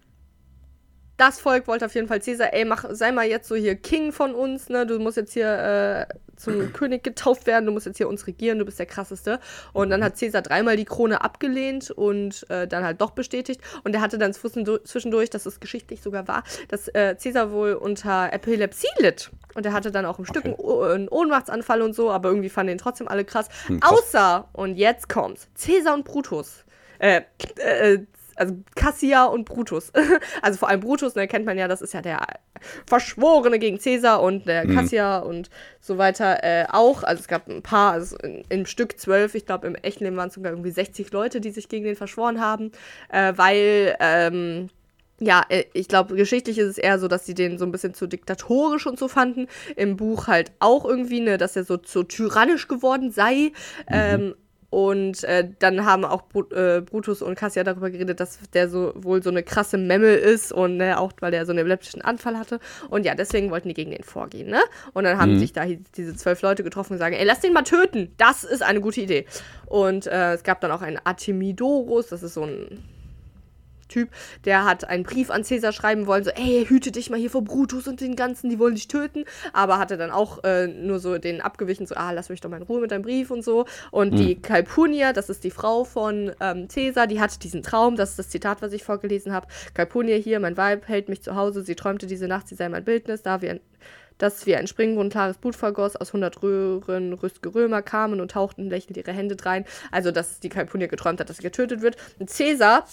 das 1.20 1.40
Volk 1.40 1.68
wollte 1.68 1.86
auf 1.86 1.94
jeden 1.96 2.08
Fall 2.08 2.20
Caesar, 2.20 2.54
ey, 2.54 2.66
mach, 2.66 2.86
sei 2.90 3.12
mal 3.12 3.28
jetzt 3.28 3.48
so 3.48 3.56
hier 3.56 3.76
King 3.76 4.12
von 4.12 4.34
uns, 4.34 4.70
ne? 4.70 4.86
Du 4.86 5.00
musst 5.00 5.18
jetzt 5.18 5.34
hier 5.34 6.08
äh, 6.08 6.14
zum 6.38 6.74
König 6.74 7.04
getauft 7.04 7.46
werden, 7.46 7.66
du 7.66 7.72
musst 7.72 7.86
jetzt 7.86 7.98
hier 7.98 8.08
uns 8.08 8.26
regieren, 8.26 8.60
du 8.60 8.66
bist 8.66 8.80
der 8.80 8.86
krasseste. 8.86 9.40
Und 9.74 9.90
dann 9.90 10.04
hat 10.04 10.18
Caesar 10.18 10.42
dreimal 10.42 10.78
die 10.78 10.86
Krone 10.86 11.22
abgelehnt 11.22 11.92
und 11.92 12.50
äh, 12.50 12.68
dann 12.68 12.84
halt 12.84 13.02
doch 13.02 13.12
bestätigt. 13.12 13.62
Und 13.84 13.94
er 13.94 14.02
hatte 14.02 14.18
dann 14.18 14.34
zwischendurch, 14.34 15.30
das 15.30 15.46
ist 15.46 15.60
geschichtlich 15.60 16.02
sogar 16.02 16.28
wahr, 16.28 16.44
dass 16.70 16.88
äh, 16.88 17.16
Caesar 17.22 17.52
wohl 17.52 17.74
unter 17.74 18.32
Epilepsie 18.32 18.88
litt. 19.00 19.30
Und 19.56 19.66
er 19.66 19.74
hatte 19.74 19.92
dann 19.92 20.06
auch 20.06 20.20
im 20.20 20.26
Stück 20.26 20.46
okay. 20.46 20.94
einen 20.94 21.10
Ohnmachtsanfall 21.10 21.82
und 21.82 21.94
so, 21.94 22.12
aber 22.12 22.30
irgendwie 22.30 22.50
fanden 22.50 22.74
ihn 22.74 22.78
trotzdem 22.78 23.08
alle 23.08 23.26
krass. 23.26 23.50
Hm, 23.68 23.82
krass. 23.82 23.92
Außer, 23.92 24.50
und 24.54 24.76
jetzt 24.76 25.10
kommt's, 25.10 25.48
Caesar 25.62 25.96
und 25.96 26.06
Brutus. 26.06 26.64
Äh, 27.00 27.22
äh, 27.58 28.00
also 28.40 28.56
Cassia 28.76 29.26
und 29.26 29.46
Brutus. 29.46 29.92
also 30.42 30.58
vor 30.58 30.70
allem 30.70 30.80
Brutus, 30.80 31.16
ne, 31.16 31.28
kennt 31.28 31.46
man 31.46 31.58
ja, 31.58 31.68
das 31.68 31.82
ist 31.82 31.94
ja 31.94 32.02
der 32.02 32.26
Verschworene 32.86 33.60
gegen 33.60 33.80
Cäsar 33.80 34.22
und 34.22 34.48
der 34.48 34.66
mhm. 34.66 34.76
Cassia 34.76 35.20
und 35.20 35.50
so 35.80 35.98
weiter 35.98 36.44
äh, 36.44 36.66
auch. 36.70 37.04
Also 37.04 37.22
es 37.22 37.28
gab 37.28 37.48
ein 37.48 37.62
paar, 37.62 37.94
also 37.94 38.18
in, 38.18 38.44
im 38.50 38.66
Stück 38.66 39.00
zwölf, 39.00 39.36
ich 39.36 39.46
glaube 39.46 39.68
im 39.68 39.76
echten 39.76 40.06
Leben 40.06 40.18
waren 40.18 40.30
es 40.30 40.36
sogar 40.36 40.52
irgendwie 40.52 40.72
60 40.72 41.12
Leute, 41.12 41.42
die 41.42 41.52
sich 41.52 41.70
gegen 41.70 41.86
den 41.86 41.96
verschworen 41.96 42.40
haben, 42.40 42.72
äh, 43.10 43.34
weil 43.36 43.96
ähm, 44.00 44.70
ja, 45.20 45.44
äh, 45.50 45.66
ich 45.74 45.88
glaube, 45.88 46.16
geschichtlich 46.16 46.58
ist 46.58 46.68
es 46.68 46.78
eher 46.78 47.00
so, 47.00 47.08
dass 47.08 47.26
sie 47.26 47.34
den 47.34 47.58
so 47.58 47.66
ein 47.66 47.72
bisschen 47.72 47.94
zu 47.94 48.08
diktatorisch 48.08 48.88
und 48.88 48.98
so 48.98 49.08
fanden. 49.08 49.48
Im 49.76 49.98
Buch 49.98 50.28
halt 50.28 50.52
auch 50.60 50.86
irgendwie, 50.86 51.20
ne, 51.20 51.38
dass 51.38 51.56
er 51.56 51.66
so, 51.66 51.78
so 51.84 52.04
tyrannisch 52.04 52.68
geworden 52.68 53.12
sei. 53.12 53.34
Mhm. 53.34 53.52
Ähm, 53.90 54.36
und 54.70 55.24
äh, 55.24 55.50
dann 55.58 55.86
haben 55.86 56.06
auch 56.06 56.24
Brut, 56.24 56.54
äh, 56.54 56.82
Brutus 56.82 57.22
und 57.22 57.36
Cassia 57.36 57.64
darüber 57.64 57.90
geredet, 57.90 58.20
dass 58.20 58.40
der 58.54 58.70
so 58.70 58.94
wohl 58.96 59.24
so 59.24 59.30
eine 59.30 59.42
krasse 59.42 59.78
Memmel 59.78 60.16
ist 60.16 60.52
und 60.52 60.78
ne, 60.78 61.00
auch 61.00 61.12
weil 61.20 61.34
er 61.34 61.46
so 61.46 61.52
einen 61.52 61.60
epileptischen 61.60 62.02
Anfall 62.02 62.38
hatte. 62.38 62.60
Und 62.90 63.06
ja, 63.06 63.16
deswegen 63.16 63.50
wollten 63.50 63.70
die 63.70 63.74
gegen 63.74 63.92
den 63.92 64.04
vorgehen, 64.04 64.50
ne? 64.50 64.62
Und 64.94 65.06
dann 65.06 65.18
haben 65.18 65.34
mhm. 65.34 65.40
sich 65.40 65.54
da 65.54 65.66
diese 65.66 66.16
zwölf 66.16 66.42
Leute 66.42 66.64
getroffen 66.64 66.94
und 66.94 67.00
sagen, 67.00 67.16
ey, 67.16 67.26
lass 67.26 67.40
den 67.40 67.54
mal 67.54 67.64
töten. 67.64 68.14
Das 68.18 68.44
ist 68.44 68.62
eine 68.62 68.80
gute 68.82 69.02
Idee. 69.02 69.26
Und 69.66 70.06
äh, 70.06 70.34
es 70.34 70.44
gab 70.44 70.62
dann 70.62 70.72
auch 70.72 70.82
einen 70.82 71.00
Artemidorus, 71.04 72.08
das 72.08 72.22
ist 72.22 72.36
so 72.36 72.44
ein 72.44 72.84
Typ, 73.90 74.10
der 74.46 74.64
hat 74.64 74.86
einen 74.86 75.04
Brief 75.04 75.30
an 75.30 75.44
Caesar 75.44 75.74
schreiben 75.74 76.08
wollen, 76.08 76.24
so, 76.24 76.30
ey, 76.32 76.66
hüte 76.68 76.92
dich 76.92 77.10
mal 77.10 77.20
hier 77.20 77.30
vor 77.30 77.44
Brutus 77.44 77.88
und 77.88 78.00
den 78.00 78.16
ganzen, 78.16 78.50
die 78.50 78.60
wollen 78.60 78.76
dich 78.76 78.88
töten. 78.88 79.26
Aber 79.52 79.78
hatte 79.80 79.98
dann 79.98 80.12
auch 80.12 80.44
äh, 80.44 80.68
nur 80.68 81.00
so 81.00 81.18
den 81.18 81.42
abgewichen, 81.42 81.86
so, 81.86 81.96
ah, 81.96 82.12
lass 82.12 82.30
mich 82.30 82.40
doch 82.40 82.50
mal 82.50 82.58
in 82.58 82.64
Ruhe 82.64 82.80
mit 82.80 82.92
deinem 82.92 83.02
Brief 83.02 83.32
und 83.32 83.44
so. 83.44 83.66
Und 83.92 84.14
mhm. 84.14 84.18
die 84.18 84.36
Calpunia, 84.42 85.12
das 85.12 85.30
ist 85.30 85.44
die 85.44 85.52
Frau 85.52 85.84
von 85.84 86.32
ähm, 86.40 86.68
Caesar, 86.68 87.08
die 87.08 87.20
hat 87.20 87.44
diesen 87.44 87.64
Traum, 87.64 87.96
das 87.96 88.12
ist 88.12 88.20
das 88.20 88.30
Zitat, 88.30 88.62
was 88.62 88.72
ich 88.74 88.84
vorgelesen 88.84 89.34
habe. 89.34 89.48
Calpunia 89.74 90.16
hier, 90.16 90.40
mein 90.40 90.56
Weib, 90.56 90.88
hält 90.88 91.10
mich 91.10 91.22
zu 91.22 91.36
Hause, 91.36 91.64
sie 91.64 91.76
träumte 91.76 92.08
diese 92.08 92.28
Nacht, 92.28 92.48
sie 92.48 92.56
sei 92.56 92.70
mein 92.70 92.86
Bildnis, 92.86 93.24
da 93.24 93.42
wir 93.42 93.60
dass 94.20 94.46
wie 94.46 94.56
ein 94.56 94.68
Springbrunnen 94.68 95.10
klares 95.10 95.38
Blut 95.38 95.56
vergoss, 95.56 95.96
aus 95.96 96.14
hundert 96.14 96.44
Röhren 96.44 97.14
rüstige 97.14 97.56
Römer 97.56 97.82
kamen 97.82 98.22
und 98.22 98.32
tauchten 98.32 98.70
lächelnd 98.70 98.98
ihre 98.98 99.14
Hände 99.14 99.36
drein. 99.36 99.66
Also, 99.92 100.12
dass 100.12 100.40
die 100.40 100.50
Calpunia 100.50 100.88
geträumt 100.88 101.20
hat, 101.20 101.30
dass 101.30 101.38
sie 101.38 101.44
getötet 101.44 101.82
wird. 101.82 101.96
Und 102.20 102.30
Caesar 102.30 102.86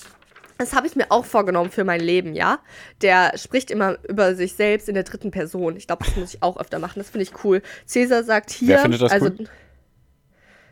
das 0.59 0.75
habe 0.75 0.87
ich 0.87 0.97
mir 0.97 1.07
auch 1.11 1.25
vorgenommen 1.25 1.71
für 1.71 1.85
mein 1.85 2.01
Leben, 2.01 2.35
ja. 2.35 2.61
Der 3.03 3.37
spricht 3.37 3.71
immer 3.71 3.99
über 4.09 4.35
sich 4.35 4.55
selbst 4.55 4.89
in 4.89 4.95
der 4.95 5.05
dritten 5.05 5.31
Person. 5.31 5.77
Ich 5.77 5.87
glaube, 5.87 6.05
das 6.05 6.17
muss 6.17 6.35
ich 6.35 6.43
auch 6.43 6.57
öfter 6.57 6.79
machen. 6.79 6.99
Das 6.99 7.11
finde 7.11 7.25
ich 7.25 7.45
cool. 7.45 7.63
Cäsar 7.87 8.25
sagt 8.25 8.51
hier. 8.51 8.69
Wer 8.69 8.79
findet 8.81 9.03
das 9.03 9.13
also, 9.13 9.27
cool? 9.27 9.49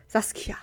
Saskia. 0.07 0.55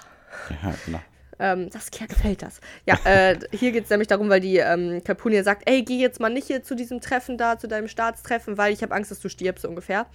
Ja, 0.62 0.74
genau. 0.84 1.00
Ähm, 1.38 1.70
Saskia 1.70 2.06
gefällt 2.06 2.42
das. 2.42 2.60
Ja, 2.86 2.98
äh, 3.04 3.38
hier 3.52 3.72
geht 3.72 3.84
es 3.84 3.90
nämlich 3.90 4.08
darum, 4.08 4.28
weil 4.28 4.40
die 4.40 4.58
ähm, 4.58 5.02
Calpurnia 5.04 5.42
sagt, 5.42 5.62
ey, 5.66 5.82
geh 5.82 5.98
jetzt 5.98 6.20
mal 6.20 6.30
nicht 6.30 6.46
hier 6.46 6.62
zu 6.62 6.74
diesem 6.74 7.00
Treffen 7.00 7.36
da, 7.36 7.58
zu 7.58 7.66
deinem 7.68 7.88
Staatstreffen, 7.88 8.58
weil 8.58 8.72
ich 8.72 8.82
habe 8.82 8.94
Angst, 8.94 9.10
dass 9.10 9.20
du 9.20 9.28
stirbst, 9.28 9.62
so 9.62 9.68
ungefähr. 9.68 10.06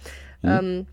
Mhm. 0.42 0.48
Ähm, 0.48 0.86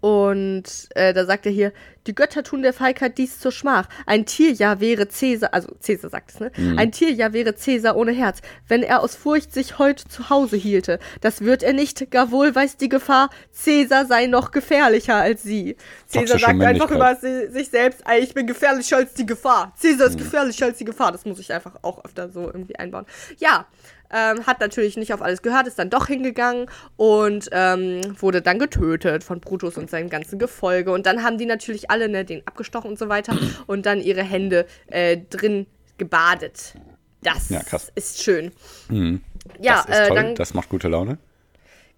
und 0.00 0.64
äh, 0.94 1.12
da 1.12 1.24
sagt 1.24 1.46
er 1.46 1.52
hier, 1.52 1.72
die 2.06 2.14
Götter 2.14 2.42
tun 2.42 2.62
der 2.62 2.72
Feigheit 2.72 3.18
dies 3.18 3.38
zur 3.38 3.52
Schmach. 3.52 3.88
Ein 4.06 4.24
Tier 4.26 4.52
ja 4.52 4.80
wäre 4.80 5.08
Cäsar, 5.08 5.52
also 5.52 5.74
Cäsar 5.80 6.08
sagt 6.08 6.30
es, 6.30 6.40
ne? 6.40 6.50
Mhm. 6.56 6.78
Ein 6.78 6.92
Tier 6.92 7.10
ja 7.10 7.32
wäre 7.32 7.54
Cäsar 7.54 7.96
ohne 7.96 8.12
Herz, 8.12 8.40
wenn 8.66 8.82
er 8.82 9.02
aus 9.02 9.14
Furcht 9.14 9.52
sich 9.52 9.78
heute 9.78 10.08
zu 10.08 10.30
Hause 10.30 10.56
hielte. 10.56 11.00
Das 11.20 11.42
wird 11.42 11.62
er 11.62 11.72
nicht, 11.72 12.10
gar 12.10 12.30
wohl 12.30 12.54
weiß 12.54 12.76
die 12.76 12.88
Gefahr, 12.88 13.28
Cäsar 13.52 14.06
sei 14.06 14.26
noch 14.26 14.52
gefährlicher 14.52 15.16
als 15.16 15.42
sie. 15.42 15.76
Cäsar 16.06 16.38
sagt 16.38 16.60
einfach 16.62 16.90
über 16.90 17.16
sich 17.16 17.68
selbst, 17.68 18.02
ey, 18.06 18.20
ich 18.20 18.32
bin 18.32 18.46
gefährlicher 18.46 18.98
als 18.98 19.14
die 19.14 19.26
Gefahr. 19.26 19.74
Cäsar 19.76 20.06
ist 20.06 20.14
mhm. 20.14 20.18
gefährlicher 20.18 20.66
als 20.66 20.78
die 20.78 20.84
Gefahr. 20.84 21.12
Das 21.12 21.24
muss 21.24 21.40
ich 21.40 21.52
einfach 21.52 21.74
auch 21.82 22.04
öfter 22.04 22.30
so 22.30 22.46
irgendwie 22.46 22.76
einbauen. 22.76 23.04
Ja, 23.38 23.66
ähm, 24.10 24.46
hat 24.46 24.60
natürlich 24.60 24.96
nicht 24.96 25.12
auf 25.12 25.22
alles 25.22 25.42
gehört, 25.42 25.66
ist 25.66 25.78
dann 25.78 25.90
doch 25.90 26.06
hingegangen 26.06 26.66
und 26.96 27.48
ähm, 27.52 28.00
wurde 28.20 28.42
dann 28.42 28.58
getötet 28.58 29.24
von 29.24 29.40
Brutus 29.40 29.76
und 29.76 29.90
seinem 29.90 30.08
ganzen 30.08 30.38
Gefolge. 30.38 30.92
Und 30.92 31.06
dann 31.06 31.22
haben 31.22 31.38
die 31.38 31.46
natürlich 31.46 31.90
alle 31.90 32.08
ne, 32.08 32.24
den 32.24 32.46
abgestochen 32.46 32.90
und 32.90 32.98
so 32.98 33.08
weiter 33.08 33.36
und 33.66 33.86
dann 33.86 34.00
ihre 34.00 34.22
Hände 34.22 34.66
äh, 34.86 35.18
drin 35.30 35.66
gebadet. 35.98 36.74
Das 37.22 37.50
ja, 37.50 37.60
ist 37.94 38.22
schön. 38.22 38.52
Mhm. 38.88 39.22
Ja, 39.60 39.84
das, 39.86 39.98
ist 39.98 40.10
äh, 40.10 40.14
dann, 40.14 40.34
das 40.34 40.54
macht 40.54 40.68
gute 40.68 40.88
Laune. 40.88 41.18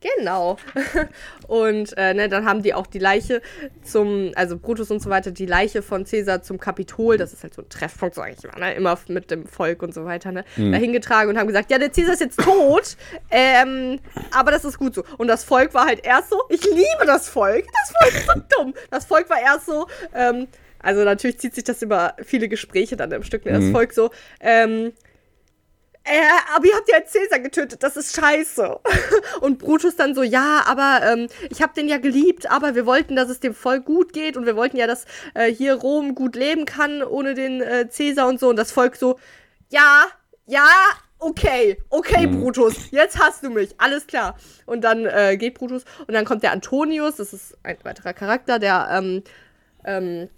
Genau. 0.00 0.56
Und 1.46 1.96
äh, 1.98 2.14
ne, 2.14 2.28
dann 2.28 2.46
haben 2.46 2.62
die 2.62 2.72
auch 2.72 2.86
die 2.86 2.98
Leiche 2.98 3.42
zum, 3.82 4.32
also 4.34 4.56
Brutus 4.56 4.90
und 4.90 5.02
so 5.02 5.10
weiter, 5.10 5.30
die 5.30 5.46
Leiche 5.46 5.82
von 5.82 6.04
Caesar 6.04 6.42
zum 6.42 6.58
Kapitol, 6.58 7.18
das 7.18 7.32
ist 7.32 7.42
halt 7.42 7.54
so 7.54 7.62
ein 7.62 7.68
Treffpunkt, 7.68 8.14
sag 8.14 8.32
ich 8.32 8.42
mal, 8.44 8.58
ne, 8.58 8.74
immer 8.74 8.98
mit 9.08 9.30
dem 9.30 9.46
Volk 9.46 9.82
und 9.82 9.92
so 9.92 10.04
weiter, 10.04 10.32
ne, 10.32 10.44
mhm. 10.56 10.72
dahingetragen 10.72 11.30
und 11.30 11.38
haben 11.38 11.48
gesagt, 11.48 11.70
ja, 11.70 11.78
der 11.78 11.90
Caesar 11.90 12.14
ist 12.14 12.20
jetzt 12.20 12.40
tot, 12.40 12.96
ähm, 13.30 13.98
aber 14.32 14.50
das 14.52 14.64
ist 14.64 14.78
gut 14.78 14.94
so. 14.94 15.04
Und 15.18 15.28
das 15.28 15.44
Volk 15.44 15.74
war 15.74 15.86
halt 15.86 16.04
erst 16.04 16.30
so, 16.30 16.40
ich 16.48 16.64
liebe 16.64 17.04
das 17.04 17.28
Volk, 17.28 17.66
das 17.66 17.92
Volk 18.00 18.14
ist 18.14 18.26
so 18.26 18.56
dumm. 18.62 18.74
Das 18.90 19.04
Volk 19.04 19.28
war 19.28 19.40
erst 19.40 19.66
so, 19.66 19.86
ähm, 20.14 20.46
also 20.78 21.04
natürlich 21.04 21.38
zieht 21.38 21.54
sich 21.54 21.64
das 21.64 21.82
über 21.82 22.14
viele 22.24 22.48
Gespräche 22.48 22.96
dann 22.96 23.12
im 23.12 23.22
Stück, 23.22 23.44
ne, 23.44 23.52
das 23.52 23.64
mhm. 23.64 23.72
Volk 23.72 23.92
so, 23.92 24.10
ähm, 24.40 24.92
äh, 26.10 26.56
aber 26.56 26.66
ihr 26.66 26.74
habt 26.74 26.88
ja 26.88 27.04
Cäsar 27.04 27.38
getötet, 27.38 27.82
das 27.82 27.96
ist 27.96 28.16
scheiße. 28.16 28.80
Und 29.40 29.58
Brutus 29.58 29.94
dann 29.94 30.14
so, 30.14 30.22
ja, 30.24 30.64
aber 30.66 31.00
ähm, 31.04 31.28
ich 31.50 31.62
hab 31.62 31.74
den 31.74 31.88
ja 31.88 31.98
geliebt, 31.98 32.50
aber 32.50 32.74
wir 32.74 32.84
wollten, 32.84 33.14
dass 33.14 33.28
es 33.28 33.38
dem 33.38 33.54
Volk 33.54 33.84
gut 33.84 34.12
geht 34.12 34.36
und 34.36 34.44
wir 34.44 34.56
wollten 34.56 34.76
ja, 34.76 34.86
dass 34.88 35.04
äh, 35.34 35.52
hier 35.52 35.74
Rom 35.74 36.16
gut 36.16 36.34
leben 36.34 36.64
kann 36.64 37.02
ohne 37.02 37.34
den 37.34 37.62
äh, 37.62 37.88
Cäsar 37.88 38.26
und 38.26 38.40
so. 38.40 38.48
Und 38.48 38.56
das 38.56 38.72
Volk 38.72 38.96
so, 38.96 39.20
ja, 39.68 40.06
ja, 40.46 40.66
okay, 41.20 41.80
okay, 41.90 42.26
mhm. 42.26 42.40
Brutus, 42.40 42.90
jetzt 42.90 43.18
hast 43.18 43.44
du 43.44 43.50
mich, 43.50 43.74
alles 43.78 44.06
klar. 44.06 44.36
Und 44.66 44.82
dann 44.82 45.06
äh, 45.06 45.36
geht 45.36 45.54
Brutus 45.54 45.84
und 46.06 46.14
dann 46.14 46.24
kommt 46.24 46.42
der 46.42 46.50
Antonius, 46.50 47.16
das 47.16 47.32
ist 47.32 47.56
ein 47.62 47.76
weiterer 47.84 48.14
Charakter, 48.14 48.58
der 48.58 48.88
ähm, 48.90 49.22
ähm, 49.84 50.28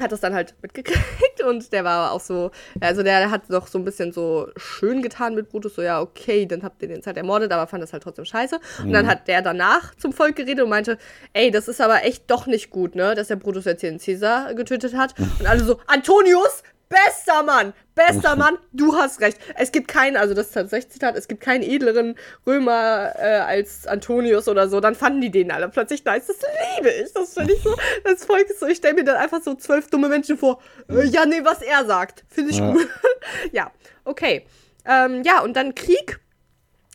hat 0.00 0.10
das 0.10 0.20
dann 0.20 0.34
halt 0.34 0.54
mitgekriegt 0.62 1.42
und 1.46 1.72
der 1.72 1.84
war 1.84 2.12
auch 2.12 2.20
so, 2.20 2.50
also 2.80 3.02
der 3.02 3.30
hat 3.30 3.50
noch 3.50 3.66
so 3.66 3.78
ein 3.78 3.84
bisschen 3.84 4.12
so 4.12 4.48
schön 4.56 5.02
getan 5.02 5.34
mit 5.34 5.50
Brutus, 5.50 5.74
so 5.74 5.82
ja, 5.82 6.00
okay, 6.00 6.46
dann 6.46 6.62
habt 6.62 6.80
ihr 6.82 6.88
den 6.88 7.02
Zeit 7.02 7.16
ermordet, 7.16 7.52
aber 7.52 7.66
fand 7.66 7.82
das 7.82 7.92
halt 7.92 8.02
trotzdem 8.02 8.24
scheiße. 8.24 8.58
Mhm. 8.78 8.86
Und 8.86 8.92
dann 8.92 9.04
mhm. 9.04 9.10
hat 9.10 9.28
der 9.28 9.42
danach 9.42 9.94
zum 9.96 10.12
Volk 10.12 10.36
geredet 10.36 10.64
und 10.64 10.70
meinte, 10.70 10.98
ey, 11.34 11.50
das 11.50 11.68
ist 11.68 11.80
aber 11.80 12.04
echt 12.04 12.30
doch 12.30 12.46
nicht 12.46 12.70
gut, 12.70 12.94
ne, 12.94 13.14
dass 13.14 13.28
der 13.28 13.36
Brutus 13.36 13.66
jetzt 13.66 13.82
hier 13.82 13.90
den 13.90 14.00
Cäsar 14.00 14.54
getötet 14.54 14.96
hat. 14.96 15.14
Und 15.38 15.46
alle 15.46 15.62
so, 15.62 15.78
Antonius, 15.86 16.62
Bester 16.92 17.42
Mann, 17.42 17.72
bester 17.94 18.36
Mann, 18.36 18.58
du 18.72 18.94
hast 18.94 19.20
recht. 19.20 19.38
Es 19.56 19.72
gibt 19.72 19.88
keinen, 19.88 20.16
also 20.16 20.34
das 20.34 20.48
ist 20.48 20.52
tatsächlich 20.52 20.92
Zitat, 20.92 21.16
es 21.16 21.26
gibt 21.26 21.40
keinen 21.40 21.62
edleren 21.62 22.16
Römer 22.46 23.12
äh, 23.16 23.38
als 23.38 23.86
Antonius 23.86 24.46
oder 24.46 24.68
so. 24.68 24.80
Dann 24.80 24.94
fanden 24.94 25.20
die 25.20 25.30
den 25.30 25.50
alle 25.50 25.68
plötzlich 25.68 26.04
nice. 26.04 26.26
Das 26.26 26.36
liebe 26.76 26.90
ich. 26.90 27.12
Das 27.12 27.34
finde 27.34 27.54
ich 27.54 27.62
so. 27.62 27.74
Das 28.04 28.24
Volk 28.24 28.48
ist 28.48 28.60
so, 28.60 28.66
ich 28.66 28.76
stelle 28.76 28.94
mir 28.94 29.04
dann 29.04 29.16
einfach 29.16 29.42
so 29.42 29.54
zwölf 29.54 29.88
dumme 29.88 30.08
Menschen 30.08 30.36
vor. 30.36 30.60
Äh, 30.88 31.06
ja, 31.06 31.24
nee, 31.26 31.40
was 31.42 31.62
er 31.62 31.84
sagt. 31.86 32.24
Finde 32.28 32.50
ich 32.50 32.58
ja. 32.58 32.72
gut. 32.72 32.88
ja, 33.52 33.70
okay. 34.04 34.44
Ähm, 34.84 35.22
ja, 35.24 35.40
und 35.40 35.56
dann 35.56 35.74
Krieg 35.74 36.20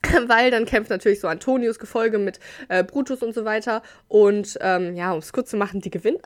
weil 0.27 0.51
dann 0.51 0.65
kämpft 0.65 0.89
natürlich 0.89 1.19
so 1.19 1.27
Antonius 1.27 1.79
Gefolge 1.79 2.17
mit 2.17 2.39
äh, 2.69 2.83
Brutus 2.83 3.23
und 3.23 3.33
so 3.33 3.45
weiter. 3.45 3.81
Und 4.07 4.57
ähm, 4.61 4.95
ja, 4.95 5.11
um 5.11 5.19
es 5.19 5.33
kurz 5.33 5.49
zu 5.49 5.57
machen, 5.57 5.81
die 5.81 5.89
gewinnen. 5.89 6.19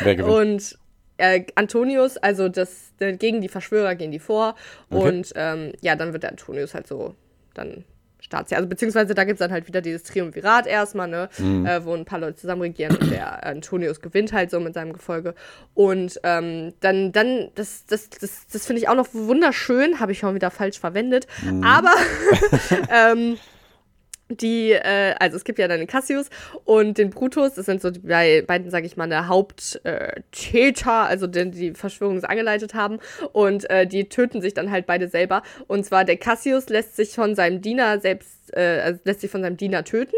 Wer 0.00 0.16
gewinnt? 0.16 0.36
Und 0.36 0.78
äh, 1.18 1.44
Antonius, 1.54 2.16
also 2.16 2.48
das, 2.48 2.92
gegen 2.98 3.40
die 3.40 3.48
Verschwörer 3.48 3.94
gehen 3.94 4.10
die 4.10 4.18
vor 4.18 4.54
okay. 4.90 5.08
und 5.08 5.32
ähm, 5.36 5.72
ja, 5.80 5.94
dann 5.96 6.12
wird 6.12 6.22
der 6.22 6.30
Antonius 6.30 6.74
halt 6.74 6.86
so 6.86 7.14
dann 7.54 7.84
Staatsherr. 8.20 8.58
Also 8.58 8.68
beziehungsweise 8.68 9.14
da 9.14 9.24
gibt 9.24 9.40
es 9.40 9.44
dann 9.44 9.52
halt 9.52 9.66
wieder 9.68 9.80
dieses 9.80 10.02
Triumvirat 10.04 10.66
erstmal, 10.66 11.08
ne, 11.08 11.28
mhm. 11.38 11.66
äh, 11.66 11.84
wo 11.84 11.94
ein 11.94 12.04
paar 12.04 12.18
Leute 12.18 12.36
zusammen 12.36 12.62
regieren 12.62 12.96
und 12.96 13.10
der 13.10 13.44
Antonius 13.46 14.00
gewinnt 14.00 14.32
halt 14.32 14.50
so 14.50 14.60
mit 14.60 14.74
seinem 14.74 14.92
Gefolge. 14.92 15.34
Und 15.74 16.20
ähm, 16.24 16.74
dann, 16.80 17.12
dann, 17.12 17.50
das, 17.54 17.86
das, 17.86 18.10
das, 18.10 18.46
das 18.52 18.66
finde 18.66 18.82
ich 18.82 18.88
auch 18.88 18.96
noch 18.96 19.08
wunderschön, 19.12 20.00
habe 20.00 20.12
ich 20.12 20.18
schon 20.18 20.34
wieder 20.34 20.50
falsch 20.50 20.78
verwendet, 20.78 21.26
mhm. 21.42 21.62
aber 21.62 21.92
ähm, 22.90 23.38
die, 24.28 24.72
äh, 24.72 25.14
also 25.18 25.36
es 25.36 25.44
gibt 25.44 25.58
ja 25.58 25.68
dann 25.68 25.78
den 25.78 25.86
Cassius 25.86 26.28
und 26.64 26.98
den 26.98 27.10
Brutus, 27.10 27.54
das 27.54 27.66
sind 27.66 27.80
so 27.80 27.90
die 27.90 28.00
beiden, 28.00 28.70
sage 28.70 28.86
ich 28.86 28.96
mal, 28.96 29.08
der 29.08 29.28
Haupttäter, 29.28 29.82
äh, 29.84 31.08
also 31.08 31.26
die, 31.26 31.50
die 31.50 31.72
Verschwörung 31.72 32.22
angeleitet 32.24 32.74
haben 32.74 32.98
und 33.32 33.68
äh, 33.70 33.86
die 33.86 34.08
töten 34.08 34.40
sich 34.40 34.54
dann 34.54 34.70
halt 34.70 34.86
beide 34.86 35.08
selber. 35.08 35.42
Und 35.66 35.84
zwar 35.84 36.04
der 36.04 36.16
Cassius 36.16 36.68
lässt 36.68 36.96
sich 36.96 37.14
von 37.14 37.34
seinem 37.34 37.60
Diener 37.62 38.00
selbst, 38.00 38.54
äh, 38.54 38.80
also 38.84 39.00
lässt 39.04 39.20
sich 39.20 39.30
von 39.30 39.42
seinem 39.42 39.56
Diener 39.56 39.84
töten. 39.84 40.16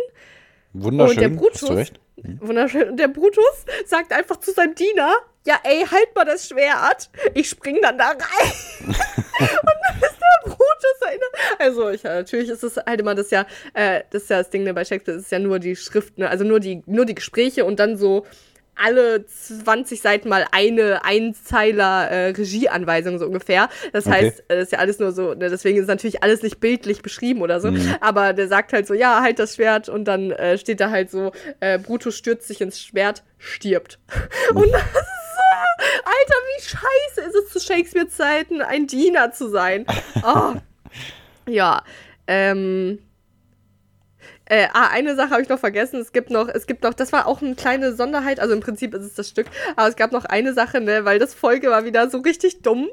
Wunderschön, 0.73 1.17
und 1.17 1.21
der 1.21 1.29
Brutus, 1.29 1.63
hast 1.63 1.71
du 1.71 1.75
recht. 1.75 2.01
Mhm. 2.17 2.39
Wunderschön. 2.49 2.91
Und 2.91 2.97
der 2.97 3.09
Brutus 3.09 3.65
sagt 3.87 4.13
einfach 4.13 4.37
zu 4.39 4.53
seinem 4.53 4.75
Diener, 4.75 5.13
ja 5.47 5.59
ey, 5.65 5.85
halt 5.91 6.15
mal 6.15 6.25
das 6.25 6.49
Schwert, 6.49 7.11
ich 7.35 7.49
spring 7.49 7.79
dann 7.83 7.99
da 7.99 8.09
rein. 8.09 8.53
und 8.89 8.97
dann 8.97 9.97
ist 10.01 10.20
Brutus 10.81 11.09
erinnert. 11.09 11.31
Also, 11.59 11.91
ich, 11.91 12.03
natürlich 12.05 12.49
ist 12.49 12.63
es 12.63 12.77
halt 12.77 13.01
immer 13.01 13.15
das 13.15 13.31
ja, 13.31 13.47
äh, 13.75 14.03
das 14.11 14.23
ist 14.25 14.31
ja 14.31 14.39
das 14.39 14.51
Ding 14.51 14.65
ne, 14.65 14.75
bei 14.75 14.85
Shakespeare, 14.85 15.19
ist 15.19 15.31
ja 15.31 15.39
nur 15.39 15.59
die 15.59 15.77
Schrift, 15.77 16.19
ne, 16.19 16.29
also 16.29 16.45
nur 16.45 16.61
die, 16.61 16.83
nur 16.87 17.07
die 17.07 17.15
Gespräche 17.15 17.65
und 17.65 17.79
dann 17.79 17.97
so 17.97 18.27
alle 18.81 19.27
20 19.27 20.01
Seiten 20.01 20.29
mal 20.29 20.47
eine 20.53 21.05
Einzeiler 21.05 22.09
äh, 22.11 22.31
Regieanweisung 22.31 23.19
so 23.19 23.27
ungefähr. 23.27 23.69
Das 23.93 24.07
okay. 24.07 24.15
heißt, 24.17 24.45
das 24.49 24.63
ist 24.65 24.73
ja 24.73 24.79
alles 24.79 24.99
nur 24.99 25.13
so, 25.13 25.35
ne, 25.35 25.51
deswegen 25.51 25.79
ist 25.79 25.89
natürlich 25.89 26.23
alles 26.23 26.43
nicht 26.43 26.61
bildlich 26.61 27.03
beschrieben 27.03 27.43
oder 27.43 27.61
so. 27.61 27.71
Mhm. 27.71 27.97
Aber 28.01 28.33
der 28.33 28.49
sagt 28.49 28.73
halt 28.73 28.87
so, 28.87 28.95
ja, 28.95 29.21
halt 29.21 29.39
das 29.39 29.57
Schwert 29.57 29.89
und 29.89 30.05
dann 30.07 30.31
äh, 30.31 30.57
steht 30.57 30.81
da 30.81 30.91
halt 30.91 31.11
so, 31.11 31.33
äh, 31.61 31.79
Brutus 31.79 32.17
stürzt 32.17 32.49
sich 32.49 32.61
ins 32.61 32.81
Schwert, 32.81 33.23
stirbt. 33.39 33.99
Mhm. 34.51 34.57
Und 34.61 34.73
das 34.73 34.83
ist 34.83 34.95
so, 34.95 35.81
Alter, 36.05 36.35
wie 36.49 36.63
scheiße 36.63 37.29
ist 37.29 37.35
es 37.35 37.53
zu 37.53 37.61
Shakespeare-Zeiten, 37.61 38.63
ein 38.63 38.87
Diener 38.87 39.33
zu 39.33 39.49
sein. 39.49 39.87
Oh. 40.23 40.55
Ja, 41.47 41.83
ähm 42.27 42.99
äh, 44.51 44.67
ah, 44.73 44.89
eine 44.89 45.15
Sache 45.15 45.31
habe 45.31 45.43
ich 45.43 45.49
noch 45.49 45.61
vergessen. 45.61 46.01
Es 46.01 46.13
gibt 46.13 46.31
noch, 46.31 46.49
es 46.49 46.67
gibt 46.67 46.83
noch, 46.83 46.93
das 46.93 47.13
war 47.13 47.29
auch 47.29 47.41
eine 47.41 47.55
kleine 47.55 47.95
Sonderheit, 47.95 48.41
also 48.41 48.53
im 48.53 48.59
Prinzip 48.59 48.95
ist 48.95 49.05
es 49.05 49.15
das 49.15 49.29
Stück, 49.29 49.47
aber 49.77 49.89
es 49.89 49.95
gab 49.95 50.11
noch 50.11 50.25
eine 50.25 50.53
Sache, 50.55 50.81
ne, 50.81 51.05
weil 51.05 51.21
das 51.21 51.35
Folge 51.35 51.71
war 51.71 51.85
wieder 51.85 52.11
so 52.11 52.19
richtig 52.19 52.61
dumm. 52.63 52.89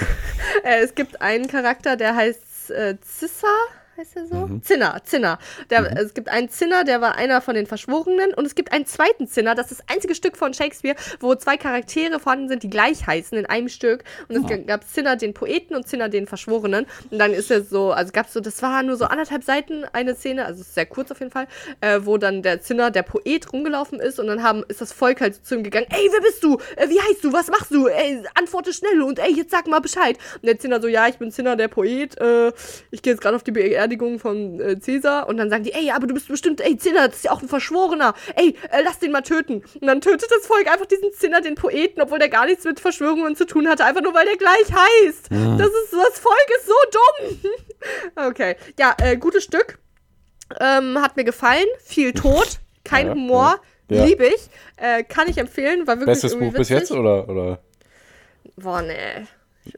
äh, 0.64 0.80
es 0.82 0.94
gibt 0.94 1.20
einen 1.20 1.48
Charakter, 1.48 1.96
der 1.96 2.16
heißt 2.16 2.70
äh, 2.70 2.96
Zissa 3.02 3.54
heißt 3.96 4.16
er 4.16 4.26
so? 4.26 4.34
Mhm. 4.34 4.62
Zinner, 4.62 5.00
Zinner. 5.04 5.38
Der, 5.70 5.82
mhm. 5.82 5.96
Es 5.96 6.14
gibt 6.14 6.28
einen 6.28 6.48
Zinner, 6.48 6.84
der 6.84 7.00
war 7.00 7.16
einer 7.16 7.40
von 7.40 7.54
den 7.54 7.66
Verschworenen 7.66 8.34
und 8.34 8.46
es 8.46 8.54
gibt 8.54 8.72
einen 8.72 8.86
zweiten 8.86 9.26
Zinner, 9.26 9.54
das 9.54 9.70
ist 9.70 9.80
das 9.80 9.88
einzige 9.94 10.14
Stück 10.14 10.36
von 10.36 10.54
Shakespeare, 10.54 10.96
wo 11.20 11.34
zwei 11.34 11.56
Charaktere 11.56 12.20
vorhanden 12.20 12.48
sind, 12.48 12.62
die 12.62 12.70
gleich 12.70 13.06
heißen 13.06 13.36
in 13.38 13.46
einem 13.46 13.68
Stück. 13.68 14.04
Und 14.28 14.36
es 14.36 14.42
oh. 14.42 14.64
gab 14.66 14.86
Zinner 14.86 15.16
den 15.16 15.34
Poeten 15.34 15.74
und 15.74 15.88
Zinner 15.88 16.08
den 16.08 16.26
Verschworenen. 16.26 16.86
Und 17.10 17.18
dann 17.18 17.32
ist 17.32 17.50
er 17.50 17.62
so, 17.62 17.92
also 17.92 18.12
gab 18.12 18.26
es 18.26 18.32
so, 18.32 18.40
das 18.40 18.62
war 18.62 18.82
nur 18.82 18.96
so 18.96 19.06
anderthalb 19.06 19.44
Seiten 19.44 19.84
eine 19.92 20.14
Szene, 20.14 20.44
also 20.44 20.62
sehr 20.62 20.86
kurz 20.86 21.10
auf 21.10 21.20
jeden 21.20 21.32
Fall, 21.32 21.46
äh, 21.80 22.00
wo 22.02 22.18
dann 22.18 22.42
der 22.42 22.60
Zinner, 22.60 22.90
der 22.90 23.02
Poet 23.02 23.52
rumgelaufen 23.52 24.00
ist 24.00 24.18
und 24.18 24.26
dann 24.26 24.42
haben, 24.42 24.64
ist 24.68 24.80
das 24.80 24.92
Volk 24.92 25.20
halt 25.20 25.44
zu 25.46 25.54
ihm 25.54 25.62
gegangen, 25.62 25.86
ey, 25.90 26.08
wer 26.12 26.20
bist 26.20 26.42
du? 26.42 26.58
Äh, 26.76 26.88
wie 26.88 27.00
heißt 27.00 27.24
du? 27.24 27.32
Was 27.32 27.48
machst 27.48 27.70
du? 27.70 27.86
Ey, 27.86 28.22
antworte 28.34 28.72
schnell 28.72 29.00
und 29.02 29.18
ey, 29.18 29.32
jetzt 29.32 29.50
sag 29.50 29.66
mal 29.66 29.80
Bescheid. 29.80 30.18
Und 30.34 30.46
der 30.46 30.58
Zinner 30.58 30.80
so, 30.80 30.88
ja, 30.88 31.08
ich 31.08 31.16
bin 31.16 31.30
Zinner, 31.30 31.56
der 31.56 31.68
Poet, 31.68 32.18
äh, 32.20 32.52
ich 32.90 33.02
gehe 33.02 33.12
jetzt 33.12 33.20
gerade 33.22 33.36
auf 33.36 33.42
die 33.42 33.52
BR 33.52 33.85
Beerdigung 33.86 34.18
von 34.18 34.60
äh, 34.60 34.76
Caesar 34.76 35.28
und 35.28 35.36
dann 35.36 35.48
sagen 35.48 35.64
die, 35.64 35.72
ey, 35.72 35.90
aber 35.90 36.06
du 36.06 36.14
bist 36.14 36.28
bestimmt, 36.28 36.60
ey, 36.60 36.76
Zinner, 36.76 37.08
das 37.08 37.18
ist 37.18 37.24
ja 37.24 37.32
auch 37.32 37.40
ein 37.40 37.48
Verschworener. 37.48 38.14
Ey, 38.34 38.56
äh, 38.70 38.82
lass 38.84 38.98
den 38.98 39.12
mal 39.12 39.22
töten. 39.22 39.62
Und 39.80 39.86
dann 39.86 40.00
tötet 40.00 40.28
das 40.30 40.46
Volk 40.46 40.70
einfach 40.70 40.86
diesen 40.86 41.12
Zinner, 41.12 41.40
den 41.40 41.54
Poeten, 41.54 42.02
obwohl 42.02 42.18
der 42.18 42.28
gar 42.28 42.46
nichts 42.46 42.64
mit 42.64 42.80
Verschwörungen 42.80 43.36
zu 43.36 43.46
tun 43.46 43.68
hatte, 43.68 43.84
einfach 43.84 44.02
nur 44.02 44.14
weil 44.14 44.26
der 44.26 44.36
gleich 44.36 44.72
heißt. 44.72 45.30
Mhm. 45.30 45.58
Das 45.58 45.68
ist, 45.68 45.92
das 45.92 46.18
Volk 46.18 46.46
ist 46.58 46.66
so 46.66 46.74
dumm. 46.92 47.52
okay. 48.28 48.56
Ja, 48.78 48.94
äh, 49.00 49.16
gutes 49.16 49.44
Stück. 49.44 49.78
Ähm, 50.60 51.00
hat 51.00 51.16
mir 51.16 51.24
gefallen. 51.24 51.66
Viel 51.78 52.12
Tod. 52.12 52.58
Kein 52.84 53.06
ja, 53.06 53.14
Humor. 53.14 53.60
Ja. 53.88 54.04
Liebe 54.04 54.26
ich. 54.26 54.48
Äh, 54.76 55.04
kann 55.04 55.28
ich 55.28 55.38
empfehlen. 55.38 55.86
War 55.86 55.96
wirklich 55.98 56.20
Bestes 56.20 56.38
Buch 56.38 56.52
bis 56.52 56.68
jetzt 56.68 56.90
oder? 56.90 57.28
oder? 57.28 57.60
Boah, 58.56 58.82
nee. 58.82 59.26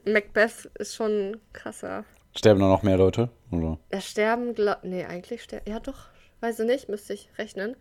Macbeth 0.05 0.69
ist 0.77 0.95
schon 0.95 1.37
krasser. 1.53 2.05
Sterben 2.35 2.59
da 2.59 2.67
noch 2.67 2.83
mehr 2.83 2.97
Leute? 2.97 3.29
Oder? 3.51 3.77
Ja, 3.91 4.01
sterben, 4.01 4.53
glaub, 4.53 4.83
nee, 4.83 5.05
eigentlich 5.05 5.43
sterben, 5.43 5.69
ja 5.69 5.79
doch, 5.79 6.07
weiß 6.41 6.59
ich 6.59 6.67
nicht, 6.67 6.89
müsste 6.89 7.13
ich 7.13 7.29
rechnen. 7.37 7.75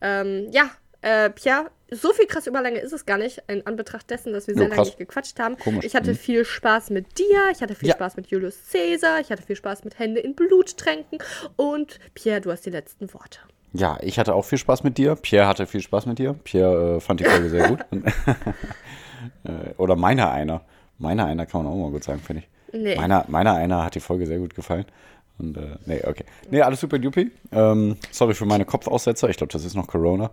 Ähm, 0.00 0.46
ja, 0.50 0.70
äh, 1.00 1.30
Pierre, 1.30 1.70
so 1.90 2.12
viel 2.12 2.26
krass 2.26 2.46
Überlänge 2.46 2.78
ist 2.80 2.92
es 2.92 3.06
gar 3.06 3.18
nicht, 3.18 3.42
in 3.48 3.66
Anbetracht 3.66 4.10
dessen, 4.10 4.32
dass 4.32 4.46
wir 4.46 4.54
Ja, 4.54 4.58
sehr 4.60 4.68
lange 4.68 4.76
krass. 4.76 4.88
nicht 4.88 4.98
gequatscht 4.98 5.38
haben. 5.40 5.56
Komisch. 5.58 5.84
Ich 5.84 5.94
hatte 5.94 6.10
Mhm. 6.12 6.16
viel 6.16 6.44
Spaß 6.44 6.90
mit 6.90 7.18
dir, 7.18 7.50
ich 7.52 7.60
hatte 7.62 7.74
viel 7.74 7.88
Ja. 7.88 7.94
Spaß 7.94 8.16
mit 8.16 8.28
Julius 8.28 8.58
Caesar, 8.70 9.20
ich 9.20 9.30
hatte 9.30 9.42
viel 9.42 9.56
Spaß 9.56 9.84
mit 9.84 9.98
Hände 9.98 10.20
in 10.20 10.34
Blut 10.34 10.76
tränken 10.76 11.18
und 11.56 11.98
Pierre, 12.14 12.40
du 12.40 12.50
hast 12.50 12.66
die 12.66 12.70
letzten 12.70 13.12
Worte. 13.14 13.40
Ja, 13.74 13.98
ich 14.00 14.18
hatte 14.18 14.34
auch 14.34 14.44
viel 14.46 14.56
Spaß 14.58 14.82
mit 14.82 14.96
dir. 14.98 15.14
Pierre 15.14 15.46
hatte 15.46 15.66
viel 15.66 15.82
Spaß 15.82 16.06
mit 16.06 16.18
dir. 16.18 16.32
Pierre 16.32 16.96
äh, 16.96 17.00
fand 17.00 17.20
die 17.20 17.24
Folge 17.24 17.48
sehr 17.50 17.68
gut. 17.68 17.80
äh, 19.44 19.74
oder 19.76 19.96
meiner 19.96 20.30
einer. 20.30 20.62
Meiner 20.98 21.26
einer 21.26 21.46
kann 21.46 21.62
man 21.64 21.72
auch 21.72 21.76
mal 21.76 21.90
gut 21.90 22.02
sagen, 22.04 22.20
finde 22.20 22.42
ich. 22.42 22.48
Nee. 22.72 22.96
Meiner, 22.96 23.24
meiner 23.28 23.54
einer 23.54 23.84
hat 23.84 23.94
die 23.94 24.00
Folge 24.00 24.26
sehr 24.26 24.38
gut 24.38 24.54
gefallen. 24.54 24.84
Und, 25.38 25.56
äh, 25.56 25.76
nee, 25.86 26.02
okay. 26.04 26.24
Nee, 26.50 26.62
alles 26.62 26.80
super 26.80 26.98
dupi. 26.98 27.30
Ähm, 27.52 27.96
sorry 28.10 28.34
für 28.34 28.44
meine 28.46 28.64
Kopfaussetzer. 28.64 29.28
Ich 29.28 29.36
glaube, 29.36 29.52
das 29.52 29.64
ist 29.64 29.74
noch 29.74 29.86
Corona. 29.86 30.30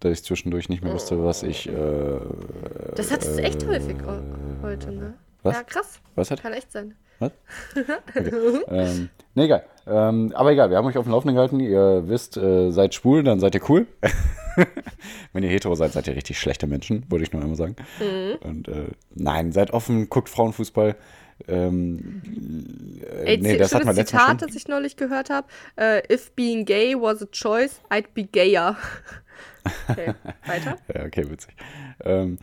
Dass 0.00 0.12
ich 0.12 0.24
zwischendurch 0.24 0.68
nicht 0.68 0.84
mehr 0.84 0.92
wusste, 0.92 1.24
was 1.24 1.42
ich. 1.42 1.68
Äh, 1.68 1.72
Das 2.94 3.10
hat 3.10 3.22
es 3.22 3.38
echt 3.38 3.66
häufig 3.66 3.96
äh, 3.96 4.62
heute, 4.62 4.92
ne? 4.92 5.14
was? 5.42 5.54
Ja, 5.56 5.62
krass. 5.62 6.00
was 6.14 6.30
hat? 6.30 6.42
Kann 6.42 6.52
echt 6.52 6.70
sein. 6.70 6.94
Was? 7.18 7.32
Okay. 8.14 8.30
ähm, 8.68 9.08
nee, 9.34 9.44
egal. 9.44 9.64
Ähm, 9.86 10.32
aber 10.34 10.52
egal, 10.52 10.68
wir 10.68 10.76
haben 10.76 10.86
euch 10.86 10.98
auf 10.98 11.04
dem 11.06 11.12
Laufenden 11.12 11.34
gehalten. 11.34 11.60
Ihr 11.60 12.04
wisst, 12.08 12.36
äh, 12.36 12.70
seid 12.72 12.94
schwul, 12.94 13.22
dann 13.22 13.40
seid 13.40 13.54
ihr 13.54 13.62
cool. 13.70 13.86
Wenn 15.32 15.42
ihr 15.42 15.48
hetero 15.50 15.74
seid, 15.74 15.92
seid 15.92 16.06
ihr 16.08 16.16
richtig 16.16 16.38
schlechte 16.38 16.66
Menschen, 16.66 17.04
wollte 17.08 17.24
ich 17.24 17.32
nur 17.32 17.40
einmal 17.42 17.56
sagen. 17.56 17.76
Und 18.42 18.68
äh, 18.68 18.86
nein, 19.14 19.52
seid 19.52 19.70
offen, 19.72 20.08
guckt 20.10 20.28
Frauenfußball. 20.28 20.96
Ähm, 21.48 22.22
äh, 23.02 23.24
Ey, 23.34 23.38
nee, 23.38 23.56
das 23.58 23.74
hat 23.74 23.84
man 23.84 23.94
letztes 23.96 24.18
Zitat, 24.18 24.40
schon. 24.40 24.48
das 24.48 24.56
ich 24.56 24.68
neulich 24.68 24.96
gehört 24.96 25.30
habe. 25.30 25.46
Äh, 25.76 26.02
If 26.12 26.32
being 26.32 26.64
gay 26.64 26.94
was 26.94 27.22
a 27.22 27.26
choice, 27.26 27.80
I'd 27.90 28.08
be 28.14 28.24
gayer. 28.24 28.76
Okay, 29.88 30.14
weiter. 30.46 30.76
Ja, 30.94 31.04
okay, 31.06 31.28
witzig. 31.28 31.56
Ähm, 32.04 32.38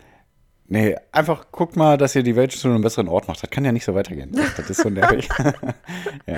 nee, 0.68 0.98
einfach 1.14 1.52
guckt 1.54 1.78
mal, 1.78 1.98
dass 1.98 2.16
ihr 2.16 2.24
die 2.24 2.36
Welt 2.36 2.52
zu 2.52 2.68
einem 2.68 2.82
besseren 2.82 3.08
Ort 3.08 3.30
macht. 3.30 3.42
Das 3.42 3.50
kann 3.50 3.64
ja 3.64 3.72
nicht 3.72 3.86
so 3.86 3.96
weitergehen. 3.96 4.32
Das, 4.34 4.54
das 4.58 4.70
ist 4.70 4.82
so 4.82 4.90
nervig. 4.90 5.30
ja. 6.28 6.36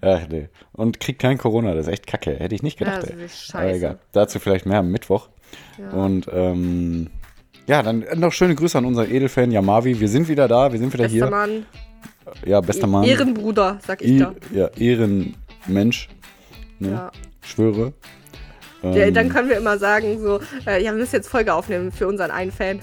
Ach 0.00 0.28
nee. 0.28 0.48
Und 0.72 1.00
kriegt 1.00 1.20
kein 1.20 1.38
Corona, 1.38 1.74
das 1.74 1.88
ist 1.88 1.92
echt 1.92 2.06
kacke. 2.06 2.36
Hätte 2.38 2.54
ich 2.54 2.62
nicht 2.62 2.78
Ja, 2.78 2.86
gedacht. 2.86 3.02
das 3.02 3.10
ist 3.10 3.14
ey. 3.16 3.18
wirklich 3.18 3.50
Aber 3.54 3.62
scheiße. 3.64 3.76
egal. 3.78 3.98
Dazu 4.12 4.38
vielleicht 4.38 4.64
mehr 4.64 4.78
am 4.78 4.92
Mittwoch. 4.92 5.28
Ja. 5.76 5.90
Und 5.90 6.28
ähm, 6.32 7.10
ja, 7.66 7.82
dann 7.82 8.04
noch 8.16 8.32
schöne 8.32 8.54
Grüße 8.54 8.76
an 8.78 8.84
unseren 8.84 9.10
Edelfan 9.10 9.50
Yamavi. 9.52 9.98
Wir 10.00 10.08
sind 10.08 10.28
wieder 10.28 10.48
da, 10.48 10.72
wir 10.72 10.78
sind 10.78 10.92
wieder 10.92 11.04
Bester 11.04 11.14
hier. 11.16 11.30
Mann. 11.30 11.66
Ja, 12.44 12.60
bester 12.60 12.86
Mann. 12.86 13.04
Ehrenbruder, 13.04 13.78
sag 13.86 14.02
ich 14.02 14.08
I, 14.12 14.18
da. 14.18 14.34
ja, 14.52 14.68
Ehrenmensch. 14.76 16.08
Ne? 16.78 16.90
Ja. 16.90 17.12
Schwöre. 17.42 17.92
Ähm, 18.82 18.92
Ja, 18.94 19.10
dann 19.10 19.28
können 19.28 19.48
wir 19.48 19.56
immer 19.56 19.78
sagen, 19.78 20.20
so, 20.20 20.40
äh, 20.66 20.82
ja, 20.82 20.92
wir 20.92 20.98
müssen 20.98 21.14
jetzt 21.16 21.28
Folge 21.28 21.52
aufnehmen 21.54 21.92
für 21.92 22.06
unseren 22.08 22.30
einen 22.30 22.50
Fan. 22.52 22.80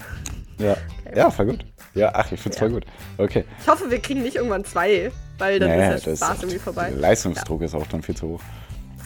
ja. 0.60 0.78
ja, 1.16 1.30
voll 1.30 1.48
gut. 1.48 1.66
Ja, 1.96 2.12
ach, 2.14 2.32
ich 2.32 2.40
find's 2.40 2.58
Ja. 2.58 2.66
voll 2.68 2.72
gut. 2.74 2.86
Okay. 3.18 3.44
Ich 3.62 3.68
hoffe, 3.68 3.90
wir 3.90 4.00
kriegen 4.00 4.22
nicht 4.22 4.36
irgendwann 4.36 4.64
zwei, 4.64 5.12
weil 5.40 5.60
dann 5.60 5.70
Naja, 5.70 5.94
ist 5.94 6.06
der 6.06 6.14
das 6.14 6.20
Spaß 6.20 6.36
ist- 6.38 6.44
irgendwie 6.44 6.60
vorbei. 6.60 6.90
Der 6.92 7.00
Leistungsdruck 7.00 7.62
ist 7.64 7.74
auch 7.76 7.88
dann 7.88 8.02
viel 8.04 8.16
zu 8.16 8.28
hoch. 8.30 8.42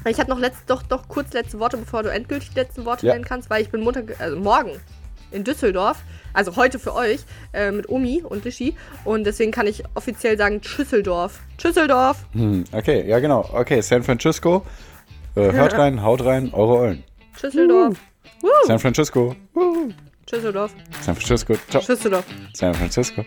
Ich 0.07 0.19
habe 0.19 0.29
noch 0.29 0.39
letzt, 0.39 0.63
doch, 0.67 0.83
doch 0.83 1.07
kurz 1.07 1.31
letzte 1.33 1.59
Worte, 1.59 1.77
bevor 1.77 2.03
du 2.03 2.09
endgültig 2.11 2.49
die 2.49 2.55
letzten 2.59 2.83
Worte 2.85 3.07
Ja. 3.07 3.13
nennen 3.13 3.23
kannst, 3.25 3.49
weil 3.49 3.61
ich 3.61 3.69
bin 3.69 3.81
Montag, 3.81 4.19
also 4.19 4.35
morgen 4.37 4.71
in 5.33 5.43
Düsseldorf, 5.43 5.97
also 6.33 6.55
heute 6.55 6.79
für 6.79 6.93
euch, 6.93 7.21
äh, 7.53 7.71
mit 7.71 7.89
Omi 7.89 8.23
und 8.23 8.45
Lischi. 8.45 8.75
Und 9.03 9.25
deswegen 9.25 9.51
kann 9.51 9.67
ich 9.67 9.83
offiziell 9.95 10.37
sagen 10.37 10.61
Schüsseldorf. 10.63 11.39
Schüsseldorf! 11.61 12.25
Hm, 12.33 12.63
okay, 12.71 13.07
ja 13.07 13.19
genau. 13.19 13.49
Okay, 13.53 13.81
San 13.81 14.03
Francisco. 14.03 14.65
Äh, 15.35 15.51
hört 15.51 15.73
rein, 15.77 16.03
haut 16.03 16.23
rein, 16.23 16.53
eure 16.53 16.77
Eulen. 16.77 17.03
Schüsseldorf! 17.39 17.97
Woo! 18.41 18.49
San 18.67 18.79
Francisco. 18.79 19.35
Woo. 19.53 19.89
Schüsseldorf! 20.29 20.73
San 21.01 21.15
Francisco. 21.15 21.55
Ciao. 21.69 21.81
Schüsseldorf! 21.81 22.25
San 22.53 22.73
Francisco. 22.73 23.25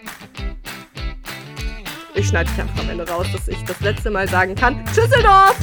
Ich 2.15 2.29
schneide 2.29 2.49
dich 2.51 2.61
einfach 2.61 2.81
am 2.81 2.89
Ende 2.89 3.07
raus, 3.09 3.27
dass 3.33 3.47
ich 3.49 3.63
das 3.65 3.79
letzte 3.81 4.11
Mal 4.11 4.27
sagen 4.29 4.55
kann. 4.55 4.83
Schüsseldorf! 4.95 5.57